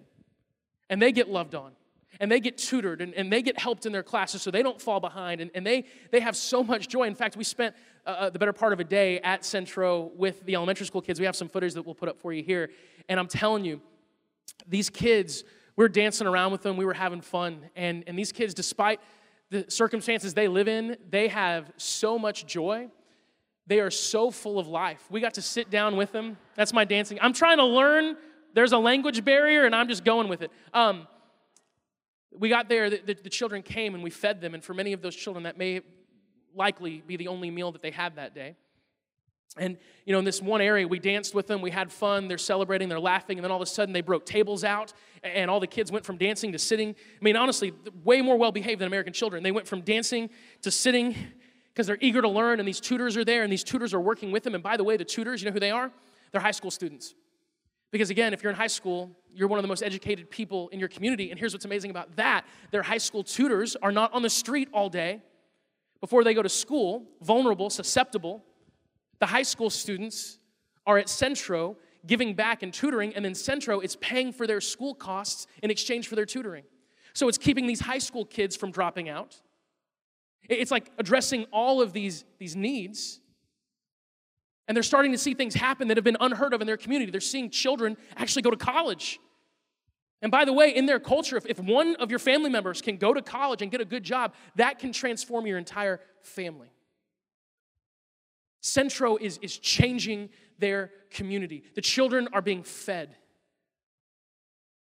and 0.90 1.02
they 1.02 1.12
get 1.12 1.30
loved 1.30 1.56
on 1.56 1.72
and 2.20 2.32
they 2.32 2.40
get 2.40 2.58
tutored 2.58 3.02
and, 3.02 3.14
and 3.14 3.32
they 3.32 3.42
get 3.42 3.58
helped 3.58 3.86
in 3.86 3.92
their 3.92 4.04
classes 4.04 4.42
so 4.42 4.52
they 4.52 4.64
don't 4.64 4.82
fall 4.82 5.00
behind 5.00 5.42
and, 5.42 5.52
and 5.54 5.66
they, 5.66 5.86
they 6.12 6.20
have 6.20 6.36
so 6.36 6.64
much 6.64 6.88
joy. 6.88 7.04
In 7.04 7.16
fact 7.16 7.38
we 7.38 7.44
spent 7.44 7.76
uh, 8.06 8.10
uh, 8.10 8.30
the 8.30 8.40
better 8.40 8.54
part 8.54 8.74
of 8.74 8.80
a 8.80 8.84
day 8.84 9.20
at 9.20 9.46
centro 9.46 10.12
with 10.16 10.46
the 10.46 10.56
elementary 10.56 10.86
school 10.86 11.02
kids. 11.02 11.20
We 11.20 11.26
have 11.26 11.36
some 11.36 11.50
footage 11.50 11.74
that 11.74 11.86
we'll 11.86 11.96
put 11.96 12.10
up 12.10 12.20
for 12.20 12.34
you 12.34 12.44
here 12.44 12.70
and 13.08 13.20
i'm 13.20 13.28
telling 13.28 13.66
you 13.66 13.82
these 14.68 14.90
kids 14.90 15.44
we 15.76 15.86
are 15.86 15.90
dancing 15.90 16.28
around 16.28 16.52
with 16.52 16.62
them 16.62 16.78
we 16.78 16.86
were 16.86 16.94
having 16.94 17.22
fun 17.22 17.62
and, 17.76 18.04
and 18.08 18.18
these 18.18 18.32
kids 18.32 18.54
despite 18.54 19.00
the 19.50 19.66
circumstances 19.68 20.34
they 20.34 20.48
live 20.48 20.68
in 20.68 20.98
they 21.10 21.28
have 21.28 21.72
so 21.78 22.20
much 22.20 22.46
joy. 22.46 22.88
They 23.68 23.80
are 23.82 23.92
so 23.92 24.32
full 24.32 24.58
of 24.58 24.68
life. 24.68 25.06
We 25.12 25.22
got 25.22 25.36
to 25.36 25.44
sit 25.44 25.70
down 25.70 25.96
with 25.96 26.12
them. 26.12 26.38
That's 26.56 26.74
my 26.74 26.86
dancing. 26.86 27.20
I'm 27.22 27.34
trying 27.34 27.58
to 27.58 27.66
learn 27.66 28.18
there's 28.54 28.72
a 28.72 28.78
language 28.78 29.24
barrier, 29.24 29.66
and 29.66 29.76
I'm 29.76 29.88
just 29.88 30.04
going 30.04 30.28
with 30.28 30.42
it. 30.42 30.52
Um, 30.74 31.08
we 32.38 32.50
got 32.50 32.70
there, 32.70 32.90
the, 32.90 33.02
the, 33.06 33.14
the 33.14 33.30
children 33.30 33.62
came 33.62 33.96
and 33.96 34.04
we 34.04 34.10
fed 34.10 34.42
them, 34.42 34.54
and 34.54 34.64
for 34.64 34.74
many 34.74 34.94
of 34.94 35.02
those 35.02 35.16
children, 35.16 35.44
that 35.44 35.58
may 35.58 35.82
likely 36.56 37.04
be 37.06 37.16
the 37.18 37.28
only 37.28 37.52
meal 37.52 37.72
that 37.72 37.82
they 37.82 37.92
had 37.92 38.16
that 38.16 38.34
day. 38.34 38.56
And, 39.58 39.78
you 40.06 40.14
know, 40.14 40.20
in 40.20 40.26
this 40.26 40.42
one 40.42 40.62
area, 40.62 40.88
we 40.88 41.00
danced 41.00 41.34
with 41.34 41.48
them, 41.48 41.62
we 41.62 41.72
had 41.72 41.92
fun, 41.92 42.28
they're 42.28 42.38
celebrating, 42.38 42.88
they're 42.88 43.00
laughing, 43.00 43.40
and 43.40 43.44
then 43.44 43.52
all 43.52 43.58
of 43.58 43.68
a 43.68 43.70
sudden 43.70 43.94
they 43.94 44.02
broke 44.02 44.26
tables 44.26 44.64
out, 44.64 44.94
and 45.24 45.50
all 45.50 45.60
the 45.60 45.68
kids 45.68 45.92
went 45.92 46.06
from 46.06 46.18
dancing 46.18 46.52
to 46.52 46.60
sitting. 46.60 46.90
I 46.90 47.24
mean, 47.24 47.36
honestly, 47.36 47.74
way 48.04 48.22
more 48.22 48.38
well 48.38 48.52
behaved 48.52 48.80
than 48.80 48.88
American 48.88 49.12
children. 49.12 49.42
They 49.42 49.52
went 49.52 49.68
from 49.68 49.82
dancing 49.82 50.30
to 50.62 50.70
sitting 50.70 51.16
because 51.74 51.88
they're 51.88 51.98
eager 52.00 52.22
to 52.22 52.30
learn, 52.30 52.60
and 52.60 52.68
these 52.68 52.80
tutors 52.80 53.18
are 53.18 53.26
there, 53.26 53.44
and 53.44 53.52
these 53.52 53.64
tutors 53.64 53.94
are 53.94 54.00
working 54.00 54.32
with 54.32 54.44
them. 54.44 54.54
And 54.54 54.64
by 54.64 54.78
the 54.78 54.84
way, 54.84 54.98
the 54.98 55.06
tutors, 55.06 55.42
you 55.42 55.48
know 55.48 55.54
who 55.54 55.60
they 55.60 55.72
are? 55.72 55.92
They're 56.32 56.42
high 56.42 56.52
school 56.52 56.72
students. 56.72 57.16
Because 57.92 58.10
again, 58.10 58.34
if 58.34 58.44
you're 58.44 58.52
in 58.52 58.56
high 58.56 58.68
school, 58.68 59.12
you're 59.34 59.48
one 59.48 59.60
of 59.60 59.64
the 59.64 59.68
most 59.68 59.82
educated 59.82 60.30
people 60.30 60.70
in 60.70 60.80
your 60.80 60.90
community. 60.90 61.32
And 61.32 61.40
here's 61.40 61.54
what's 61.54 61.66
amazing 61.66 61.92
about 61.92 62.16
that 62.18 62.46
their 62.72 62.84
high 62.84 62.98
school 62.98 63.24
tutors 63.24 63.76
are 63.76 63.92
not 63.92 64.14
on 64.14 64.22
the 64.22 64.30
street 64.30 64.70
all 64.74 64.90
day 64.90 65.22
before 66.02 66.24
they 66.24 66.34
go 66.34 66.42
to 66.42 66.50
school, 66.50 67.06
vulnerable, 67.22 67.70
susceptible. 67.70 68.44
The 69.20 69.26
high 69.26 69.44
school 69.44 69.70
students 69.70 70.40
are 70.86 70.98
at 70.98 71.10
Centro 71.10 71.78
giving 72.06 72.34
back 72.34 72.64
and 72.64 72.74
tutoring, 72.74 73.14
and 73.16 73.26
then 73.26 73.36
Centro 73.36 73.82
is 73.82 73.96
paying 73.98 74.32
for 74.32 74.48
their 74.48 74.62
school 74.62 74.96
costs 74.96 75.48
in 75.62 75.70
exchange 75.70 76.08
for 76.08 76.16
their 76.16 76.26
tutoring. 76.26 76.64
So 77.14 77.28
it's 77.28 77.38
keeping 77.38 77.68
these 77.68 77.82
high 77.82 77.98
school 77.98 78.26
kids 78.26 78.56
from 78.56 78.72
dropping 78.72 79.10
out. 79.10 79.42
It's 80.48 80.72
like 80.72 80.92
addressing 80.98 81.46
all 81.52 81.82
of 81.82 81.92
these, 81.92 82.24
these 82.40 82.56
needs 82.56 83.20
and 84.70 84.76
they're 84.76 84.84
starting 84.84 85.12
to 85.12 85.18
see 85.18 85.34
things 85.34 85.56
happen 85.56 85.88
that 85.88 85.98
have 85.98 86.04
been 86.04 86.18
unheard 86.20 86.54
of 86.54 86.62
in 86.62 86.68
their 86.68 86.78
community. 86.78 87.12
They're 87.12 87.20
seeing 87.20 87.50
children 87.50 87.98
actually 88.16 88.44
go 88.44 88.52
to 88.52 88.56
college. 88.56 89.20
And 90.22 90.32
by 90.32 90.46
the 90.46 90.54
way, 90.54 90.76
in 90.76 90.86
their 90.86 91.00
culture, 91.00 91.38
if, 91.38 91.48
if 91.48 91.60
one 91.60 91.96
of 91.96 92.12
your 92.12 92.20
family 92.20 92.52
members 92.52 92.80
can 92.80 92.98
go 92.98 93.12
to 93.12 93.22
college 93.24 93.64
and 93.64 93.72
get 93.72 93.82
a 93.82 93.86
good 93.86 94.04
job, 94.04 94.36
that 94.58 94.78
can 94.78 94.94
transform 94.94 95.48
your 95.48 95.58
entire 95.58 96.00
family. 96.22 96.72
Centro 98.62 99.18
is, 99.18 99.40
is 99.42 99.58
changing 99.58 100.30
their 100.60 100.92
community. 101.10 101.64
The 101.74 101.82
children 101.82 102.28
are 102.32 102.42
being 102.42 102.62
fed, 102.62 103.16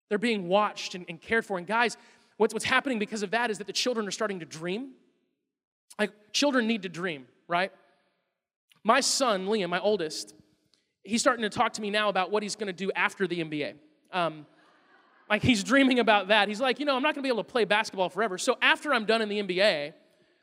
they're 0.08 0.18
being 0.18 0.48
watched 0.48 0.96
and, 0.96 1.04
and 1.08 1.20
cared 1.20 1.46
for. 1.46 1.58
And 1.58 1.66
guys, 1.66 1.96
what's, 2.38 2.52
what's 2.52 2.64
happening 2.64 2.98
because 2.98 3.22
of 3.22 3.30
that 3.30 3.52
is 3.52 3.58
that 3.58 3.68
the 3.68 3.72
children 3.72 4.08
are 4.08 4.12
starting 4.12 4.40
to 4.40 4.46
dream. 4.46 4.94
Like, 5.96 6.10
children 6.32 6.66
need 6.66 6.82
to 6.82 6.88
dream, 6.88 7.26
right? 7.46 7.70
My 8.86 9.00
son, 9.00 9.46
Liam, 9.46 9.68
my 9.68 9.80
oldest, 9.80 10.32
he's 11.02 11.20
starting 11.20 11.42
to 11.42 11.48
talk 11.48 11.72
to 11.72 11.82
me 11.82 11.90
now 11.90 12.08
about 12.08 12.30
what 12.30 12.44
he's 12.44 12.54
going 12.54 12.68
to 12.68 12.72
do 12.72 12.92
after 12.92 13.26
the 13.26 13.40
NBA. 13.40 13.74
Um, 14.12 14.46
like 15.28 15.42
he's 15.42 15.64
dreaming 15.64 15.98
about 15.98 16.28
that. 16.28 16.46
He's 16.46 16.60
like, 16.60 16.78
you 16.78 16.86
know, 16.86 16.94
I'm 16.94 17.02
not 17.02 17.16
going 17.16 17.24
to 17.24 17.26
be 17.26 17.28
able 17.28 17.42
to 17.42 17.50
play 17.50 17.64
basketball 17.64 18.08
forever. 18.10 18.38
So 18.38 18.56
after 18.62 18.94
I'm 18.94 19.04
done 19.04 19.22
in 19.22 19.28
the 19.28 19.42
NBA, 19.42 19.92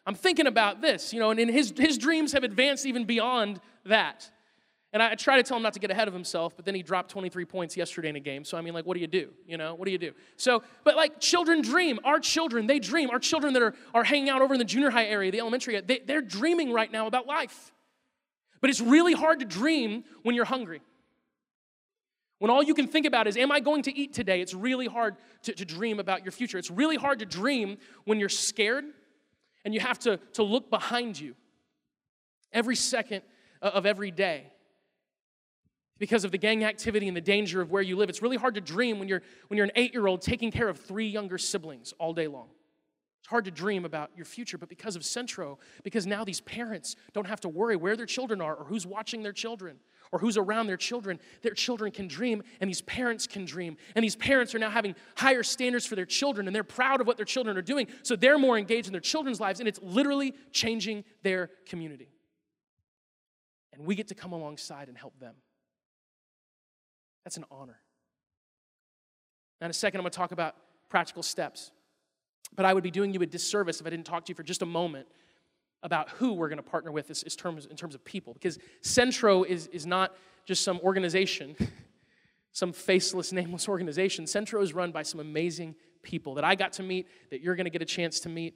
I'm 0.05 0.13
thinking 0.13 0.47
about 0.47 0.81
this, 0.81 1.13
you 1.13 1.21
know, 1.21 1.31
and 1.31 1.39
his, 1.39 1.73
his 1.77 1.97
dreams 1.97 2.33
have 2.33 2.43
advanced 2.43 2.85
even 2.85 3.05
beyond 3.05 3.61
that. 3.85 4.29
And 4.91 5.01
I 5.01 5.15
try 5.15 5.37
to 5.37 5.43
tell 5.43 5.55
him 5.55 5.63
not 5.63 5.71
to 5.75 5.79
get 5.79 5.89
ahead 5.89 6.09
of 6.09 6.13
himself, 6.13 6.53
but 6.53 6.65
then 6.65 6.75
he 6.75 6.83
dropped 6.83 7.11
23 7.11 7.45
points 7.45 7.77
yesterday 7.77 8.09
in 8.09 8.17
a 8.17 8.19
game. 8.19 8.43
So 8.43 8.57
I 8.57 8.61
mean, 8.61 8.73
like, 8.73 8.85
what 8.85 8.95
do 8.95 8.99
you 8.99 9.07
do? 9.07 9.29
You 9.47 9.55
know, 9.55 9.73
what 9.73 9.85
do 9.85 9.91
you 9.93 9.97
do? 9.97 10.11
So, 10.35 10.63
but 10.83 10.97
like 10.97 11.21
children 11.21 11.61
dream. 11.61 11.97
Our 12.03 12.19
children, 12.19 12.67
they 12.67 12.79
dream. 12.79 13.09
Our 13.09 13.19
children 13.19 13.53
that 13.53 13.61
are, 13.61 13.73
are 13.93 14.03
hanging 14.03 14.27
out 14.27 14.41
over 14.41 14.53
in 14.53 14.57
the 14.57 14.65
junior 14.65 14.89
high 14.89 15.05
area, 15.05 15.31
the 15.31 15.39
elementary, 15.39 15.79
they, 15.79 15.99
they're 16.05 16.21
dreaming 16.21 16.73
right 16.73 16.91
now 16.91 17.07
about 17.07 17.25
life. 17.25 17.72
But 18.63 18.69
it's 18.69 18.79
really 18.79 19.11
hard 19.11 19.41
to 19.41 19.45
dream 19.45 20.05
when 20.21 20.35
you're 20.35 20.45
hungry. 20.45 20.79
When 22.39 22.49
all 22.49 22.63
you 22.63 22.73
can 22.73 22.87
think 22.87 23.05
about 23.05 23.27
is, 23.27 23.35
am 23.35 23.51
I 23.51 23.59
going 23.59 23.81
to 23.83 23.93
eat 23.93 24.13
today? 24.13 24.39
It's 24.39 24.53
really 24.53 24.87
hard 24.87 25.17
to, 25.41 25.53
to 25.53 25.65
dream 25.65 25.99
about 25.99 26.23
your 26.23 26.31
future. 26.31 26.57
It's 26.57 26.71
really 26.71 26.95
hard 26.95 27.19
to 27.19 27.25
dream 27.25 27.77
when 28.05 28.21
you're 28.21 28.29
scared 28.29 28.85
and 29.65 29.73
you 29.73 29.81
have 29.81 29.99
to, 29.99 30.15
to 30.35 30.43
look 30.43 30.69
behind 30.69 31.19
you 31.19 31.35
every 32.53 32.77
second 32.77 33.23
of 33.61 33.85
every 33.85 34.11
day 34.11 34.45
because 35.99 36.23
of 36.23 36.31
the 36.31 36.37
gang 36.37 36.63
activity 36.63 37.09
and 37.09 37.17
the 37.17 37.21
danger 37.21 37.59
of 37.59 37.69
where 37.69 37.81
you 37.81 37.97
live. 37.97 38.07
It's 38.07 38.21
really 38.21 38.37
hard 38.37 38.55
to 38.55 38.61
dream 38.61 38.97
when 38.97 39.09
you're, 39.09 39.23
when 39.49 39.57
you're 39.57 39.65
an 39.65 39.73
eight 39.75 39.91
year 39.91 40.07
old 40.07 40.21
taking 40.21 40.51
care 40.51 40.69
of 40.69 40.79
three 40.79 41.07
younger 41.07 41.37
siblings 41.37 41.93
all 41.99 42.13
day 42.13 42.27
long. 42.27 42.47
It's 43.23 43.29
hard 43.29 43.45
to 43.45 43.51
dream 43.51 43.85
about 43.85 44.11
your 44.17 44.25
future, 44.25 44.57
but 44.57 44.67
because 44.67 44.97
of 44.97 45.05
Centro, 45.05 45.57
because 45.83 46.05
now 46.05 46.25
these 46.25 46.41
parents 46.41 46.97
don't 47.13 47.25
have 47.25 47.39
to 47.39 47.47
worry 47.47 47.77
where 47.77 47.95
their 47.95 48.05
children 48.05 48.41
are 48.41 48.53
or 48.53 48.65
who's 48.65 48.85
watching 48.85 49.23
their 49.23 49.31
children 49.31 49.77
or 50.11 50.19
who's 50.19 50.35
around 50.35 50.67
their 50.67 50.75
children, 50.75 51.17
their 51.41 51.53
children 51.53 51.89
can 51.89 52.09
dream 52.09 52.43
and 52.59 52.69
these 52.69 52.81
parents 52.81 53.25
can 53.25 53.45
dream. 53.45 53.77
And 53.95 54.03
these 54.03 54.17
parents 54.17 54.53
are 54.53 54.59
now 54.59 54.69
having 54.69 54.93
higher 55.15 55.41
standards 55.41 55.85
for 55.85 55.95
their 55.95 56.05
children 56.05 56.47
and 56.47 56.53
they're 56.55 56.65
proud 56.65 56.99
of 56.99 57.07
what 57.07 57.15
their 57.15 57.25
children 57.25 57.55
are 57.55 57.61
doing, 57.61 57.87
so 58.01 58.17
they're 58.17 58.37
more 58.37 58.57
engaged 58.57 58.87
in 58.87 58.91
their 58.91 58.99
children's 58.99 59.39
lives 59.39 59.61
and 59.61 59.69
it's 59.69 59.79
literally 59.81 60.33
changing 60.51 61.05
their 61.21 61.49
community. 61.65 62.09
And 63.71 63.85
we 63.85 63.95
get 63.95 64.09
to 64.09 64.15
come 64.15 64.33
alongside 64.33 64.89
and 64.89 64.97
help 64.97 65.17
them. 65.21 65.35
That's 67.23 67.37
an 67.37 67.45
honor. 67.49 67.79
Now, 69.61 69.65
in 69.67 69.71
a 69.71 69.73
second, 69.73 70.01
I'm 70.01 70.03
going 70.03 70.11
to 70.11 70.17
talk 70.17 70.33
about 70.33 70.55
practical 70.89 71.23
steps. 71.23 71.71
But 72.55 72.65
I 72.65 72.73
would 72.73 72.83
be 72.83 72.91
doing 72.91 73.13
you 73.13 73.21
a 73.21 73.25
disservice 73.25 73.79
if 73.79 73.87
I 73.87 73.89
didn't 73.89 74.05
talk 74.05 74.25
to 74.25 74.29
you 74.29 74.35
for 74.35 74.43
just 74.43 74.61
a 74.61 74.65
moment 74.65 75.07
about 75.81 76.09
who 76.11 76.33
we're 76.33 76.49
going 76.49 76.57
to 76.57 76.63
partner 76.63 76.91
with 76.91 77.07
terms, 77.35 77.65
in 77.65 77.75
terms 77.75 77.95
of 77.95 78.05
people. 78.05 78.33
Because 78.33 78.57
Centro 78.81 79.43
is, 79.43 79.67
is 79.67 79.85
not 79.85 80.15
just 80.45 80.63
some 80.63 80.79
organization, 80.79 81.55
some 82.51 82.71
faceless, 82.71 83.31
nameless 83.31 83.67
organization. 83.67 84.27
Centro 84.27 84.61
is 84.61 84.73
run 84.73 84.91
by 84.91 85.03
some 85.03 85.19
amazing 85.19 85.75
people 86.01 86.35
that 86.35 86.43
I 86.43 86.55
got 86.55 86.73
to 86.73 86.83
meet, 86.83 87.07
that 87.31 87.41
you're 87.41 87.55
going 87.55 87.65
to 87.65 87.71
get 87.71 87.81
a 87.81 87.85
chance 87.85 88.19
to 88.21 88.29
meet. 88.29 88.55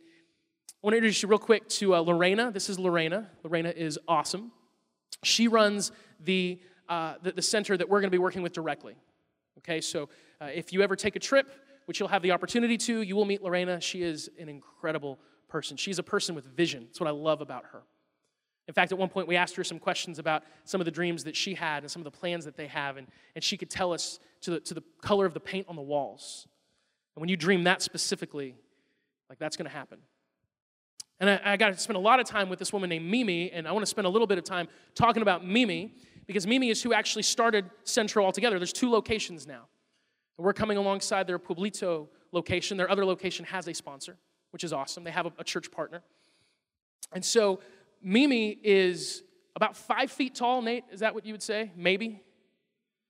I 0.69 0.73
want 0.83 0.93
to 0.93 0.97
introduce 0.97 1.23
you 1.23 1.29
real 1.29 1.39
quick 1.39 1.67
to 1.69 1.95
uh, 1.95 1.99
Lorena. 1.99 2.51
This 2.51 2.69
is 2.69 2.79
Lorena. 2.79 3.29
Lorena 3.43 3.73
is 3.75 3.97
awesome. 4.07 4.51
She 5.23 5.47
runs 5.47 5.91
the 6.19 6.59
uh, 6.89 7.15
the, 7.21 7.33
the, 7.33 7.41
center 7.41 7.75
that 7.75 7.89
we're 7.89 7.99
going 7.99 8.07
to 8.07 8.15
be 8.15 8.17
working 8.17 8.41
with 8.41 8.53
directly. 8.53 8.95
Okay, 9.57 9.81
so 9.81 10.07
uh, 10.39 10.45
if 10.45 10.71
you 10.71 10.81
ever 10.81 10.95
take 10.95 11.17
a 11.17 11.19
trip, 11.19 11.51
which 11.87 12.01
you'll 12.01 12.09
have 12.09 12.21
the 12.21 12.31
opportunity 12.31 12.77
to, 12.77 13.01
you 13.01 13.15
will 13.15 13.25
meet 13.25 13.41
Lorena. 13.41 13.79
She 13.79 14.03
is 14.03 14.29
an 14.37 14.49
incredible 14.49 15.19
person. 15.47 15.77
She's 15.77 15.99
a 15.99 16.03
person 16.03 16.35
with 16.35 16.45
vision. 16.45 16.83
That's 16.85 16.99
what 16.99 17.07
I 17.07 17.11
love 17.11 17.39
about 17.39 17.63
her. 17.71 17.83
In 18.67 18.73
fact, 18.73 18.91
at 18.91 18.97
one 18.97 19.07
point, 19.07 19.25
we 19.25 19.37
asked 19.37 19.55
her 19.55 19.63
some 19.63 19.79
questions 19.79 20.19
about 20.19 20.43
some 20.65 20.81
of 20.81 20.85
the 20.85 20.91
dreams 20.91 21.23
that 21.23 21.33
she 21.33 21.53
had 21.53 21.83
and 21.83 21.89
some 21.89 22.01
of 22.01 22.03
the 22.03 22.11
plans 22.11 22.43
that 22.43 22.57
they 22.57 22.67
have, 22.67 22.97
and, 22.97 23.07
and 23.35 23.41
she 23.41 23.55
could 23.55 23.69
tell 23.69 23.93
us 23.93 24.19
to 24.41 24.51
the, 24.51 24.59
to 24.59 24.73
the 24.73 24.83
color 25.01 25.25
of 25.25 25.33
the 25.33 25.39
paint 25.39 25.65
on 25.69 25.77
the 25.77 25.81
walls. 25.81 26.45
And 27.15 27.21
when 27.21 27.29
you 27.29 27.37
dream 27.37 27.63
that 27.63 27.81
specifically, 27.81 28.55
like 29.29 29.39
that's 29.39 29.55
going 29.55 29.69
to 29.69 29.75
happen. 29.75 29.99
And 31.21 31.29
I, 31.29 31.53
I 31.53 31.57
got 31.57 31.69
to 31.69 31.79
spend 31.79 31.95
a 31.95 32.01
lot 32.01 32.19
of 32.19 32.25
time 32.25 32.49
with 32.49 32.59
this 32.59 32.73
woman 32.73 32.89
named 32.89 33.05
Mimi, 33.05 33.49
and 33.53 33.65
I 33.65 33.71
want 33.71 33.83
to 33.83 33.89
spend 33.89 34.05
a 34.05 34.09
little 34.09 34.27
bit 34.27 34.37
of 34.37 34.43
time 34.43 34.67
talking 34.93 35.21
about 35.21 35.47
Mimi 35.47 35.95
because 36.25 36.45
Mimi 36.45 36.69
is 36.69 36.83
who 36.83 36.91
actually 36.91 37.23
started 37.23 37.63
Centro 37.85 38.25
altogether. 38.25 38.59
There's 38.59 38.73
two 38.73 38.91
locations 38.91 39.47
now. 39.47 39.67
And 40.37 40.45
we're 40.45 40.53
coming 40.53 40.77
alongside 40.77 41.27
their 41.27 41.39
Pueblito 41.39 42.07
location. 42.31 42.77
Their 42.77 42.89
other 42.89 43.05
location 43.05 43.45
has 43.45 43.67
a 43.67 43.73
sponsor, 43.73 44.17
which 44.51 44.63
is 44.63 44.71
awesome. 44.71 45.03
They 45.03 45.11
have 45.11 45.25
a, 45.25 45.33
a 45.39 45.43
church 45.43 45.71
partner. 45.71 46.03
And 47.13 47.23
so 47.23 47.59
Mimi 48.01 48.57
is 48.63 49.23
about 49.55 49.75
five 49.75 50.11
feet 50.11 50.35
tall, 50.35 50.61
Nate. 50.61 50.83
Is 50.91 50.99
that 50.99 51.15
what 51.15 51.25
you 51.25 51.33
would 51.33 51.43
say? 51.43 51.71
Maybe. 51.75 52.21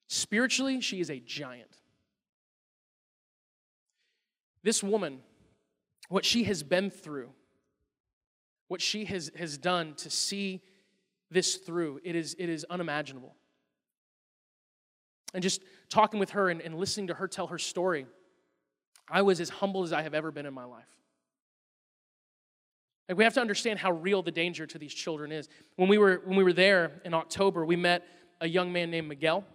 Spiritually, 0.08 0.80
she 0.80 1.02
is 1.02 1.10
a 1.10 1.20
giant. 1.20 1.78
This 4.64 4.82
woman, 4.82 5.20
what 6.10 6.26
she 6.26 6.46
has 6.46 6.64
been 6.64 6.90
through, 6.90 7.30
what 8.70 8.82
she 8.82 9.06
has, 9.06 9.32
has 9.38 9.58
done 9.58 9.94
to 9.96 10.10
see 10.10 10.62
this 11.30 11.56
through. 11.56 12.00
It 12.04 12.16
is, 12.16 12.36
it 12.40 12.50
is 12.50 12.66
unimaginable. 12.70 13.36
And 15.34 15.44
just 15.44 15.62
talking 15.90 16.20
with 16.20 16.32
her 16.32 16.50
and, 16.50 16.62
and 16.62 16.76
listening 16.76 17.08
to 17.08 17.14
her 17.14 17.28
tell 17.28 17.48
her 17.48 17.58
story, 17.58 18.06
I 19.10 19.22
was 19.22 19.40
as 19.40 19.50
humble 19.50 19.84
as 19.84 19.94
I 19.94 20.02
have 20.02 20.14
ever 20.14 20.32
been 20.32 20.46
in 20.46 20.54
my 20.54 20.64
life. 20.64 20.86
Like 23.08 23.18
we 23.18 23.24
have 23.24 23.34
to 23.36 23.42
understand 23.42 23.80
how 23.80 23.92
real 23.92 24.22
the 24.22 24.32
danger 24.32 24.66
to 24.66 24.78
these 24.78 24.94
children 24.94 25.32
is. 25.32 25.48
When 25.76 25.88
we 25.88 25.98
were 25.98 26.22
when 26.26 26.38
we 26.38 26.44
were 26.44 26.54
there 26.54 27.02
in 27.06 27.14
October, 27.14 27.66
we 27.66 27.78
met 27.78 28.06
a 28.42 28.48
young 28.48 28.74
man 28.74 28.92
named 28.92 29.08
Miguel. 29.08 29.46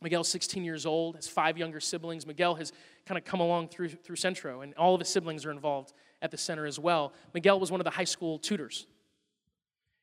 Miguel's 0.00 0.28
16 0.28 0.64
years 0.64 0.86
old, 0.86 1.16
has 1.16 1.28
five 1.28 1.58
younger 1.58 1.80
siblings. 1.80 2.26
Miguel 2.26 2.54
has 2.54 2.72
kind 3.04 3.18
of 3.18 3.24
come 3.24 3.40
along 3.40 3.68
through 3.68 3.90
through 3.90 4.16
Centro, 4.16 4.62
and 4.62 4.72
all 4.74 4.94
of 4.94 5.00
his 5.00 5.10
siblings 5.10 5.44
are 5.44 5.50
involved 5.50 5.92
at 6.22 6.30
the 6.30 6.38
center 6.38 6.64
as 6.64 6.78
well. 6.78 7.12
Miguel 7.34 7.60
was 7.60 7.70
one 7.70 7.80
of 7.80 7.84
the 7.84 7.90
high 7.90 8.04
school 8.04 8.38
tutors 8.38 8.86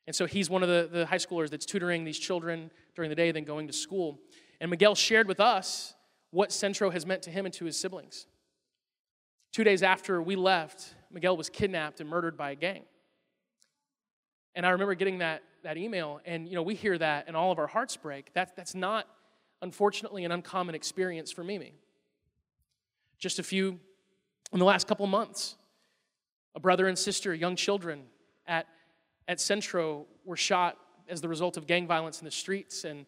and 0.08 0.16
so 0.16 0.26
he's 0.26 0.50
one 0.50 0.64
of 0.64 0.70
the, 0.70 0.90
the 0.92 1.06
high 1.06 1.18
schoolers 1.18 1.50
that's 1.50 1.66
tutoring 1.66 2.06
these 2.06 2.18
children 2.18 2.72
during 2.96 3.10
the 3.10 3.16
day, 3.16 3.32
then 3.32 3.44
going 3.44 3.68
to 3.68 3.74
school. 3.74 4.20
And 4.60 4.72
Miguel 4.72 4.96
shared 4.96 5.28
with 5.28 5.40
us 5.40 5.94
what 6.32 6.52
Centro 6.52 6.90
has 6.90 7.06
meant 7.06 7.22
to 7.24 7.30
him 7.30 7.46
and 7.46 7.54
to 7.56 7.66
his 7.66 7.80
siblings. 7.80 8.28
Two 9.54 9.64
days 9.64 9.84
after 9.84 10.22
we 10.22 10.36
left, 10.36 10.96
Miguel 11.12 11.38
was 11.38 11.50
kidnapped 11.50 12.00
and 12.00 12.10
murdered 12.10 12.38
by 12.38 12.52
a 12.52 12.56
gang. 12.56 12.84
And 14.56 14.66
I 14.66 14.72
remember 14.72 14.96
getting 14.96 15.20
that, 15.20 15.44
that 15.64 15.78
email, 15.78 16.20
and 16.26 16.48
you 16.48 16.56
know, 16.56 16.64
we 16.64 16.76
hear 16.76 16.98
that 16.98 17.26
and 17.28 17.38
all 17.38 17.52
of 17.52 17.60
our 17.60 17.68
hearts 17.68 17.96
break. 17.96 18.34
That, 18.34 18.56
that's 18.56 18.76
not, 18.76 19.08
unfortunately, 19.62 20.26
an 20.26 20.32
uncommon 20.32 20.76
experience 20.76 21.32
for 21.32 21.44
Mimi. 21.44 21.76
Just 23.20 23.40
a 23.40 23.44
few, 23.44 23.80
in 24.52 24.60
the 24.60 24.66
last 24.66 24.88
couple 24.88 25.06
months, 25.08 25.56
a 26.56 26.60
brother 26.60 26.88
and 26.88 26.98
sister, 26.98 27.34
young 27.34 27.56
children, 27.56 28.04
at 28.48 28.68
at 29.28 29.40
Centro 29.40 30.06
were 30.26 30.38
shot 30.38 30.78
as 31.10 31.22
the 31.22 31.28
result 31.28 31.58
of 31.58 31.68
gang 31.68 31.88
violence 31.88 32.20
in 32.20 32.26
the 32.26 32.32
streets. 32.32 32.84
And 32.84 33.06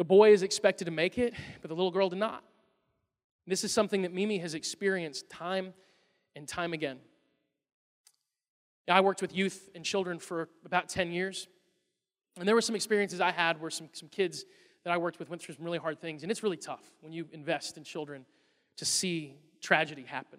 the 0.00 0.04
boy 0.04 0.32
is 0.32 0.42
expected 0.42 0.86
to 0.86 0.90
make 0.90 1.18
it, 1.18 1.34
but 1.60 1.68
the 1.68 1.74
little 1.74 1.90
girl 1.90 2.08
did 2.08 2.18
not. 2.18 2.42
This 3.46 3.64
is 3.64 3.70
something 3.70 4.00
that 4.00 4.14
Mimi 4.14 4.38
has 4.38 4.54
experienced 4.54 5.28
time 5.28 5.74
and 6.34 6.48
time 6.48 6.72
again. 6.72 7.00
I 8.88 9.02
worked 9.02 9.20
with 9.20 9.36
youth 9.36 9.68
and 9.74 9.84
children 9.84 10.18
for 10.18 10.48
about 10.64 10.88
10 10.88 11.12
years. 11.12 11.48
And 12.38 12.48
there 12.48 12.54
were 12.54 12.62
some 12.62 12.74
experiences 12.74 13.20
I 13.20 13.30
had 13.30 13.60
where 13.60 13.70
some, 13.70 13.90
some 13.92 14.08
kids 14.08 14.46
that 14.84 14.90
I 14.90 14.96
worked 14.96 15.18
with 15.18 15.28
went 15.28 15.42
through 15.42 15.56
some 15.56 15.66
really 15.66 15.76
hard 15.76 16.00
things. 16.00 16.22
And 16.22 16.32
it's 16.32 16.42
really 16.42 16.56
tough 16.56 16.90
when 17.02 17.12
you 17.12 17.28
invest 17.30 17.76
in 17.76 17.84
children 17.84 18.24
to 18.78 18.86
see 18.86 19.34
tragedy 19.60 20.04
happen. 20.04 20.38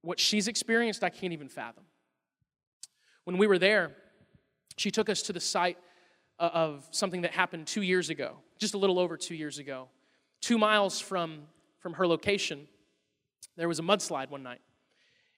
What 0.00 0.18
she's 0.18 0.48
experienced, 0.48 1.04
I 1.04 1.10
can't 1.10 1.34
even 1.34 1.50
fathom. 1.50 1.84
When 3.24 3.36
we 3.36 3.46
were 3.46 3.58
there, 3.58 3.92
she 4.78 4.90
took 4.90 5.10
us 5.10 5.20
to 5.24 5.34
the 5.34 5.40
site 5.40 5.76
Uh, 6.40 6.48
of 6.54 6.88
something 6.90 7.20
that 7.20 7.32
happened 7.32 7.66
two 7.66 7.82
years 7.82 8.08
ago, 8.08 8.38
just 8.56 8.72
a 8.72 8.78
little 8.78 8.98
over 8.98 9.18
two 9.18 9.34
years 9.34 9.58
ago. 9.58 9.88
Two 10.40 10.56
miles 10.56 10.98
from, 10.98 11.42
from 11.80 11.92
her 11.92 12.06
location, 12.06 12.66
there 13.58 13.68
was 13.68 13.78
a 13.78 13.82
mudslide 13.82 14.30
one 14.30 14.42
night. 14.42 14.62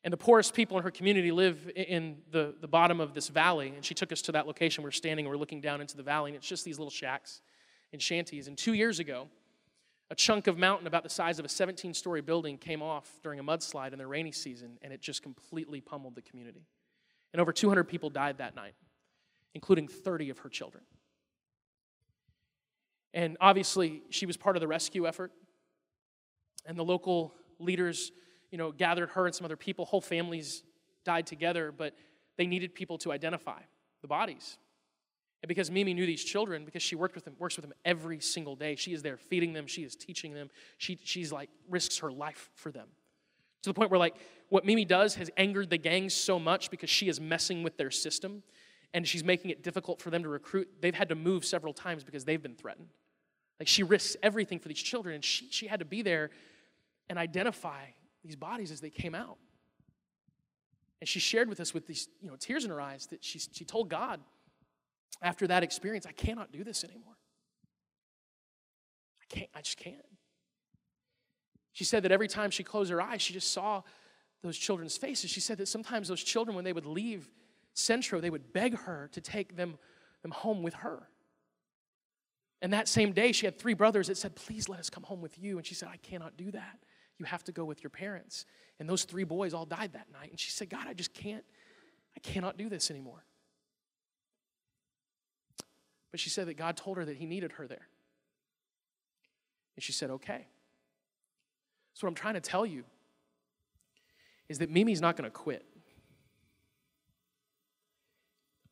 And 0.05 0.13
the 0.13 0.17
poorest 0.17 0.55
people 0.55 0.77
in 0.77 0.85
her 0.85 0.93
community 0.93 1.33
live 1.33 1.69
in 1.75 2.19
the, 2.31 2.55
the 2.61 2.69
bottom 2.69 3.01
of 3.01 3.15
this 3.15 3.27
valley. 3.27 3.73
And 3.75 3.85
she 3.85 3.95
took 3.95 4.13
us 4.13 4.23
to 4.23 4.33
that 4.33 4.47
location. 4.47 4.85
We're 4.85 4.93
standing, 4.93 5.27
we're 5.27 5.37
looking 5.37 5.61
down 5.61 5.81
into 5.81 5.97
the 5.97 6.05
valley, 6.05 6.31
and 6.31 6.37
it's 6.37 6.47
just 6.47 6.65
these 6.65 6.79
little 6.79 6.89
shacks 6.89 7.41
and 7.93 8.01
shanties. 8.01 8.47
And 8.47 8.57
two 8.57 8.75
years 8.75 9.01
ago, 9.01 9.27
a 10.09 10.15
chunk 10.15 10.47
of 10.47 10.57
mountain 10.57 10.87
about 10.87 11.03
the 11.03 11.11
size 11.11 11.41
of 11.41 11.45
a 11.45 11.49
17 11.49 11.95
story 11.95 12.21
building 12.21 12.59
came 12.59 12.81
off 12.81 13.11
during 13.25 13.41
a 13.41 13.45
mudslide 13.45 13.93
in 13.93 13.99
the 13.99 14.07
rainy 14.07 14.31
season, 14.31 14.79
and 14.83 14.93
it 14.93 15.01
just 15.01 15.21
completely 15.21 15.81
pummeled 15.81 16.15
the 16.15 16.23
community. 16.23 16.65
And 17.33 17.41
over 17.41 17.53
200 17.53 17.85
people 17.85 18.09
died 18.09 18.39
that 18.39 18.55
night, 18.55 18.75
including 19.55 19.89
30 19.89 20.31
of 20.31 20.39
her 20.39 20.49
children. 20.49 20.85
And 23.15 23.37
obviously, 23.41 24.03
she 24.11 24.27
was 24.27 24.37
part 24.37 24.57
of 24.57 24.61
the 24.61 24.69
rescue 24.69 25.07
effort. 25.07 25.33
And 26.65 26.79
the 26.79 26.85
local 26.85 27.35
leaders, 27.59 28.13
you 28.51 28.59
know, 28.59 28.73
gathered 28.73 29.11
her 29.11 29.27
and 29.27 29.35
some 29.35 29.45
other 29.45 29.57
people. 29.57 29.85
Whole 29.85 30.01
families 30.01 30.63
died 31.05 31.27
together, 31.27 31.73
but 31.73 31.95
they 32.37 32.47
needed 32.47 32.75
people 32.75 32.99
to 32.99 33.13
identify 33.13 33.61
the 34.01 34.09
bodies. 34.09 34.57
And 35.43 35.49
because 35.49 35.71
Mimi 35.71 35.93
knew 35.93 36.07
these 36.07 36.23
children, 36.23 36.65
because 36.65 36.83
she 36.83 36.95
worked 36.95 37.17
with 37.17 37.25
them, 37.25 37.35
works 37.39 37.57
with 37.57 37.65
them 37.65 37.75
every 37.85 38.21
single 38.21 38.55
day, 38.55 38.77
she 38.77 38.93
is 38.93 39.03
there 39.03 39.17
feeding 39.17 39.53
them, 39.53 39.67
she 39.67 39.83
is 39.83 39.97
teaching 39.97 40.33
them, 40.35 40.51
she, 40.79 40.99
she's 41.03 41.33
like 41.33 41.51
risks 41.69 41.99
her 41.99 42.13
life 42.13 42.51
for 42.55 42.71
them 42.71 42.87
To 43.63 43.71
the 43.71 43.75
point 43.75 43.91
where, 43.91 43.99
like, 43.99 44.15
what 44.51 44.65
Mimi 44.65 44.85
does 44.85 45.17
has 45.17 45.31
angered 45.37 45.69
the 45.69 45.79
gangs 45.79 46.15
so 46.15 46.39
much 46.39 46.71
because 46.71 46.91
she 46.91 47.09
is 47.09 47.21
messing 47.21 47.65
with 47.65 47.77
their 47.77 47.91
system 47.91 48.45
and 48.95 49.07
she's 49.07 49.25
making 49.25 49.51
it 49.51 49.63
difficult 49.63 50.01
for 50.01 50.11
them 50.11 50.23
to 50.23 50.29
recruit. 50.29 50.69
They've 50.81 50.95
had 50.95 51.09
to 51.09 51.15
move 51.15 51.45
several 51.45 51.73
times 51.73 52.05
because 52.05 52.25
they've 52.25 52.43
been 52.43 52.55
threatened. 52.55 52.89
Like, 53.59 53.69
she 53.69 53.83
risks 53.83 54.17
everything 54.23 54.59
for 54.59 54.69
these 54.69 54.83
children, 54.83 55.15
and 55.15 55.25
she, 55.25 55.49
she 55.51 55.67
had 55.67 55.81
to 55.81 55.85
be 55.85 56.03
there 56.03 56.31
and 57.09 57.19
identify 57.19 57.85
these 58.25 58.37
bodies 58.37 58.71
as 58.71 58.81
they 58.81 58.91
came 58.91 59.15
out. 59.15 59.39
And 61.01 61.09
she 61.09 61.21
shared 61.21 61.49
with 61.49 61.61
us 61.61 61.75
with 61.75 61.87
these 61.87 62.09
you 62.21 62.29
know, 62.29 62.37
tears 62.37 62.65
in 62.65 62.71
her 62.71 62.81
eyes 62.81 63.07
that 63.07 63.25
she, 63.25 63.39
she 63.39 63.65
told 63.65 63.89
God 63.89 64.21
after 65.21 65.47
that 65.47 65.63
experience, 65.63 66.07
I 66.07 66.13
cannot 66.13 66.53
do 66.53 66.65
this 66.65 66.85
anymore. 66.85 67.17
I 69.21 69.35
can't, 69.35 69.51
I 69.55 69.63
just 69.63 69.79
can't. 69.79 69.97
She 71.73 71.85
said 71.85 72.03
that 72.03 72.13
every 72.13 72.29
time 72.29 72.51
she 72.51 72.63
closed 72.63 72.91
her 72.91 73.01
eyes, 73.01 73.23
she 73.23 73.33
just 73.33 73.53
saw 73.53 73.83
those 74.43 74.59
children's 74.59 74.97
faces. 74.97 75.31
She 75.31 75.41
said 75.41 75.59
that 75.59 75.69
sometimes 75.69 76.09
those 76.09 76.23
children, 76.23 76.55
when 76.55 76.65
they 76.65 76.73
would 76.73 76.87
leave 76.87 77.29
Centro, 77.75 78.21
they 78.21 78.31
would 78.31 78.53
beg 78.53 78.77
her 78.77 79.09
to 79.13 79.21
take 79.21 79.57
them, 79.57 79.79
them 80.23 80.31
home 80.31 80.63
with 80.63 80.75
her. 80.75 81.09
And 82.61 82.73
that 82.73 82.87
same 82.87 83.13
day, 83.13 83.33
she 83.33 83.47
had 83.47 83.59
three 83.59 83.75
brothers 83.75 84.07
that 84.07 84.17
said, 84.17 84.37
Please 84.37 84.69
let 84.69 84.79
us 84.79 84.89
come 84.89 85.03
home 85.03 85.21
with 85.21 85.39
you. 85.39 85.59
And 85.59 85.67
she 85.67 85.75
said, 85.75 85.89
I 85.93 85.97
cannot 85.97 86.37
do 86.37 86.51
that. 86.53 86.79
You 87.19 87.27
have 87.27 87.43
to 87.45 87.53
go 87.53 87.65
with 87.65 87.83
your 87.83 87.91
parents. 87.91 88.47
And 88.79 88.89
those 88.89 89.05
three 89.05 89.25
boys 89.25 89.53
all 89.53 89.67
died 89.67 89.93
that 89.95 90.13
night. 90.13 90.31
And 90.31 90.39
she 90.39 90.51
said, 90.51 90.71
God, 90.71 90.87
I 90.87 90.95
just 90.95 91.13
can't, 91.13 91.45
I 92.17 92.21
cannot 92.21 92.57
do 92.57 92.69
this 92.69 92.91
anymore. 92.91 93.25
But 96.13 96.21
she 96.21 96.31
said 96.31 96.47
that 96.47 96.57
God 96.57 96.77
told 96.77 96.99
her 96.99 97.05
that 97.05 97.17
He 97.17 97.27
needed 97.27 97.53
her 97.53 97.67
there. 97.67 97.89
And 99.75 99.83
she 99.83 99.93
said, 99.93 100.11
Okay. 100.11 100.47
So, 101.95 102.07
what 102.07 102.11
I'm 102.11 102.15
trying 102.15 102.35
to 102.35 102.41
tell 102.41 102.65
you 102.65 102.85
is 104.49 104.59
that 104.59 104.71
Mimi's 104.71 105.01
not 105.01 105.17
going 105.17 105.29
to 105.29 105.31
quit. 105.31 105.65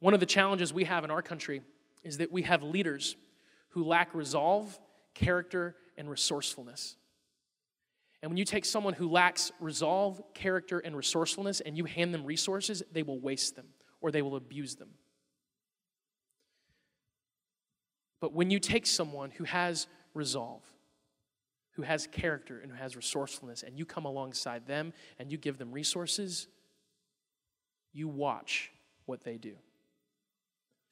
One 0.01 0.15
of 0.15 0.21
the 0.21 0.27
challenges 0.27 0.73
we 0.73 0.85
have 0.85 1.05
in 1.05 1.11
our 1.11 1.23
country 1.23 1.63
is 2.03 2.19
that 2.19 2.33
we 2.33 2.43
have 2.43 2.63
leaders 2.63 3.17
who 3.71 3.85
lack 3.85 4.15
resolve, 4.15 4.79
character, 5.15 5.77
and 5.97 6.11
resourcefulness. 6.11 6.97
And 8.23 8.31
when 8.31 8.37
you 8.37 8.45
take 8.45 8.65
someone 8.65 8.95
who 8.95 9.09
lacks 9.09 9.53
resolve, 9.61 10.21
character, 10.35 10.79
and 10.79 10.97
resourcefulness 10.97 11.61
and 11.61 11.77
you 11.77 11.85
hand 11.85 12.13
them 12.13 12.25
resources, 12.25 12.83
they 12.93 13.03
will 13.03 13.19
waste 13.19 13.57
them 13.57 13.67
or 14.01 14.11
they 14.11 14.23
will 14.23 14.37
abuse 14.37 14.75
them. 14.75 14.89
But 18.21 18.35
when 18.35 18.51
you 18.51 18.59
take 18.59 18.87
someone 18.87 19.31
who 19.31 19.45
has 19.45 19.87
resolve, 20.13 20.63
who 21.73 21.83
has 21.83 22.07
character, 22.07 22.61
and 22.61 22.71
who 22.71 22.77
has 22.77 22.97
resourcefulness, 22.97 23.63
and 23.63 23.79
you 23.79 23.87
come 23.87 24.05
alongside 24.05 24.67
them 24.67 24.93
and 25.19 25.33
you 25.33 25.39
give 25.39 25.57
them 25.57 25.73
resources, 25.73 26.47
you 27.93 28.09
watch 28.09 28.71
what 29.07 29.25
they 29.25 29.39
do. 29.39 29.57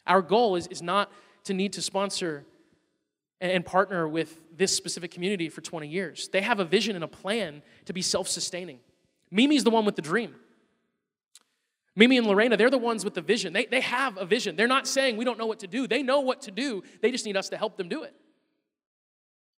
Our 0.09 0.23
goal 0.23 0.57
is, 0.57 0.67
is 0.67 0.83
not 0.83 1.13
to 1.45 1.55
need 1.55 1.75
to 1.75 1.83
sponsor 1.83 2.45
and 3.41 3.65
partner 3.65 4.09
with 4.09 4.37
this 4.57 4.75
specific 4.75 5.13
community 5.13 5.49
for 5.49 5.61
20 5.61 5.87
years. 5.87 6.29
They 6.29 6.41
have 6.41 6.59
a 6.59 6.65
vision 6.65 6.97
and 6.97 7.05
a 7.05 7.09
plan 7.09 7.63
to 7.85 7.93
be 7.93 8.03
self 8.03 8.27
sustaining. 8.27 8.81
Mimi's 9.31 9.63
the 9.63 9.71
one 9.71 9.85
with 9.85 9.95
the 9.95 10.03
dream. 10.03 10.35
Mimi 11.95 12.17
and 12.17 12.29
Lorena, 12.29 12.57
they're 12.57 12.71
the 12.71 12.79
ones 12.79 13.05
with 13.05 13.15
the 13.15 13.21
vision. 13.21 13.53
They, 13.53 13.67
they 13.67 13.81
have 13.81 14.17
a 14.19 14.25
vision. 14.25 14.55
They're 14.55 14.69
not 14.69 14.87
saying 14.87 15.17
we 15.17 15.25
don't 15.25 15.37
know 15.37 15.47
what 15.47 15.59
to 15.61 15.67
do. 15.67 15.89
They 15.89 16.03
know 16.05 16.21
what 16.21 16.43
to 16.43 16.53
do. 16.53 16.85
They 17.03 17.11
just 17.11 17.27
need 17.27 17.37
us 17.37 17.49
to 17.49 17.57
help 17.57 17.77
them 17.77 17.89
do 17.89 18.05
it. 18.05 18.15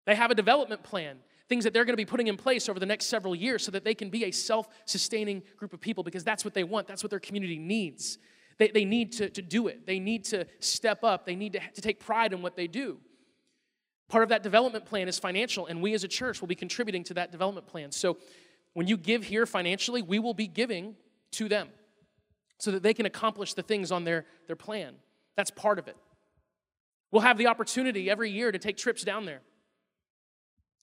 They 0.07 0.15
have 0.15 0.31
a 0.31 0.35
development 0.35 0.83
plan, 0.83 1.19
things 1.51 1.65
that 1.65 1.75
they're 1.75 1.85
going 1.85 1.93
to 1.93 1.99
be 1.99 2.07
putting 2.07 2.29
in 2.29 2.39
place 2.39 2.71
over 2.71 2.81
the 2.81 2.87
next 2.87 3.07
several 3.07 3.35
years 3.35 3.63
so 3.63 3.71
that 3.73 3.85
they 3.85 3.95
can 3.95 4.09
be 4.09 4.25
a 4.25 4.31
self 4.31 4.69
sustaining 4.87 5.43
group 5.59 5.75
of 5.75 5.83
people 5.83 6.03
because 6.03 6.25
that's 6.25 6.43
what 6.43 6.55
they 6.55 6.65
want. 6.65 6.87
That's 6.87 7.03
what 7.03 7.11
their 7.11 7.21
community 7.21 7.59
needs. 7.59 8.17
They, 8.61 8.69
they 8.69 8.85
need 8.85 9.13
to, 9.13 9.31
to 9.31 9.41
do 9.41 9.69
it, 9.69 9.87
they 9.87 9.99
need 9.99 10.27
to 10.27 10.45
step 10.59 11.03
up, 11.03 11.25
they 11.25 11.35
need 11.35 11.55
to, 11.55 11.61
to 11.61 11.81
take 11.81 11.99
pride 11.99 12.35
in 12.35 12.43
what 12.43 12.57
they 12.57 12.67
do. 12.67 12.99
Part 14.11 14.23
of 14.23 14.29
that 14.29 14.43
development 14.43 14.85
plan 14.85 15.09
is 15.09 15.19
financial, 15.19 15.67
and 15.67 15.81
we 15.81 15.95
as 15.95 16.05
a 16.05 16.09
church 16.09 16.43
will 16.43 16.49
be 16.49 16.55
contributing 16.55 17.03
to 17.05 17.15
that 17.15 17.33
development 17.33 17.67
plan. 17.67 17.91
So 17.91 18.19
when 18.75 18.87
you 18.87 18.99
give 18.99 19.25
here 19.25 19.47
financially, 19.47 20.03
we 20.03 20.19
will 20.19 20.35
be 20.35 20.47
giving 20.47 20.95
to 21.33 21.49
them 21.49 21.69
so 22.59 22.71
that 22.73 22.83
they 22.83 22.93
can 22.93 23.07
accomplish 23.07 23.55
the 23.55 23.63
things 23.63 23.91
on 23.91 24.05
their, 24.05 24.27
their 24.47 24.57
plan. 24.57 24.97
That's 25.37 25.51
part 25.51 25.79
of 25.79 25.89
it. 25.89 25.97
We'll 27.13 27.23
have 27.23 27.39
the 27.39 27.47
opportunity 27.47 28.11
every 28.11 28.31
year 28.31 28.53
to 28.53 28.59
take 28.59 28.77
trips 28.77 29.05
down 29.05 29.25
there. 29.25 29.41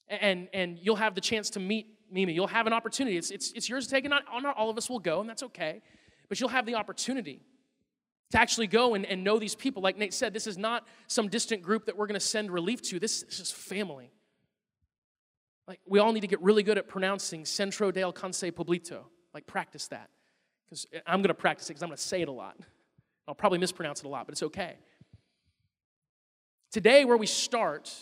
And, 0.08 0.48
and 0.52 0.78
you'll 0.82 0.96
have 0.96 1.14
the 1.14 1.20
chance 1.20 1.48
to 1.50 1.60
meet 1.60 1.86
Mimi. 2.10 2.32
You'll 2.32 2.48
have 2.48 2.66
an 2.66 2.72
opportunity. 2.72 3.16
It's, 3.16 3.30
it's, 3.30 3.52
it's 3.52 3.68
yours 3.68 3.86
to 3.86 3.94
take, 3.94 4.04
and 4.04 4.10
not, 4.10 4.24
not 4.42 4.56
all 4.56 4.68
of 4.68 4.76
us 4.76 4.90
will 4.90 4.98
go, 4.98 5.20
and 5.20 5.30
that's 5.30 5.44
okay. 5.44 5.80
But 6.28 6.40
you'll 6.40 6.48
have 6.48 6.66
the 6.66 6.74
opportunity 6.74 7.40
to 8.30 8.38
actually 8.38 8.66
go 8.66 8.94
and, 8.94 9.06
and 9.06 9.24
know 9.24 9.38
these 9.38 9.54
people. 9.54 9.82
Like 9.82 9.96
Nate 9.96 10.12
said, 10.12 10.34
this 10.34 10.46
is 10.46 10.58
not 10.58 10.86
some 11.06 11.28
distant 11.28 11.62
group 11.62 11.86
that 11.86 11.96
we're 11.96 12.06
going 12.06 12.20
to 12.20 12.26
send 12.26 12.50
relief 12.50 12.82
to. 12.82 12.98
This, 12.98 13.22
this 13.22 13.40
is 13.40 13.50
family. 13.50 14.10
Like, 15.66 15.80
we 15.86 15.98
all 15.98 16.12
need 16.12 16.20
to 16.20 16.26
get 16.26 16.40
really 16.40 16.62
good 16.62 16.78
at 16.78 16.88
pronouncing 16.88 17.44
Centro 17.44 17.90
del 17.90 18.12
Alcance 18.12 18.50
Pueblito. 18.52 19.00
Like, 19.34 19.46
practice 19.46 19.88
that. 19.88 20.10
Because 20.64 20.86
I'm 21.06 21.20
going 21.20 21.28
to 21.28 21.34
practice 21.34 21.66
it 21.66 21.70
because 21.70 21.82
I'm 21.82 21.88
going 21.88 21.96
to 21.96 22.02
say 22.02 22.22
it 22.22 22.28
a 22.28 22.32
lot. 22.32 22.56
I'll 23.26 23.34
probably 23.34 23.58
mispronounce 23.58 24.00
it 24.00 24.06
a 24.06 24.08
lot, 24.08 24.26
but 24.26 24.32
it's 24.32 24.42
okay. 24.42 24.76
Today, 26.70 27.04
where 27.04 27.16
we 27.16 27.26
start 27.26 27.94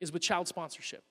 is 0.00 0.12
with 0.12 0.22
child 0.22 0.48
sponsorship. 0.48 1.02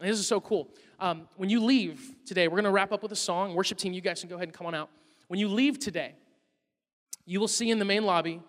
And 0.00 0.10
this 0.10 0.18
is 0.18 0.26
so 0.26 0.40
cool. 0.40 0.68
Um, 0.98 1.28
when 1.36 1.48
you 1.48 1.62
leave 1.64 2.14
today, 2.26 2.48
we're 2.48 2.56
going 2.56 2.64
to 2.64 2.70
wrap 2.70 2.92
up 2.92 3.02
with 3.02 3.12
a 3.12 3.16
song. 3.16 3.54
Worship 3.54 3.78
team, 3.78 3.92
you 3.92 4.00
guys 4.00 4.20
can 4.20 4.28
go 4.28 4.36
ahead 4.36 4.48
and 4.48 4.54
come 4.54 4.66
on 4.66 4.74
out. 4.74 4.90
When 5.28 5.38
you 5.38 5.48
leave 5.48 5.78
today, 5.78 6.14
you 7.24 7.40
will 7.40 7.48
see 7.48 7.70
in 7.70 7.78
the 7.78 7.84
main 7.84 8.04
lobby 8.04 8.40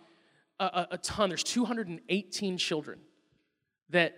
a, 0.59 0.65
a, 0.65 0.87
a 0.91 0.97
ton. 0.97 1.29
There's 1.29 1.43
218 1.43 2.57
children 2.57 2.99
that, 3.89 4.17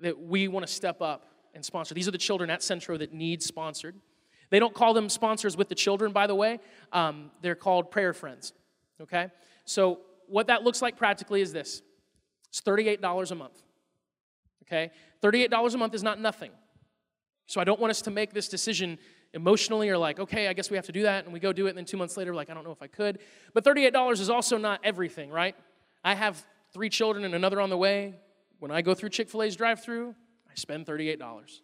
that 0.00 0.18
we 0.18 0.48
want 0.48 0.66
to 0.66 0.72
step 0.72 1.02
up 1.02 1.26
and 1.54 1.64
sponsor. 1.64 1.94
These 1.94 2.08
are 2.08 2.12
the 2.12 2.18
children 2.18 2.50
at 2.50 2.62
Centro 2.62 2.96
that 2.98 3.12
need 3.12 3.42
sponsored. 3.42 3.94
They 4.50 4.58
don't 4.58 4.74
call 4.74 4.94
them 4.94 5.08
sponsors 5.08 5.56
with 5.56 5.68
the 5.68 5.74
children, 5.74 6.12
by 6.12 6.26
the 6.26 6.34
way. 6.34 6.60
Um, 6.92 7.30
they're 7.40 7.54
called 7.54 7.90
prayer 7.90 8.12
friends. 8.12 8.52
Okay? 9.00 9.28
So, 9.64 10.00
what 10.28 10.46
that 10.46 10.62
looks 10.62 10.80
like 10.80 10.96
practically 10.96 11.40
is 11.40 11.52
this 11.52 11.82
it's 12.48 12.60
$38 12.60 13.30
a 13.30 13.34
month. 13.34 13.62
Okay? 14.64 14.90
$38 15.22 15.74
a 15.74 15.78
month 15.78 15.94
is 15.94 16.02
not 16.02 16.20
nothing. 16.20 16.50
So, 17.46 17.60
I 17.60 17.64
don't 17.64 17.80
want 17.80 17.90
us 17.90 18.02
to 18.02 18.10
make 18.10 18.32
this 18.32 18.48
decision 18.48 18.98
emotionally 19.34 19.88
are 19.88 19.98
like, 19.98 20.18
okay, 20.20 20.48
I 20.48 20.52
guess 20.52 20.70
we 20.70 20.76
have 20.76 20.86
to 20.86 20.92
do 20.92 21.02
that, 21.02 21.24
and 21.24 21.32
we 21.32 21.40
go 21.40 21.52
do 21.52 21.66
it, 21.66 21.70
and 21.70 21.78
then 21.78 21.84
two 21.84 21.96
months 21.96 22.16
later, 22.16 22.34
like, 22.34 22.50
I 22.50 22.54
don't 22.54 22.64
know 22.64 22.72
if 22.72 22.82
I 22.82 22.86
could. 22.86 23.18
But 23.54 23.64
$38 23.64 24.20
is 24.20 24.30
also 24.30 24.58
not 24.58 24.80
everything, 24.84 25.30
right? 25.30 25.56
I 26.04 26.14
have 26.14 26.44
three 26.72 26.88
children 26.88 27.24
and 27.24 27.34
another 27.34 27.60
on 27.60 27.70
the 27.70 27.76
way. 27.76 28.14
When 28.58 28.70
I 28.70 28.82
go 28.82 28.94
through 28.94 29.10
Chick 29.10 29.28
fil 29.28 29.42
A's 29.42 29.56
drive 29.56 29.82
through, 29.82 30.14
I 30.50 30.54
spend 30.54 30.86
$38. 30.86 31.60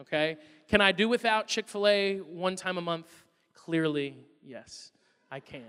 Okay? 0.00 0.36
Can 0.68 0.80
I 0.80 0.92
do 0.92 1.08
without 1.08 1.48
Chick 1.48 1.68
fil 1.68 1.86
A 1.86 2.18
one 2.18 2.56
time 2.56 2.78
a 2.78 2.80
month? 2.80 3.08
Clearly, 3.54 4.16
yes, 4.42 4.92
I 5.30 5.40
can. 5.40 5.64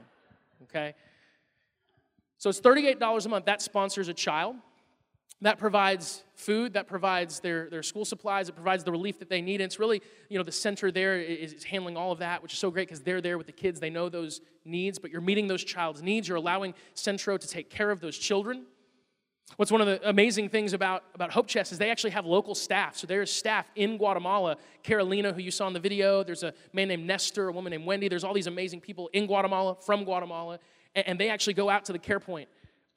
Okay? 0.64 0.94
So 2.38 2.50
it's 2.50 2.62
$38 2.62 3.26
a 3.26 3.30
month. 3.30 3.46
That 3.46 3.62
sponsors 3.62 4.08
a 4.08 4.14
child 4.14 4.56
that 5.42 5.58
provides 5.58 6.24
food 6.36 6.74
that 6.74 6.88
provides 6.88 7.40
their, 7.40 7.70
their 7.70 7.84
school 7.84 8.06
supplies 8.06 8.50
it 8.50 8.56
provides 8.56 8.84
the 8.84 8.92
relief 8.92 9.20
that 9.20 9.30
they 9.30 9.42
need. 9.42 9.62
And 9.62 9.66
it's 9.66 9.80
really 9.80 10.02
you 10.30 10.38
know 10.38 10.44
the 10.44 10.52
center 10.52 10.92
there 10.92 11.20
is, 11.20 11.54
is 11.54 11.64
handling 11.64 11.98
all 11.98 12.12
of 12.12 12.20
that 12.20 12.42
which 12.42 12.54
is 12.54 12.60
so 12.60 12.72
great 12.72 12.88
because 12.88 13.02
they're 13.02 13.22
there 13.22 13.38
with 13.38 13.48
the 13.48 13.54
kids. 13.54 13.80
They 13.80 13.90
know 13.90 14.10
those 14.10 14.42
needs 14.66 15.00
but 15.00 15.12
you're 15.12 15.22
meeting 15.22 15.48
those 15.48 15.64
child's 15.64 16.02
needs. 16.02 16.28
You're 16.28 16.38
allowing 16.38 16.74
centro 16.94 17.38
to 17.38 17.48
take 17.48 17.70
care 17.70 17.92
of 17.92 18.00
those 18.00 18.18
children. 18.18 18.66
What's 19.58 19.72
one 19.72 19.82
of 19.82 19.88
the 19.88 20.08
amazing 20.08 20.50
things 20.50 20.74
about, 20.74 21.04
about 21.16 21.32
HopeChest 21.32 21.72
is 21.72 21.80
they 21.80 21.90
actually 21.90 22.12
have 22.12 22.26
local 22.26 22.54
staff. 22.54 22.96
So 22.96 23.08
there's 23.08 23.32
staff 23.32 23.68
in 23.76 23.98
guatemala. 23.98 24.58
Carolina 24.84 25.34
who 25.34 25.42
you 25.42 25.50
saw 25.50 25.68
in 25.68 25.74
the 25.74 25.80
video 25.80 26.24
there's 26.24 26.44
a 26.44 26.54
man 26.74 26.90
named 26.90 27.06
nestor 27.06 27.48
a 27.48 27.52
woman 27.52 27.72
named 27.72 27.86
wendy. 27.86 28.08
There's 28.08 28.24
all 28.24 28.34
these 28.34 28.48
amazing 28.48 28.82
people 28.82 29.10
in 29.14 29.26
guatemala 29.26 29.76
from 29.86 30.04
guatemala 30.04 30.60
and, 30.96 31.08
and 31.08 31.20
they 31.20 31.30
actually 31.30 31.54
go 31.54 31.70
out 31.70 31.86
to 31.86 31.94
the 31.94 32.00
care 32.00 32.20
point 32.20 32.50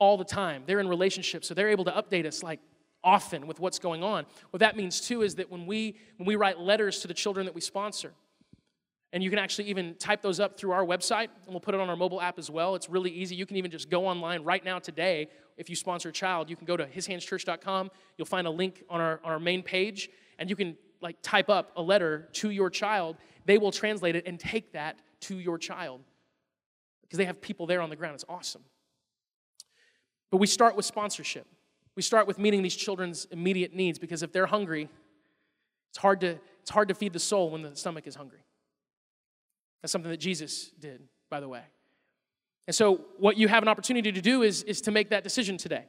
all 0.02 0.16
the 0.16 0.24
time. 0.24 0.64
They're 0.66 0.80
in 0.80 0.88
relationships, 0.88 1.46
so 1.46 1.54
they're 1.54 1.68
able 1.68 1.84
to 1.84 1.92
update 1.92 2.26
us 2.26 2.42
like 2.42 2.58
often 3.04 3.46
with 3.46 3.60
what's 3.60 3.78
going 3.78 4.02
on. 4.02 4.26
What 4.50 4.58
that 4.58 4.76
means 4.76 5.00
too 5.00 5.22
is 5.22 5.36
that 5.36 5.48
when 5.48 5.64
we 5.64 5.96
when 6.16 6.26
we 6.26 6.34
write 6.34 6.58
letters 6.58 6.98
to 7.02 7.06
the 7.06 7.14
children 7.14 7.46
that 7.46 7.54
we 7.54 7.60
sponsor, 7.60 8.12
and 9.12 9.22
you 9.22 9.30
can 9.30 9.38
actually 9.38 9.68
even 9.68 9.94
type 9.94 10.20
those 10.20 10.40
up 10.40 10.58
through 10.58 10.72
our 10.72 10.84
website, 10.84 11.28
and 11.44 11.50
we'll 11.54 11.60
put 11.60 11.76
it 11.76 11.80
on 11.80 11.88
our 11.88 11.94
mobile 11.94 12.20
app 12.20 12.36
as 12.36 12.50
well. 12.50 12.74
It's 12.74 12.90
really 12.90 13.12
easy. 13.12 13.36
You 13.36 13.46
can 13.46 13.56
even 13.56 13.70
just 13.70 13.90
go 13.90 14.04
online 14.04 14.42
right 14.42 14.64
now 14.64 14.80
today. 14.80 15.28
If 15.56 15.70
you 15.70 15.76
sponsor 15.76 16.08
a 16.08 16.12
child, 16.12 16.50
you 16.50 16.56
can 16.56 16.66
go 16.66 16.76
to 16.76 16.84
hishandschurch.com. 16.84 17.92
You'll 18.18 18.26
find 18.26 18.48
a 18.48 18.50
link 18.50 18.82
on 18.90 19.00
our, 19.00 19.20
on 19.22 19.30
our 19.30 19.38
main 19.38 19.62
page, 19.62 20.10
and 20.40 20.50
you 20.50 20.56
can 20.56 20.76
like 21.00 21.16
type 21.22 21.48
up 21.48 21.70
a 21.76 21.82
letter 21.82 22.28
to 22.32 22.50
your 22.50 22.70
child. 22.70 23.18
They 23.44 23.56
will 23.56 23.70
translate 23.70 24.16
it 24.16 24.26
and 24.26 24.40
take 24.40 24.72
that 24.72 24.98
to 25.28 25.38
your 25.38 25.58
child 25.58 26.00
because 27.02 27.18
they 27.18 27.26
have 27.26 27.40
people 27.40 27.66
there 27.68 27.80
on 27.80 27.88
the 27.88 27.96
ground. 27.96 28.16
It's 28.16 28.24
awesome. 28.28 28.62
But 30.32 30.38
we 30.38 30.48
start 30.48 30.74
with 30.74 30.84
sponsorship. 30.84 31.46
We 31.94 32.02
start 32.02 32.26
with 32.26 32.38
meeting 32.38 32.62
these 32.62 32.74
children's 32.74 33.26
immediate 33.26 33.74
needs 33.74 34.00
because 34.00 34.24
if 34.24 34.32
they're 34.32 34.46
hungry, 34.46 34.88
it's 35.90 35.98
hard 35.98 36.20
to 36.22 36.38
it's 36.60 36.70
hard 36.70 36.88
to 36.88 36.94
feed 36.94 37.12
the 37.12 37.20
soul 37.20 37.50
when 37.50 37.62
the 37.62 37.76
stomach 37.76 38.06
is 38.06 38.14
hungry. 38.14 38.44
That's 39.82 39.92
something 39.92 40.10
that 40.10 40.20
Jesus 40.20 40.70
did, 40.80 41.02
by 41.28 41.40
the 41.40 41.48
way. 41.48 41.62
And 42.66 42.74
so, 42.74 43.00
what 43.18 43.36
you 43.36 43.48
have 43.48 43.62
an 43.62 43.68
opportunity 43.68 44.12
to 44.12 44.20
do 44.20 44.42
is, 44.42 44.62
is 44.62 44.80
to 44.82 44.92
make 44.92 45.10
that 45.10 45.24
decision 45.24 45.56
today. 45.56 45.84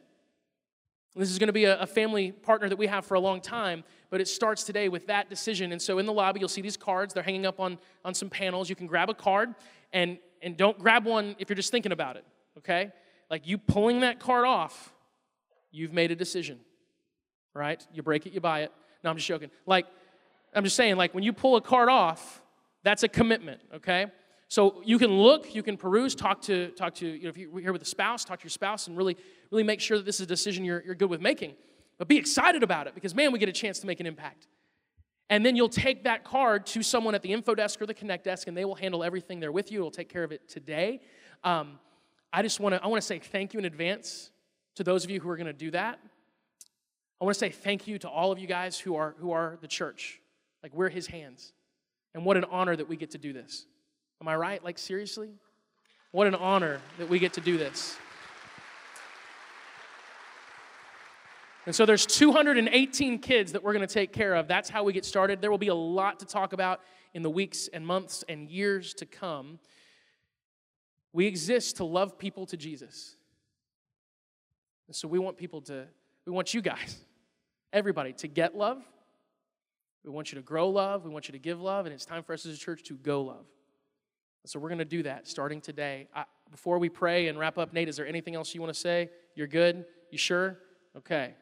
This 1.16 1.30
is 1.30 1.38
going 1.38 1.48
to 1.48 1.54
be 1.54 1.66
a, 1.66 1.80
a, 1.80 1.86
family 1.86 2.32
partner 2.32 2.68
that 2.68 2.78
we 2.78 2.88
have 2.88 3.06
for 3.06 3.14
a 3.14 3.20
long 3.20 3.40
time, 3.40 3.84
but 4.10 4.20
it 4.20 4.28
starts 4.28 4.64
today 4.64 4.90
with 4.90 5.06
that 5.06 5.30
decision. 5.30 5.72
And 5.72 5.80
so, 5.80 6.00
in 6.00 6.08
the 6.08 6.12
lobby, 6.12 6.40
you'll 6.40 6.50
see 6.50 6.62
these 6.62 6.76
cards. 6.76 7.14
They're 7.14 7.22
hanging 7.22 7.46
up 7.46 7.60
on, 7.60 7.78
on 8.04 8.16
some 8.16 8.32
panels. 8.32 8.68
You 8.68 8.76
can 8.76 8.88
grab 8.88 9.12
a 9.12 9.14
card, 9.14 9.54
and, 9.94 10.18
and 10.42 10.58
don't 10.58 10.80
grab 10.80 11.06
one 11.06 11.36
if 11.38 11.50
you're 11.50 11.56
just 11.56 11.70
thinking 11.70 11.92
about 11.92 12.18
it, 12.18 12.26
okay? 12.58 12.92
Like 13.34 13.48
you 13.48 13.58
pulling 13.58 14.02
that 14.02 14.20
card 14.20 14.46
off, 14.46 14.94
you've 15.72 15.92
made 15.92 16.12
a 16.12 16.16
decision, 16.16 16.60
right? 17.56 17.84
You 17.92 18.04
break 18.04 18.28
it, 18.28 18.34
you 18.34 18.40
buy 18.40 18.60
it. 18.60 18.72
No, 19.04 19.10
I'm 19.10 19.16
just 19.16 19.28
joking. 19.28 19.50
Like, 19.66 19.88
I'm 20.54 20.64
just 20.64 20.76
saying, 20.76 20.98
like, 20.98 21.16
when 21.16 21.24
you 21.24 21.34
pull 21.34 21.56
a 21.56 21.62
card 21.62 21.90
off, 21.90 22.44
that's 22.84 23.02
a 23.02 23.08
commitment, 23.08 23.60
okay? 23.74 24.06
So 24.50 24.84
you 24.86 25.00
can 25.00 25.10
look, 25.10 25.56
you 25.56 25.64
can 25.64 25.78
peruse, 25.78 26.14
talk 26.14 26.42
to, 26.42 26.68
talk 26.74 26.94
to, 26.98 27.08
you 27.08 27.24
know, 27.24 27.30
if 27.30 27.38
you're 27.38 27.60
here 27.60 27.74
with 27.74 27.82
a 27.82 27.86
spouse, 27.86 28.24
talk 28.24 28.38
to 28.38 28.44
your 28.44 28.52
spouse 28.52 28.86
and 28.86 28.96
really, 28.96 29.18
really 29.50 29.64
make 29.64 29.82
sure 29.82 29.98
that 29.98 30.06
this 30.06 30.18
is 30.18 30.22
a 30.22 30.28
decision 30.28 30.64
you're, 30.64 30.84
you're 30.86 30.94
good 30.94 31.10
with 31.10 31.20
making. 31.20 31.56
But 31.98 32.08
be 32.08 32.18
excited 32.18 32.62
about 32.62 32.86
it 32.86 32.94
because, 32.94 33.16
man, 33.16 33.32
we 33.32 33.40
get 33.40 33.50
a 33.50 33.52
chance 33.52 33.80
to 33.80 33.88
make 33.88 34.00
an 34.00 34.06
impact. 34.06 34.48
And 35.32 35.44
then 35.44 35.56
you'll 35.56 35.70
take 35.70 36.04
that 36.04 36.24
card 36.24 36.68
to 36.68 36.84
someone 36.84 37.16
at 37.16 37.24
the 37.24 37.34
info 37.34 37.56
desk 37.56 37.82
or 37.82 37.88
the 37.88 37.96
connect 37.96 38.26
desk, 38.26 38.48
and 38.48 38.56
they 38.56 38.64
will 38.64 38.76
handle 38.76 39.04
everything 39.04 39.40
there 39.40 39.52
with 39.52 39.72
you. 39.72 39.80
It'll 39.80 39.90
take 39.90 40.10
care 40.10 40.24
of 40.24 40.32
it 40.32 40.48
today. 40.48 41.02
Um, 41.44 41.80
I 42.34 42.42
just 42.42 42.60
want 42.60 42.76
to 42.76 42.84
I 42.84 42.88
want 42.88 43.02
to 43.02 43.08
say 43.08 43.20
thank 43.20 43.54
you 43.54 43.60
in 43.60 43.66
advance 43.66 44.32
to 44.76 44.84
those 44.84 45.06
of 45.06 45.10
you 45.10 45.22
who 45.22 45.30
are 45.30 45.38
going 45.38 45.48
to 45.48 45.54
do 45.54 45.72
that. 45.72 46.00
I 47.22 47.24
want 47.24 47.36
to 47.36 47.40
say 47.40 47.52
thank 47.52 47.88
you 47.88 47.98
to 48.00 48.10
all 48.10 48.34
of 48.34 48.40
you 48.40 48.48
guys 48.48 48.78
who 48.78 48.96
are 48.96 49.16
who 49.20 49.32
are 49.32 49.58
the 49.62 49.68
church. 49.68 50.20
Like 50.64 50.74
we're 50.74 50.90
his 50.90 51.08
hands. 51.08 51.54
And 52.16 52.26
what 52.26 52.38
an 52.38 52.46
honor 52.46 52.76
that 52.76 52.88
we 52.88 52.96
get 52.96 53.12
to 53.12 53.18
do 53.18 53.34
this. 53.34 53.66
Am 54.22 54.28
I 54.28 54.36
right? 54.36 54.64
Like, 54.64 54.78
seriously? 54.78 55.32
What 56.12 56.28
an 56.28 56.36
honor 56.36 56.80
that 57.00 57.10
we 57.10 57.20
get 57.20 57.34
to 57.34 57.42
do 57.42 57.58
this. 57.58 57.98
And 61.66 61.74
so 61.74 61.86
there's 61.86 62.06
218 62.06 63.20
kids 63.20 63.54
that 63.54 63.64
we're 63.64 63.74
going 63.74 63.88
to 63.88 63.94
take 63.94 64.12
care 64.12 64.36
of. 64.36 64.48
That's 64.48 64.70
how 64.70 64.84
we 64.84 64.94
get 64.94 65.06
started. 65.06 65.42
There 65.42 65.50
will 65.50 65.58
be 65.58 65.70
a 65.70 65.76
lot 65.76 66.20
to 66.20 66.26
talk 66.26 66.54
about 66.54 66.82
in 67.14 67.22
the 67.22 67.30
weeks 67.30 67.70
and 67.74 67.88
months 67.88 68.24
and 68.28 68.50
years 68.50 68.94
to 68.96 69.06
come. 69.06 69.60
We 71.14 71.28
exist 71.28 71.78
to 71.78 71.84
love 71.84 72.18
people 72.18 72.46
to 72.48 72.58
Jesus. 72.58 73.16
And 74.88 74.96
so 74.96 75.08
we 75.08 75.20
want 75.20 75.38
people 75.38 75.62
to, 75.62 75.86
we 76.26 76.32
want 76.32 76.54
you 76.54 76.62
guys, 76.62 76.98
everybody, 77.72 78.14
to 78.14 78.28
get 78.28 78.58
love. 78.58 78.84
We 80.04 80.12
want 80.12 80.32
you 80.32 80.38
to 80.38 80.42
grow 80.42 80.70
love. 80.70 81.06
We 81.06 81.12
want 81.12 81.28
you 81.28 81.32
to 81.34 81.40
give 81.40 81.62
love. 81.62 81.86
And 81.86 81.94
it's 81.94 82.06
time 82.06 82.24
for 82.24 82.34
us 82.34 82.46
as 82.46 82.56
a 82.56 82.58
church 82.58 82.84
to 82.84 82.96
go 82.96 83.22
love. 83.22 83.46
So 84.46 84.60
we're 84.60 84.70
going 84.70 84.80
to 84.80 84.86
do 84.86 85.04
that 85.04 85.26
starting 85.26 85.62
today. 85.62 86.10
I, 86.14 86.26
before 86.52 86.78
we 86.78 86.90
pray 86.90 87.30
and 87.30 87.40
wrap 87.40 87.58
up, 87.58 87.72
Nate, 87.72 87.88
is 87.88 87.96
there 87.96 88.06
anything 88.06 88.36
else 88.36 88.54
you 88.54 88.60
want 88.60 88.74
to 88.74 88.80
say? 88.80 89.10
You're 89.36 89.48
good? 89.48 89.86
You 90.12 90.18
sure? 90.18 90.58
Okay. 90.98 91.34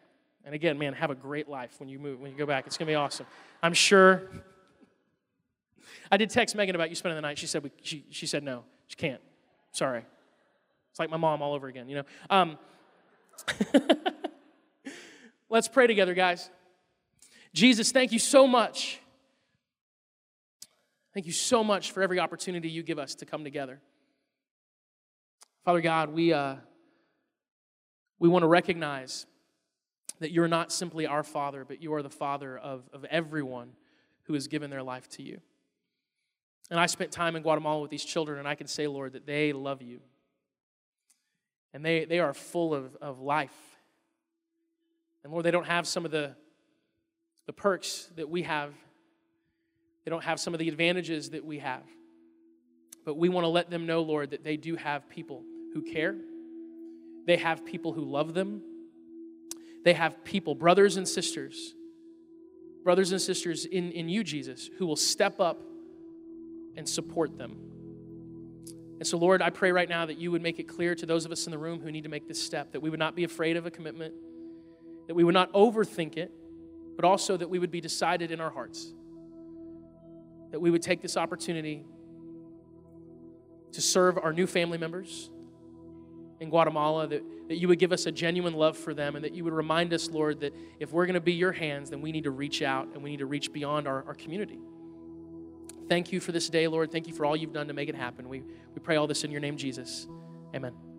And 0.46 0.54
again, 0.54 0.78
man, 0.78 0.94
have 0.94 1.10
a 1.10 1.16
great 1.16 1.50
life 1.50 1.80
when 1.80 1.90
you 1.90 1.98
move, 1.98 2.20
when 2.20 2.32
you 2.32 2.38
go 2.38 2.46
back. 2.46 2.68
It's 2.68 2.78
going 2.78 2.86
to 2.86 2.92
be 2.92 2.96
awesome. 2.96 3.26
I'm 3.64 3.74
sure. 3.74 4.30
I 6.12 6.18
did 6.18 6.30
text 6.30 6.56
Megan 6.56 6.76
about 6.76 6.90
you 6.90 6.96
spending 6.96 7.16
the 7.16 7.22
night. 7.22 7.40
She 7.40 7.48
said 7.48 7.64
we, 7.64 7.72
she, 7.82 8.06
she 8.12 8.28
said 8.28 8.44
no. 8.44 8.64
She 8.86 8.96
can't. 8.96 9.22
Sorry. 9.72 10.04
It's 10.90 11.00
like 11.00 11.10
my 11.10 11.18
mom 11.18 11.42
all 11.42 11.54
over 11.54 11.68
again, 11.68 11.88
you 11.88 11.96
know. 11.96 12.04
Um, 12.30 12.58
let's 15.50 15.68
pray 15.68 15.88
together, 15.88 16.14
guys. 16.14 16.50
Jesus, 17.54 17.92
thank 17.92 18.12
you 18.12 18.20
so 18.20 18.48
much 18.48 19.02
Thank 21.14 21.26
you 21.26 21.34
so 21.34 21.64
much 21.64 21.92
for 21.92 22.02
every 22.02 22.20
opportunity 22.20 22.70
you 22.70 22.84
give 22.84 22.98
us 22.98 23.16
to 23.16 23.26
come 23.26 23.44
together. 23.44 23.82
Father 25.66 25.82
God, 25.82 26.10
we, 26.10 26.32
uh, 26.32 26.56
we 28.18 28.30
want 28.30 28.44
to 28.44 28.48
recognize 28.48 29.26
that 30.20 30.32
you're 30.32 30.48
not 30.48 30.72
simply 30.72 31.06
our 31.06 31.24
Father, 31.24 31.66
but 31.66 31.82
you 31.82 31.94
are 31.94 32.02
the 32.02 32.10
Father 32.10 32.58
of, 32.58 32.84
of 32.94 33.04
everyone 33.06 33.72
who 34.24 34.34
has 34.36 34.48
given 34.48 34.70
their 34.70 34.84
life 34.84 35.10
to 35.10 35.24
you. 35.24 35.42
And 36.72 36.80
I 36.80 36.88
spent 36.88 37.12
time 37.12 37.36
in 37.36 37.44
Guatemala 37.44 37.82
with 37.82 37.92
these 37.92 38.04
children, 38.04 38.40
and 38.40 38.48
I 38.48 38.56
can 38.56 38.66
say, 38.66 38.88
Lord, 38.88 39.14
that 39.14 39.28
they 39.28 39.54
love 39.54 39.84
you. 39.84 40.00
And 41.74 41.86
they, 41.86 42.06
they 42.06 42.20
are 42.20 42.34
full 42.34 42.74
of, 42.74 42.96
of 43.02 43.20
life. 43.20 43.56
And 45.24 45.32
Lord, 45.32 45.46
they 45.46 45.52
don't 45.52 45.68
have 45.68 45.86
some 45.86 46.06
of 46.06 46.12
the, 46.12 46.36
the 47.46 47.54
perks 47.54 48.10
that 48.16 48.28
we 48.28 48.42
have 48.44 48.74
they 50.04 50.10
don't 50.10 50.24
have 50.24 50.40
some 50.40 50.54
of 50.54 50.60
the 50.60 50.68
advantages 50.68 51.32
that 51.32 51.46
we 51.46 51.60
have. 51.60 51.84
But 53.06 53.18
we 53.18 53.30
want 53.30 53.44
to 53.46 53.50
let 53.50 53.70
them 53.70 53.86
know, 53.86 54.02
Lord, 54.02 54.32
that 54.32 54.44
they 54.44 54.58
do 54.58 54.76
have 54.76 55.10
people 55.10 55.44
who 55.74 55.82
care. 55.82 56.16
They 57.26 57.38
have 57.38 57.66
people 57.66 57.94
who 57.94 58.04
love 58.04 58.34
them. 58.34 58.62
They 59.84 59.94
have 59.94 60.24
people, 60.24 60.54
brothers 60.54 60.98
and 60.98 61.08
sisters, 61.08 61.74
brothers 62.84 63.12
and 63.12 63.22
sisters 63.22 63.66
in, 63.66 63.92
in 63.92 64.10
you, 64.10 64.24
Jesus, 64.24 64.70
who 64.78 64.86
will 64.86 64.96
step 64.96 65.40
up 65.40 65.62
and 66.76 66.88
support 66.88 67.38
them. 67.38 67.58
And 69.00 69.08
so, 69.08 69.18
Lord, 69.18 69.42
I 69.42 69.50
pray 69.50 69.72
right 69.72 69.90
now 69.90 70.06
that 70.06 70.18
you 70.18 70.32
would 70.32 70.42
make 70.42 70.60
it 70.60 70.68
clear 70.68 70.94
to 70.96 71.06
those 71.06 71.26
of 71.26 71.32
us 71.32 71.48
in 71.48 71.52
the 71.52 71.58
room 71.58 71.80
who 71.80 71.92
need 71.92 72.04
to 72.04 72.10
make 72.10 72.28
this 72.28 72.42
step 72.42 72.72
that 72.74 72.82
we 72.82 72.90
would 72.90 73.00
not 73.00 73.16
be 73.16 73.24
afraid 73.24 73.58
of 73.58 73.66
a 73.66 73.72
commitment, 73.72 74.14
that 75.08 75.16
we 75.16 75.24
would 75.24 75.34
not 75.34 75.52
overthink 75.54 76.18
it, 76.18 76.32
but 76.96 77.06
also 77.06 77.36
that 77.36 77.50
we 77.50 77.58
would 77.58 77.72
be 77.72 77.82
decided 77.82 78.32
in 78.32 78.40
our 78.40 78.52
hearts 78.52 78.94
that 80.52 80.60
we 80.60 80.70
would 80.70 80.82
take 80.82 81.02
this 81.02 81.18
opportunity 81.18 81.86
to 83.72 83.82
serve 83.82 84.18
our 84.18 84.34
new 84.34 84.46
family 84.46 84.78
members 84.78 85.30
in 86.42 86.50
Guatemala, 86.50 87.08
that, 87.08 87.24
that 87.48 87.58
you 87.58 87.68
would 87.68 87.80
give 87.80 87.94
us 87.94 88.06
a 88.06 88.12
genuine 88.12 88.54
love 88.54 88.78
for 88.78 88.94
them, 88.94 89.16
and 89.16 89.24
that 89.24 89.34
you 89.34 89.44
would 89.44 89.54
remind 89.54 89.94
us, 89.94 90.10
Lord, 90.10 90.42
that 90.42 90.54
if 90.80 90.92
we're 90.92 91.06
going 91.06 91.14
to 91.14 91.22
be 91.22 91.34
your 91.34 91.52
hands, 91.52 91.90
then 91.90 92.02
we 92.02 92.12
need 92.12 92.26
to 92.26 92.32
reach 92.32 92.62
out 92.62 92.90
and 92.94 93.04
we 93.04 93.12
need 93.12 93.20
to 93.20 93.26
reach 93.26 93.54
beyond 93.54 93.88
our, 93.88 94.04
our 94.06 94.14
community. 94.14 94.60
Thank 95.92 96.14
you 96.14 96.22
for 96.22 96.32
this 96.32 96.48
day, 96.48 96.70
Lord. 96.70 96.90
Thank 96.90 97.10
you 97.10 97.14
for 97.14 97.26
all 97.26 97.36
you've 97.36 97.52
done 97.52 97.68
to 97.68 97.74
make 97.74 97.90
it 97.90 97.96
happen. 97.96 98.30
We, 98.30 98.40
we 98.40 98.80
pray 98.82 98.96
all 98.96 99.08
this 99.08 99.26
in 99.26 99.32
your 99.32 99.42
name, 99.42 99.58
Jesus. 99.58 100.08
Amen. 100.56 100.91